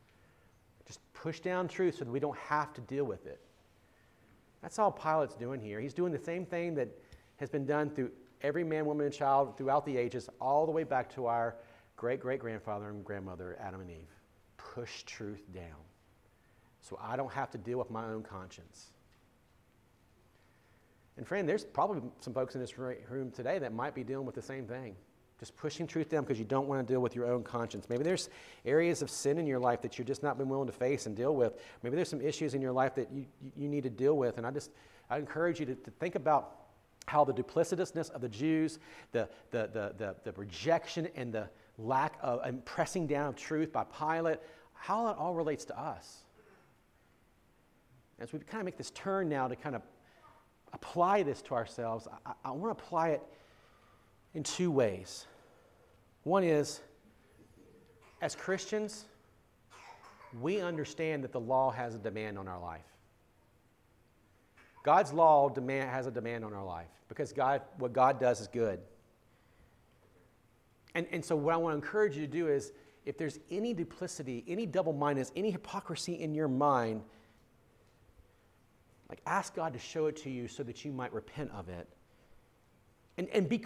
Just 0.90 1.00
push 1.14 1.40
down 1.40 1.68
truth 1.68 2.00
so 2.00 2.04
that 2.04 2.12
we 2.12 2.20
don't 2.20 2.38
have 2.38 2.74
to 2.74 2.82
deal 2.82 3.06
with 3.06 3.28
it. 3.28 3.40
That's 4.62 4.80
all 4.80 4.92
Pilate's 4.92 5.36
doing 5.36 5.62
here. 5.62 5.80
He's 5.80 5.94
doing 5.94 6.12
the 6.12 6.20
same 6.20 6.46
thing 6.46 6.74
that 6.76 6.90
has 7.38 7.50
been 7.50 7.66
done 7.66 7.92
through 7.92 8.10
every 8.42 8.64
man, 8.64 8.86
woman, 8.86 9.06
and 9.06 9.14
child 9.14 9.56
throughout 9.56 9.86
the 9.86 9.96
ages, 9.96 10.30
all 10.42 10.66
the 10.66 10.72
way 10.72 10.84
back 10.84 11.14
to 11.14 11.28
our 11.28 11.56
great 11.96 12.20
great 12.20 12.40
grandfather 12.40 12.90
and 12.90 13.06
grandmother, 13.06 13.56
Adam 13.62 13.82
and 13.82 13.92
Eve. 13.92 14.10
Push 14.58 15.04
truth 15.04 15.44
down 15.54 15.78
so 16.82 16.98
I 17.00 17.16
don't 17.16 17.32
have 17.32 17.52
to 17.52 17.58
deal 17.58 17.78
with 17.78 17.92
my 17.92 18.06
own 18.06 18.24
conscience. 18.24 18.88
And 21.18 21.28
friend, 21.28 21.48
there's 21.48 21.66
probably 21.66 22.02
some 22.22 22.34
folks 22.34 22.56
in 22.56 22.62
this 22.62 22.78
room 22.78 23.32
today 23.32 23.60
that 23.60 23.74
might 23.74 23.94
be 23.94 24.04
dealing 24.04 24.26
with 24.26 24.36
the 24.36 24.42
same 24.42 24.66
thing. 24.66 24.96
Just 25.40 25.56
pushing 25.56 25.88
truth 25.88 26.10
down 26.10 26.24
because 26.24 26.38
you 26.38 26.46
don't 26.46 26.68
want 26.68 26.86
to 26.86 26.94
deal 26.94 27.00
with 27.00 27.16
your 27.16 27.26
own 27.26 27.44
conscience. 27.44 27.88
Maybe 27.90 28.04
there's 28.04 28.30
areas 28.66 29.02
of 29.02 29.10
sin 29.10 29.38
in 29.38 29.48
your 29.48 29.60
life 29.60 29.82
that 29.82 29.98
you've 29.98 30.08
just 30.08 30.22
not 30.22 30.38
been 30.38 30.50
willing 30.50 30.68
to 30.68 30.74
face 30.74 31.06
and 31.06 31.16
deal 31.16 31.34
with. 31.34 31.54
Maybe 31.82 31.96
there's 31.96 32.10
some 32.10 32.22
issues 32.22 32.54
in 32.54 32.62
your 32.62 32.74
life 32.74 32.94
that 32.96 33.10
you, 33.12 33.26
you 33.56 33.70
need 33.70 33.84
to 33.84 33.90
deal 33.90 34.18
with. 34.18 34.38
And 34.38 34.46
I 34.46 34.52
just 34.52 34.72
I 35.10 35.18
encourage 35.18 35.60
you 35.60 35.66
to, 35.68 35.76
to 35.76 35.92
think 35.92 36.16
about 36.16 36.56
how 37.08 37.24
the 37.24 37.34
duplicitousness 37.34 38.12
of 38.12 38.22
the 38.22 38.30
Jews, 38.30 38.80
the, 39.12 39.30
the, 39.52 39.70
the, 39.74 39.94
the, 39.98 40.16
the 40.24 40.32
rejection 40.34 41.08
and 41.16 41.34
the 41.34 41.50
lack 41.78 42.16
of 42.22 42.42
and 42.44 42.64
pressing 42.66 43.08
down 43.08 43.28
of 43.28 43.36
truth 43.36 43.72
by 43.72 43.86
Pilate, 43.86 44.40
how 44.74 45.08
that 45.08 45.16
all 45.18 45.34
relates 45.34 45.66
to 45.66 45.80
us. 45.80 46.26
As 48.20 48.34
we 48.34 48.40
kind 48.40 48.62
of 48.62 48.66
make 48.66 48.78
this 48.78 48.92
turn 48.92 49.30
now 49.30 49.48
to 49.48 49.56
kind 49.56 49.76
of 49.76 49.82
apply 50.74 51.24
this 51.24 51.42
to 51.44 51.54
ourselves, 51.54 52.08
I, 52.26 52.34
I 52.44 52.52
want 52.52 52.78
to 52.78 52.84
apply 52.84 53.10
it 53.10 53.24
in 54.34 54.44
two 54.44 54.70
ways. 54.70 55.26
One 56.30 56.44
is, 56.44 56.82
as 58.22 58.36
Christians, 58.36 59.06
we 60.40 60.62
understand 60.62 61.24
that 61.24 61.32
the 61.32 61.40
law 61.40 61.72
has 61.72 61.96
a 61.96 61.98
demand 61.98 62.38
on 62.38 62.48
our 62.48 62.62
life. 62.62 62.86
God's 64.84 65.12
law 65.12 65.50
demand, 65.50 65.90
has 65.90 66.06
a 66.06 66.12
demand 66.12 66.46
on 66.46 66.54
our 66.54 66.64
life 66.64 66.92
because 67.08 67.34
God, 67.34 67.64
what 67.80 67.94
God 67.94 68.20
does 68.20 68.42
is 68.42 68.48
good. 68.48 68.80
And, 70.94 71.08
and 71.12 71.26
so, 71.26 71.36
what 71.36 71.56
I 71.56 71.58
want 71.58 71.74
to 71.74 71.78
encourage 71.84 72.16
you 72.16 72.22
to 72.22 72.32
do 72.32 72.48
is 72.48 72.74
if 73.08 73.18
there's 73.18 73.40
any 73.50 73.74
duplicity, 73.74 74.44
any 74.48 74.68
double 74.68 74.94
mindedness, 74.94 75.32
any 75.36 75.50
hypocrisy 75.50 76.22
in 76.22 76.36
your 76.36 76.48
mind, 76.48 77.02
like 79.10 79.22
ask 79.26 79.56
God 79.56 79.74
to 79.74 79.80
show 79.80 80.06
it 80.06 80.16
to 80.18 80.30
you 80.30 80.48
so 80.48 80.62
that 80.62 80.86
you 80.86 80.92
might 80.92 81.12
repent 81.12 81.50
of 81.56 81.70
it 81.70 81.88
and, 83.20 83.28
and 83.34 83.50
be, 83.50 83.62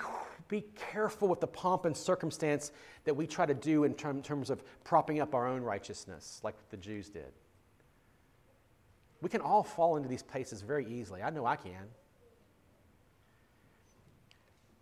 be 0.48 0.66
careful 0.92 1.28
with 1.28 1.40
the 1.40 1.48
pomp 1.48 1.86
and 1.86 1.96
circumstance 1.96 2.72
that 3.04 3.14
we 3.14 3.28
try 3.28 3.46
to 3.46 3.54
do 3.54 3.84
in 3.84 3.94
term, 3.94 4.20
terms 4.24 4.50
of 4.50 4.64
propping 4.84 5.22
up 5.22 5.36
our 5.36 5.48
own 5.48 5.62
righteousness, 5.62 6.42
like 6.44 6.56
the 6.72 6.78
Jews 6.78 7.08
did. 7.08 7.32
We 9.22 9.30
can 9.30 9.42
all 9.42 9.62
fall 9.62 9.96
into 9.96 10.10
these 10.10 10.24
places 10.24 10.62
very 10.64 10.88
easily. 10.88 11.22
I 11.22 11.30
know 11.30 11.46
I 11.46 11.56
can. 11.56 11.86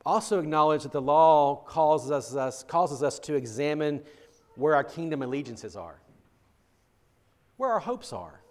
Also, 0.05 0.39
acknowledge 0.39 0.83
that 0.83 0.93
the 0.93 1.01
law 1.01 1.57
causes 1.57 2.33
us, 2.37 2.63
causes 2.63 3.03
us 3.03 3.19
to 3.19 3.35
examine 3.35 4.01
where 4.55 4.73
our 4.73 4.85
kingdom 4.85 5.21
allegiances 5.21 5.75
are, 5.75 5.99
where 7.57 7.69
our 7.69 7.79
hopes 7.79 8.13
are, 8.13 8.41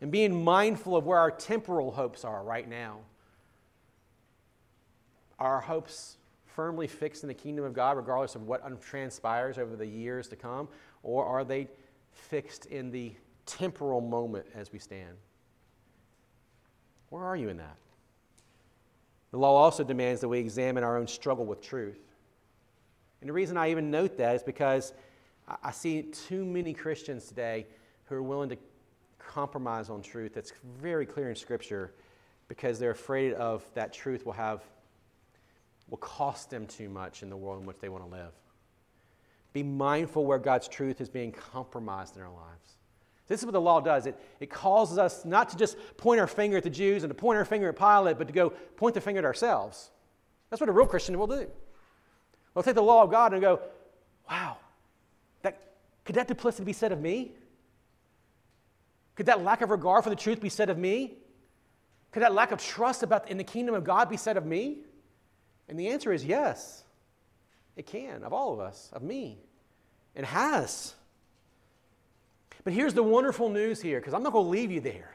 and 0.00 0.10
being 0.10 0.42
mindful 0.42 0.96
of 0.96 1.04
where 1.04 1.18
our 1.18 1.30
temporal 1.30 1.92
hopes 1.92 2.24
are 2.24 2.42
right 2.42 2.68
now. 2.68 3.00
Are 5.38 5.54
our 5.54 5.60
hopes 5.60 6.16
firmly 6.46 6.86
fixed 6.86 7.24
in 7.24 7.28
the 7.28 7.34
kingdom 7.34 7.64
of 7.64 7.72
God, 7.72 7.96
regardless 7.96 8.34
of 8.34 8.42
what 8.42 8.62
transpires 8.80 9.58
over 9.58 9.76
the 9.76 9.86
years 9.86 10.28
to 10.28 10.36
come? 10.36 10.68
Or 11.02 11.24
are 11.24 11.44
they 11.44 11.68
fixed 12.12 12.66
in 12.66 12.90
the 12.90 13.12
temporal 13.46 14.00
moment 14.00 14.46
as 14.54 14.72
we 14.72 14.78
stand? 14.78 15.16
Where 17.10 17.24
are 17.24 17.36
you 17.36 17.48
in 17.48 17.56
that? 17.58 17.76
The 19.30 19.38
law 19.38 19.56
also 19.56 19.82
demands 19.82 20.20
that 20.20 20.28
we 20.28 20.38
examine 20.38 20.84
our 20.84 20.98
own 20.98 21.06
struggle 21.06 21.46
with 21.46 21.60
truth. 21.60 22.00
And 23.20 23.28
the 23.28 23.32
reason 23.32 23.56
I 23.56 23.70
even 23.70 23.90
note 23.90 24.16
that 24.18 24.36
is 24.36 24.42
because 24.42 24.92
I 25.62 25.70
see 25.70 26.02
too 26.02 26.44
many 26.44 26.74
Christians 26.74 27.26
today 27.26 27.66
who 28.04 28.16
are 28.16 28.22
willing 28.22 28.50
to 28.50 28.58
compromise 29.18 29.88
on 29.88 30.02
truth 30.02 30.34
that's 30.34 30.52
very 30.80 31.06
clear 31.06 31.30
in 31.30 31.36
Scripture 31.36 31.94
because 32.48 32.78
they're 32.78 32.90
afraid 32.90 33.32
of 33.34 33.64
that 33.74 33.92
truth 33.92 34.26
will 34.26 34.32
have 34.32 34.62
will 35.92 35.98
cost 35.98 36.48
them 36.48 36.66
too 36.66 36.88
much 36.88 37.22
in 37.22 37.28
the 37.28 37.36
world 37.36 37.60
in 37.60 37.66
which 37.66 37.78
they 37.78 37.90
want 37.90 38.02
to 38.02 38.10
live. 38.10 38.32
Be 39.52 39.62
mindful 39.62 40.24
where 40.24 40.38
God's 40.38 40.66
truth 40.66 41.02
is 41.02 41.10
being 41.10 41.30
compromised 41.30 42.16
in 42.16 42.22
our 42.22 42.32
lives. 42.32 42.76
This 43.28 43.40
is 43.40 43.44
what 43.44 43.52
the 43.52 43.60
law 43.60 43.78
does. 43.78 44.06
It, 44.06 44.18
it 44.40 44.48
causes 44.48 44.96
us 44.96 45.26
not 45.26 45.50
to 45.50 45.56
just 45.58 45.76
point 45.98 46.18
our 46.18 46.26
finger 46.26 46.56
at 46.56 46.62
the 46.62 46.70
Jews 46.70 47.02
and 47.02 47.10
to 47.10 47.14
point 47.14 47.36
our 47.36 47.44
finger 47.44 47.68
at 47.68 47.76
Pilate, 47.76 48.16
but 48.16 48.26
to 48.26 48.32
go 48.32 48.54
point 48.76 48.94
the 48.94 49.02
finger 49.02 49.18
at 49.18 49.26
ourselves. 49.26 49.90
That's 50.48 50.60
what 50.60 50.70
a 50.70 50.72
real 50.72 50.86
Christian 50.86 51.18
will 51.18 51.26
do. 51.26 51.46
We'll 52.54 52.62
take 52.62 52.74
the 52.74 52.82
law 52.82 53.02
of 53.02 53.10
God 53.10 53.34
and 53.34 53.42
go, 53.42 53.60
wow, 54.30 54.56
that, 55.42 55.74
could 56.06 56.14
that 56.14 56.26
duplicity 56.26 56.64
be 56.64 56.72
said 56.72 56.92
of 56.92 57.02
me? 57.02 57.32
Could 59.14 59.26
that 59.26 59.44
lack 59.44 59.60
of 59.60 59.68
regard 59.68 60.04
for 60.04 60.10
the 60.10 60.16
truth 60.16 60.40
be 60.40 60.48
said 60.48 60.70
of 60.70 60.78
me? 60.78 61.18
Could 62.12 62.22
that 62.22 62.32
lack 62.32 62.50
of 62.50 62.62
trust 62.62 63.02
about 63.02 63.30
in 63.30 63.36
the 63.36 63.44
kingdom 63.44 63.74
of 63.74 63.84
God 63.84 64.08
be 64.08 64.16
said 64.16 64.38
of 64.38 64.46
me? 64.46 64.78
And 65.68 65.78
the 65.78 65.88
answer 65.88 66.12
is 66.12 66.24
yes. 66.24 66.84
It 67.76 67.86
can, 67.86 68.22
of 68.22 68.32
all 68.32 68.52
of 68.52 68.60
us, 68.60 68.90
of 68.92 69.02
me. 69.02 69.38
It 70.14 70.24
has. 70.24 70.94
But 72.64 72.72
here's 72.72 72.94
the 72.94 73.02
wonderful 73.02 73.48
news 73.48 73.80
here, 73.80 73.98
because 73.98 74.14
I'm 74.14 74.22
not 74.22 74.32
going 74.32 74.44
to 74.44 74.50
leave 74.50 74.70
you 74.70 74.80
there. 74.80 75.14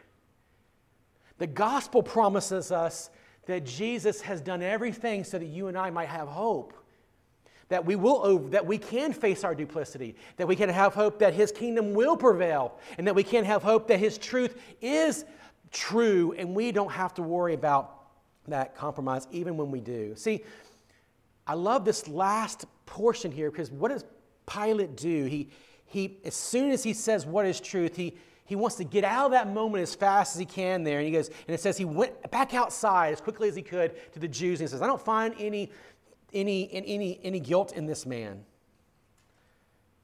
The 1.38 1.48
gospel 1.48 2.02
promises 2.02 2.72
us 2.72 3.10
that 3.45 3.64
Jesus 3.64 4.22
has 4.22 4.41
done 4.41 4.62
everything 4.62 5.24
so 5.24 5.38
that 5.38 5.45
you 5.45 5.68
and 5.68 5.78
I 5.78 5.89
might 5.89 6.10
have 6.10 6.28
hope. 6.28 6.74
That 7.70 7.86
we 7.86 7.95
will 7.95 8.39
that 8.50 8.66
we 8.66 8.78
can 8.78 9.12
face 9.14 9.43
our 9.43 9.54
duplicity, 9.54 10.16
that 10.38 10.48
we 10.48 10.56
can 10.56 10.70
have 10.70 10.93
hope 10.93 11.20
that 11.20 11.34
his 11.34 11.52
kingdom 11.52 11.93
will 11.93 12.16
prevail, 12.16 12.80
and 12.98 13.06
that 13.08 13.14
we 13.14 13.24
can 13.24 13.43
have 13.43 13.62
hope 13.62 13.88
that 13.89 14.00
his 14.00 14.18
truth 14.18 14.60
is 14.82 15.26
true, 15.72 16.34
and 16.38 16.56
we 16.56 16.72
don't 16.72 16.91
have 16.91 17.14
to 17.16 17.22
worry 17.22 17.54
about 17.54 17.97
that 18.52 18.76
compromise 18.76 19.28
even 19.32 19.58
when 19.58 19.72
we 19.72 19.80
do. 19.80 20.14
See, 20.16 20.43
I 21.45 21.54
love 21.54 21.86
this 21.86 22.08
last 22.08 22.66
portion 22.86 23.32
here 23.32 23.50
because 23.50 23.72
what 23.72 23.89
does 23.89 24.06
Pilate 24.45 24.95
do? 24.95 25.26
He, 25.26 25.50
he, 25.86 26.18
as 26.26 26.36
soon 26.36 26.72
as 26.72 26.84
he 26.84 26.93
says 26.93 27.26
what 27.26 27.45
is 27.45 27.60
truth, 27.60 27.95
he, 27.95 28.18
he 28.45 28.56
wants 28.56 28.76
to 28.78 28.84
get 28.84 29.04
out 29.04 29.28
of 29.28 29.32
that 29.32 29.48
moment 29.54 29.82
as 29.82 29.95
fast 29.95 30.36
as 30.36 30.39
he 30.39 30.45
can 30.45 30.84
there. 30.84 31.00
And 31.00 31.06
he 31.06 31.12
goes, 31.12 31.28
and 31.28 31.54
it 31.54 31.60
says 31.60 31.78
he 31.78 31.86
went 31.86 32.30
back 32.32 32.54
outside 32.54 33.14
as 33.14 33.22
quickly 33.22 33.48
as 33.50 33.56
he 33.56 33.62
could 33.62 33.93
to 34.14 34.20
the 34.20 34.28
Jews. 34.28 34.60
And 34.60 34.68
he 34.68 34.72
says, 34.72 34.82
I 34.82 34.88
don't 34.88 35.02
find 35.02 35.34
any, 35.38 35.72
any, 36.34 36.70
any, 36.74 37.20
any 37.24 37.39
guilt 37.39 37.74
in 37.74 37.86
this 37.86 38.06
man 38.06 38.43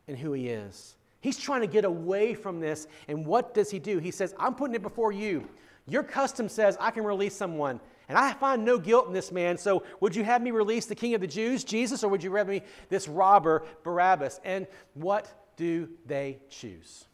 and 0.08 0.18
who 0.18 0.34
he 0.34 0.50
is. 0.50 0.96
He's 1.22 1.38
trying 1.38 1.62
to 1.62 1.68
get 1.68 1.86
away 1.86 2.34
from 2.34 2.60
this. 2.60 2.88
And 3.08 3.26
what 3.26 3.54
does 3.54 3.72
he 3.72 3.80
do? 3.80 4.00
He 4.00 4.12
says, 4.12 4.36
I'm 4.38 4.56
putting 4.56 4.76
it 4.76 4.82
before 4.82 5.14
you. 5.14 5.48
Your 5.88 6.04
custom 6.04 6.50
says 6.50 6.78
I 6.80 6.92
can 6.92 7.04
release 7.04 7.36
someone. 7.36 7.80
And 8.10 8.18
I 8.18 8.34
find 8.34 8.66
no 8.66 8.78
guilt 8.78 9.08
in 9.08 9.14
this 9.14 9.32
man. 9.32 9.58
So 9.58 9.84
would 10.00 10.16
you 10.16 10.24
have 10.24 10.42
me 10.42 10.52
release 10.52 10.86
the 10.86 10.96
king 10.96 11.14
of 11.14 11.22
the 11.22 11.28
Jews, 11.28 11.64
Jesus, 11.64 12.04
or 12.04 12.10
would 12.10 12.24
you 12.24 12.32
rather 12.32 12.52
me 12.52 12.62
this 12.90 13.08
robber, 13.08 13.66
Barabbas? 13.84 14.40
And 14.44 14.68
what 14.94 15.32
do 15.56 15.90
they 16.06 16.40
choose? 16.50 17.06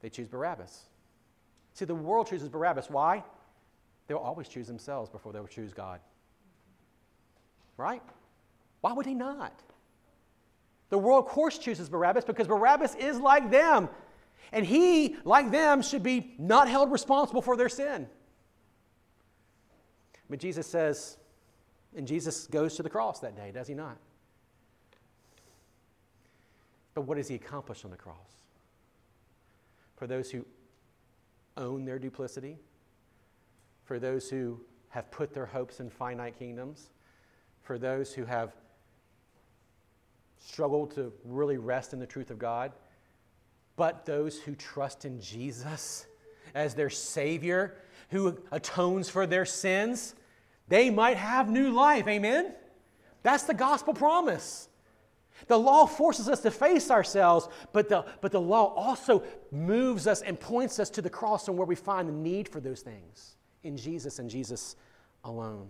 They 0.00 0.08
choose 0.08 0.28
Barabbas. 0.28 0.86
See, 1.74 1.84
the 1.84 1.94
world 1.94 2.28
chooses 2.28 2.48
Barabbas. 2.48 2.88
Why? 2.88 3.22
They'll 4.06 4.18
always 4.18 4.48
choose 4.48 4.66
themselves 4.66 5.10
before 5.10 5.32
they'll 5.32 5.46
choose 5.46 5.72
God. 5.72 6.00
Right? 7.76 8.02
Why 8.80 8.92
would 8.92 9.06
he 9.06 9.14
not? 9.14 9.52
The 10.88 10.98
world, 10.98 11.24
of 11.24 11.30
course, 11.30 11.58
chooses 11.58 11.88
Barabbas 11.88 12.24
because 12.24 12.48
Barabbas 12.48 12.94
is 12.96 13.20
like 13.20 13.50
them. 13.50 13.88
And 14.52 14.66
he, 14.66 15.16
like 15.24 15.50
them, 15.50 15.82
should 15.82 16.02
be 16.02 16.34
not 16.38 16.68
held 16.68 16.90
responsible 16.90 17.42
for 17.42 17.56
their 17.56 17.68
sin. 17.68 18.08
But 20.30 20.38
Jesus 20.38 20.66
says, 20.66 21.18
and 21.96 22.06
Jesus 22.06 22.46
goes 22.46 22.76
to 22.76 22.82
the 22.82 22.88
cross 22.88 23.18
that 23.20 23.36
day, 23.36 23.50
does 23.52 23.66
he 23.66 23.74
not? 23.74 23.98
But 26.94 27.02
what 27.02 27.16
does 27.16 27.28
he 27.28 27.34
accomplish 27.34 27.84
on 27.84 27.90
the 27.90 27.96
cross? 27.96 28.16
For 29.96 30.06
those 30.06 30.30
who 30.30 30.46
own 31.56 31.84
their 31.84 31.98
duplicity, 31.98 32.56
for 33.84 33.98
those 33.98 34.30
who 34.30 34.60
have 34.90 35.10
put 35.10 35.34
their 35.34 35.46
hopes 35.46 35.80
in 35.80 35.90
finite 35.90 36.38
kingdoms, 36.38 36.90
for 37.62 37.76
those 37.76 38.14
who 38.14 38.24
have 38.24 38.52
struggled 40.38 40.94
to 40.94 41.12
really 41.24 41.58
rest 41.58 41.92
in 41.92 41.98
the 41.98 42.06
truth 42.06 42.30
of 42.30 42.38
God, 42.38 42.72
but 43.76 44.06
those 44.06 44.38
who 44.38 44.54
trust 44.54 45.04
in 45.04 45.20
Jesus 45.20 46.06
as 46.54 46.74
their 46.74 46.90
Savior, 46.90 47.76
who 48.10 48.38
atones 48.50 49.08
for 49.08 49.26
their 49.26 49.44
sins, 49.44 50.14
they 50.70 50.88
might 50.88 51.18
have 51.18 51.50
new 51.50 51.70
life. 51.70 52.08
Amen? 52.08 52.54
That's 53.22 53.42
the 53.42 53.52
gospel 53.52 53.92
promise. 53.92 54.68
The 55.48 55.58
law 55.58 55.86
forces 55.86 56.28
us 56.28 56.40
to 56.40 56.50
face 56.50 56.90
ourselves, 56.90 57.48
but 57.72 57.88
the, 57.88 58.04
but 58.20 58.32
the 58.32 58.40
law 58.40 58.72
also 58.74 59.22
moves 59.50 60.06
us 60.06 60.22
and 60.22 60.38
points 60.38 60.78
us 60.78 60.88
to 60.90 61.02
the 61.02 61.10
cross 61.10 61.48
and 61.48 61.58
where 61.58 61.66
we 61.66 61.74
find 61.74 62.08
the 62.08 62.12
need 62.12 62.48
for 62.48 62.60
those 62.60 62.80
things 62.80 63.36
in 63.64 63.76
Jesus 63.76 64.18
and 64.18 64.30
Jesus 64.30 64.76
alone. 65.24 65.68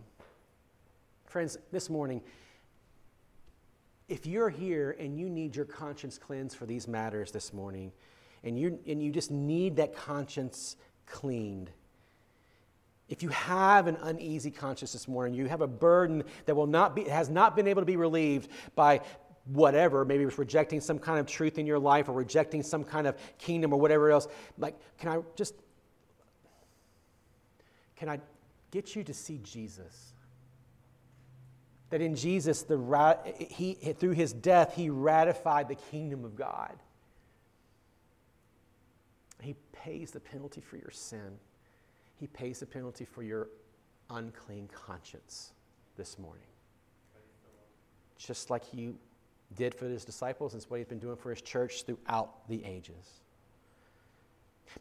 Friends, 1.26 1.57
this 1.72 1.88
morning, 1.88 2.20
if 4.09 4.26
you're 4.26 4.51
here 4.51 4.96
and 4.98 5.18
you 5.18 5.30
need 5.30 5.57
your 5.57 5.64
conscience 5.64 6.18
cleansed 6.18 6.57
for 6.57 6.66
these 6.66 6.86
matters 6.88 7.30
this 7.30 7.53
morning, 7.53 7.92
and, 8.42 8.59
you 8.59 8.78
and 8.86 9.03
you 9.03 9.12
just 9.12 9.30
need 9.30 9.76
that 9.76 9.94
conscience 9.94 10.76
cleaned, 11.07 11.70
if 13.11 13.24
you 13.24 13.28
have 13.30 13.88
an 13.88 13.96
uneasy 14.02 14.52
conscience 14.52 14.92
this 14.92 15.08
morning, 15.08 15.34
you 15.34 15.46
have 15.46 15.61
a 15.61 15.66
burden 15.66 16.22
that 16.46 16.54
will 16.54 16.68
not 16.68 16.94
be, 16.94 17.04
has 17.04 17.28
not 17.28 17.56
been 17.56 17.66
able 17.66 17.82
to 17.82 17.86
be 17.86 17.96
relieved 17.96 18.48
by 18.76 19.00
whatever, 19.46 20.04
maybe 20.04 20.22
it's 20.22 20.38
rejecting 20.38 20.80
some 20.80 20.98
kind 20.98 21.18
of 21.18 21.26
truth 21.26 21.58
in 21.58 21.66
your 21.66 21.78
life 21.78 22.08
or 22.08 22.12
rejecting 22.12 22.62
some 22.62 22.84
kind 22.84 23.08
of 23.08 23.16
kingdom 23.36 23.72
or 23.72 23.80
whatever 23.80 24.12
else, 24.12 24.28
like, 24.58 24.78
can 24.96 25.08
I 25.08 25.20
just, 25.34 25.54
can 27.96 28.08
I 28.08 28.20
get 28.70 28.94
you 28.94 29.02
to 29.02 29.12
see 29.12 29.40
Jesus? 29.42 30.12
That 31.90 32.00
in 32.00 32.14
Jesus, 32.14 32.62
the, 32.62 33.18
he, 33.50 33.74
through 33.74 34.12
his 34.12 34.32
death, 34.32 34.76
he 34.76 34.88
ratified 34.88 35.66
the 35.66 35.74
kingdom 35.74 36.24
of 36.24 36.36
God. 36.36 36.76
He 39.42 39.56
pays 39.72 40.12
the 40.12 40.20
penalty 40.20 40.61
for 40.61 40.76
your 40.76 40.92
sin. 40.92 41.40
He 42.21 42.27
pays 42.27 42.61
the 42.61 42.66
penalty 42.66 43.07
for 43.07 43.23
your 43.23 43.49
unclean 44.11 44.68
conscience 44.68 45.53
this 45.97 46.18
morning. 46.18 46.45
Just 48.18 48.51
like 48.51 48.62
he 48.62 48.93
did 49.57 49.75
for 49.75 49.87
his 49.87 50.05
disciples, 50.05 50.53
and 50.53 50.61
it's 50.61 50.71
what 50.71 50.77
he's 50.77 50.87
been 50.87 50.99
doing 50.99 51.16
for 51.16 51.31
his 51.31 51.41
church 51.41 51.85
throughout 51.85 52.47
the 52.49 52.62
ages. 52.62 53.23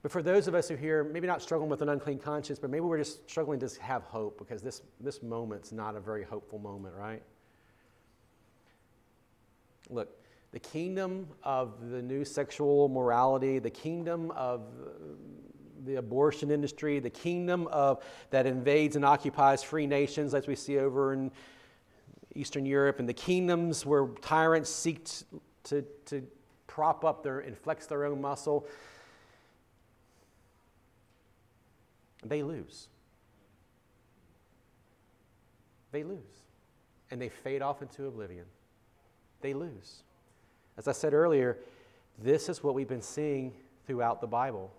But 0.02 0.12
for 0.12 0.22
those 0.22 0.50
of 0.50 0.54
us 0.54 0.68
who 0.68 0.76
here, 0.76 1.04
maybe 1.06 1.28
not 1.28 1.42
struggling 1.42 1.70
with 1.70 1.82
an 1.82 1.88
unclean 1.88 2.20
conscience, 2.20 2.60
but 2.60 2.70
maybe 2.70 2.82
we're 2.82 2.98
just 2.98 3.28
struggling 3.30 3.60
to 3.62 3.70
have 3.82 4.04
hope 4.04 4.38
because 4.38 4.62
this, 4.62 4.82
this 5.00 5.24
moment's 5.24 5.72
not 5.72 5.96
a 5.96 6.00
very 6.00 6.24
hopeful 6.24 6.60
moment, 6.60 6.94
right? 6.94 7.24
Look, 9.90 10.10
the 10.52 10.60
kingdom 10.60 11.28
of 11.44 11.90
the 11.90 12.02
new 12.02 12.26
sexual 12.26 12.90
morality, 12.90 13.60
the 13.60 13.70
kingdom 13.70 14.32
of 14.32 14.64
the 15.86 15.95
abortion 15.95 16.51
industry, 16.51 16.99
the 16.99 17.09
kingdom 17.09 17.67
of 17.67 18.03
that 18.30 18.45
invades 18.45 18.95
and 18.95 19.05
occupies 19.05 19.63
free 19.63 19.88
nations, 19.88 20.34
as 20.34 20.47
we 20.47 20.55
see 20.55 20.77
over 20.77 21.13
in 21.13 21.32
Eastern 22.36 22.65
Europe, 22.65 22.99
and 22.99 23.09
the 23.09 23.13
kingdoms 23.13 23.86
where 23.86 24.07
tyrants 24.21 24.69
seek 24.69 25.07
to, 25.63 25.84
to 26.05 26.25
prop 26.67 27.03
up 27.03 27.23
their 27.23 27.39
and 27.39 27.57
flex 27.57 27.88
their 27.88 28.05
own 28.05 28.21
muscle, 28.21 28.67
they 32.23 32.43
lose. 32.43 32.88
They 35.91 36.03
lose. 36.03 36.19
And 37.11 37.21
they 37.21 37.30
fade 37.30 37.61
off 37.61 37.82
into 37.82 38.05
oblivion. 38.05 38.45
They 39.41 39.53
lose. 39.53 40.03
As 40.77 40.88
I 40.88 40.91
said 40.91 41.13
earlier, 41.13 41.57
this 42.21 42.49
is 42.49 42.63
what 42.63 42.75
we've 42.75 42.88
been 42.88 43.01
seeing 43.01 43.53
throughout 43.88 44.21
the 44.21 44.27
Bible. 44.27 44.71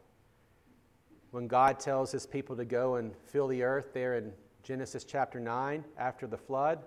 When 1.30 1.46
God 1.46 1.78
tells 1.78 2.10
his 2.10 2.26
people 2.26 2.56
to 2.56 2.64
go 2.64 2.96
and 2.96 3.14
fill 3.26 3.46
the 3.46 3.62
earth 3.62 3.92
there 3.94 4.16
in 4.16 4.32
Genesis 4.62 5.04
chapter 5.04 5.38
9 5.38 5.84
after 5.96 6.26
the 6.26 6.36
flood, 6.36 6.80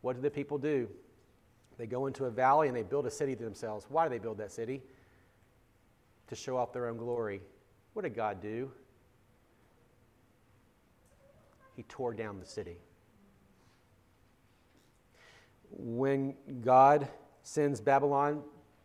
what 0.00 0.16
do 0.16 0.22
the 0.22 0.30
people 0.30 0.56
do? 0.56 0.88
They 1.76 1.86
go 1.86 2.06
into 2.06 2.24
a 2.24 2.30
valley 2.30 2.68
and 2.68 2.76
they 2.76 2.82
build 2.82 3.06
a 3.06 3.10
city 3.10 3.36
to 3.36 3.44
themselves. 3.44 3.86
Why 3.88 4.04
do 4.04 4.10
they 4.10 4.18
build 4.18 4.38
that 4.38 4.52
city? 4.52 4.82
To 6.28 6.34
show 6.34 6.56
off 6.56 6.72
their 6.72 6.88
own 6.88 6.96
glory. 6.96 7.42
What 7.92 8.02
did 8.02 8.14
God 8.14 8.40
do? 8.40 8.70
He 11.76 11.82
tore 11.84 12.14
down 12.14 12.38
the 12.38 12.46
city. 12.46 12.78
When 15.70 16.34
God 16.62 17.08
sends 17.42 17.80
Babylon 17.80 18.42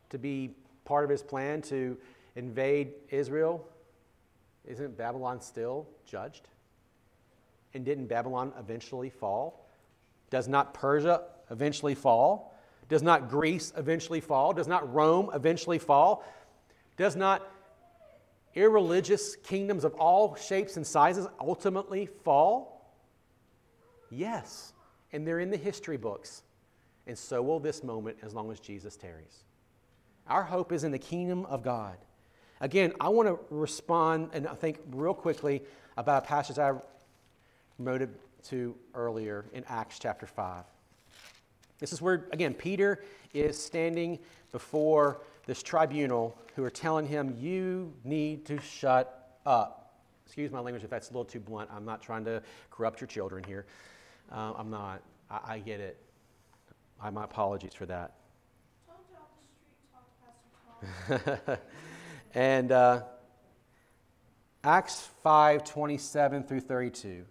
to 0.09 0.18
be 0.18 0.55
part 0.84 1.03
of 1.03 1.09
his 1.09 1.24
plan 1.24 1.61
to 1.63 1.97
invade 2.36 2.93
Israel, 3.09 3.68
isn't 4.68 4.97
Babylon 4.97 5.41
still 5.41 5.88
judged? 6.05 6.47
And 7.74 7.86
didn't 7.86 8.07
Babylon 8.07 8.53
eventually 8.57 9.09
fall? 9.09 9.68
Does 10.30 10.47
not 10.47 10.74
Persia 10.74 11.24
eventually 11.51 11.95
fall? 11.95 12.57
Does 12.88 13.03
not 13.03 13.30
Greece 13.30 13.74
eventually 13.76 14.22
fall? 14.22 14.53
Does 14.53 14.68
not 14.68 14.93
Rome 14.93 15.30
eventually 15.34 15.80
fall? 15.80 16.24
Does 16.97 17.16
not 17.16 17.45
irreligious 18.53 19.36
kingdoms 19.36 19.84
of 19.84 19.93
all 19.95 20.36
shapes 20.36 20.78
and 20.78 20.88
sizes 20.88 21.28
ultimately 21.39 22.05
fall? 22.05 22.95
Yes. 24.09 24.74
And 25.11 25.28
they're 25.28 25.39
in 25.39 25.51
the 25.51 25.57
history 25.57 25.97
books. 25.97 26.43
And 27.07 27.18
so 27.18 27.41
will 27.41 27.59
this 27.59 27.84
moment 27.84 28.18
as 28.24 28.34
long 28.34 28.51
as 28.51 28.59
Jesus 28.59 28.95
tarries. 28.95 29.43
Our 30.28 30.43
hope 30.43 30.72
is 30.72 30.84
in 30.84 30.91
the 30.91 30.99
kingdom 30.99 31.45
of 31.45 31.63
God, 31.63 31.97
Again, 32.66 32.93
I 32.99 33.09
want 33.09 33.30
to 33.30 33.38
respond 33.51 34.32
and 34.34 34.47
I 34.47 34.55
think 34.55 34.80
real 34.89 35.13
quickly 35.13 35.61
about 35.97 36.24
a 36.24 36.26
passage 36.26 36.57
I 36.57 36.74
wrote 37.78 38.09
to 38.45 38.76
earlier 38.95 39.45
in 39.53 39.63
Acts 39.68 39.99
chapter 39.99 40.26
5. 40.26 40.63
This 41.78 41.93
is 41.93 42.01
where, 42.01 42.26
again, 42.32 42.55
Peter 42.55 43.03
is 43.36 43.55
standing 43.63 44.18
before 44.51 45.22
this 45.45 45.61
tribunal 45.61 46.36
who 46.55 46.63
are 46.63 46.72
telling 46.72 47.05
him, 47.05 47.36
You 47.38 47.93
need 48.03 48.47
to 48.47 48.59
shut 48.59 49.38
up. 49.45 49.93
Excuse 50.26 50.51
my 50.51 50.59
language 50.59 50.84
if 50.84 50.89
that's 50.89 51.11
a 51.11 51.13
little 51.13 51.24
too 51.24 51.39
blunt. 51.39 51.70
I'm 51.72 51.86
not 51.86 52.01
trying 52.01 52.26
to 52.26 52.41
corrupt 52.72 52.99
your 52.99 53.07
children 53.07 53.43
here. 53.43 53.68
Uh, 54.32 54.53
I'm 54.57 54.72
not. 54.72 55.03
I, 55.30 55.39
I, 55.49 55.59
get 55.59 55.80
it. 55.80 55.99
I, 56.99 57.11
my 57.11 57.26
apologies 57.26 57.76
for 57.76 57.86
that. 57.86 58.16
and 62.36 62.71
uh, 62.71 63.01
Acts 64.63 65.09
5 65.23 65.63
27 65.63 66.43
through 66.43 66.59
32. 66.59 67.25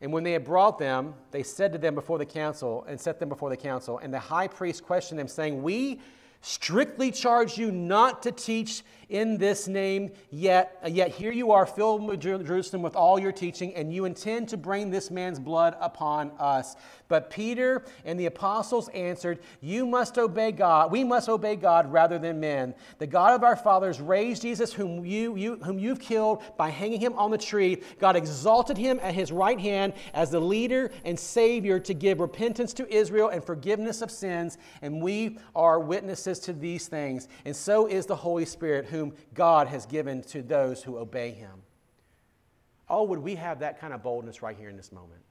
And 0.00 0.12
when 0.12 0.24
they 0.24 0.32
had 0.32 0.44
brought 0.44 0.78
them, 0.78 1.14
they 1.30 1.42
said 1.42 1.72
to 1.72 1.78
them 1.78 1.94
before 1.94 2.18
the 2.18 2.26
council 2.26 2.84
and 2.86 3.00
set 3.00 3.18
them 3.18 3.28
before 3.28 3.50
the 3.50 3.56
council. 3.56 3.98
And 3.98 4.12
the 4.12 4.18
high 4.18 4.46
priest 4.46 4.84
questioned 4.84 5.18
them, 5.18 5.28
saying, 5.28 5.62
We 5.62 6.00
strictly 6.46 7.10
charge 7.10 7.58
you 7.58 7.72
not 7.72 8.22
to 8.22 8.30
teach 8.30 8.84
in 9.08 9.38
this 9.38 9.68
name, 9.68 10.10
yet, 10.30 10.80
yet 10.88 11.10
here 11.10 11.30
you 11.30 11.52
are 11.52 11.64
filled 11.64 12.02
with 12.04 12.20
Jerusalem 12.20 12.82
with 12.82 12.96
all 12.96 13.20
your 13.20 13.30
teaching, 13.30 13.74
and 13.74 13.92
you 13.92 14.04
intend 14.04 14.48
to 14.48 14.56
bring 14.56 14.90
this 14.90 15.10
man's 15.12 15.38
blood 15.38 15.76
upon 15.80 16.32
us. 16.38 16.74
But 17.08 17.30
Peter 17.30 17.84
and 18.04 18.18
the 18.18 18.26
apostles 18.26 18.88
answered, 18.88 19.38
You 19.60 19.86
must 19.86 20.18
obey 20.18 20.50
God. 20.50 20.90
We 20.90 21.04
must 21.04 21.28
obey 21.28 21.54
God 21.54 21.92
rather 21.92 22.18
than 22.18 22.40
men. 22.40 22.74
The 22.98 23.06
God 23.06 23.34
of 23.34 23.44
our 23.44 23.54
fathers 23.54 24.00
raised 24.00 24.42
Jesus, 24.42 24.72
whom, 24.72 25.06
you, 25.06 25.36
you, 25.36 25.56
whom 25.62 25.78
you've 25.78 26.00
killed 26.00 26.42
by 26.56 26.70
hanging 26.70 27.00
him 27.00 27.12
on 27.14 27.30
the 27.30 27.38
tree. 27.38 27.82
God 28.00 28.16
exalted 28.16 28.76
him 28.76 28.98
at 29.02 29.14
his 29.14 29.30
right 29.30 29.60
hand 29.60 29.92
as 30.14 30.30
the 30.32 30.40
leader 30.40 30.90
and 31.04 31.18
Savior 31.18 31.78
to 31.78 31.94
give 31.94 32.18
repentance 32.18 32.72
to 32.74 32.92
Israel 32.92 33.28
and 33.28 33.44
forgiveness 33.44 34.02
of 34.02 34.10
sins. 34.10 34.58
And 34.82 35.00
we 35.00 35.38
are 35.54 35.78
to 36.40 36.52
these 36.52 36.88
things. 36.88 37.28
And 37.44 37.54
so 37.54 37.86
is 37.86 38.06
the 38.06 38.16
Holy 38.16 38.44
Spirit 38.44 38.86
whom 38.86 39.14
God 39.34 39.68
has 39.68 39.86
given 39.86 40.22
to 40.24 40.42
those 40.42 40.82
who 40.82 40.98
obey 40.98 41.30
him. 41.32 41.62
Oh, 42.88 43.04
would 43.04 43.18
we 43.18 43.34
have 43.34 43.60
that 43.60 43.80
kind 43.80 43.92
of 43.92 44.02
boldness 44.02 44.42
right 44.42 44.56
here 44.56 44.68
in 44.68 44.76
this 44.76 44.92
moment? 44.92 45.22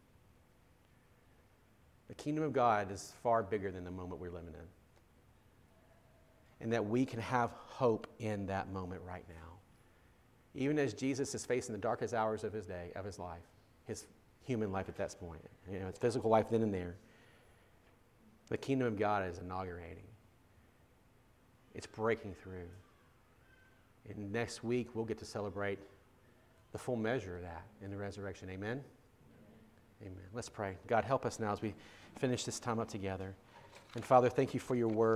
The 2.07 2.15
kingdom 2.15 2.43
of 2.43 2.53
God 2.53 2.91
is 2.91 3.13
far 3.23 3.41
bigger 3.43 3.71
than 3.71 3.83
the 3.83 3.91
moment 3.91 4.21
we're 4.21 4.29
living 4.29 4.53
in. 4.53 4.67
And 6.61 6.73
that 6.73 6.85
we 6.85 7.05
can 7.05 7.19
have 7.19 7.51
hope 7.51 8.07
in 8.19 8.45
that 8.47 8.71
moment 8.71 9.01
right 9.05 9.25
now. 9.27 9.35
Even 10.53 10.79
as 10.79 10.93
Jesus 10.93 11.35
is 11.35 11.45
facing 11.45 11.73
the 11.73 11.81
darkest 11.81 12.13
hours 12.13 12.43
of 12.43 12.53
his 12.53 12.65
day, 12.65 12.91
of 12.95 13.03
his 13.03 13.19
life, 13.19 13.43
his 13.85 14.05
human 14.41 14.71
life 14.71 14.87
at 14.87 14.95
that 14.97 15.15
point, 15.19 15.41
you 15.69 15.79
know, 15.79 15.87
his 15.87 15.97
physical 15.97 16.29
life 16.29 16.49
then 16.49 16.61
and 16.61 16.73
there, 16.73 16.95
the 18.49 18.57
kingdom 18.57 18.87
of 18.87 18.97
God 18.97 19.27
is 19.27 19.39
inaugurating. 19.39 20.03
It's 21.75 21.87
breaking 21.87 22.33
through. 22.41 22.67
And 24.09 24.31
next 24.31 24.63
week, 24.63 24.89
we'll 24.93 25.05
get 25.05 25.17
to 25.19 25.25
celebrate 25.25 25.79
the 26.71 26.77
full 26.77 26.95
measure 26.95 27.37
of 27.37 27.41
that 27.43 27.63
in 27.81 27.89
the 27.91 27.97
resurrection. 27.97 28.49
Amen? 28.49 28.83
Amen. 30.01 30.15
Let's 30.33 30.49
pray. 30.49 30.75
God, 30.87 31.05
help 31.05 31.25
us 31.25 31.39
now 31.39 31.51
as 31.51 31.61
we 31.61 31.73
finish 32.19 32.43
this 32.43 32.59
time 32.59 32.79
up 32.79 32.89
together. 32.89 33.33
And 33.95 34.03
Father, 34.03 34.29
thank 34.29 34.53
you 34.53 34.59
for 34.59 34.75
your 34.75 34.89
word. 34.89 35.13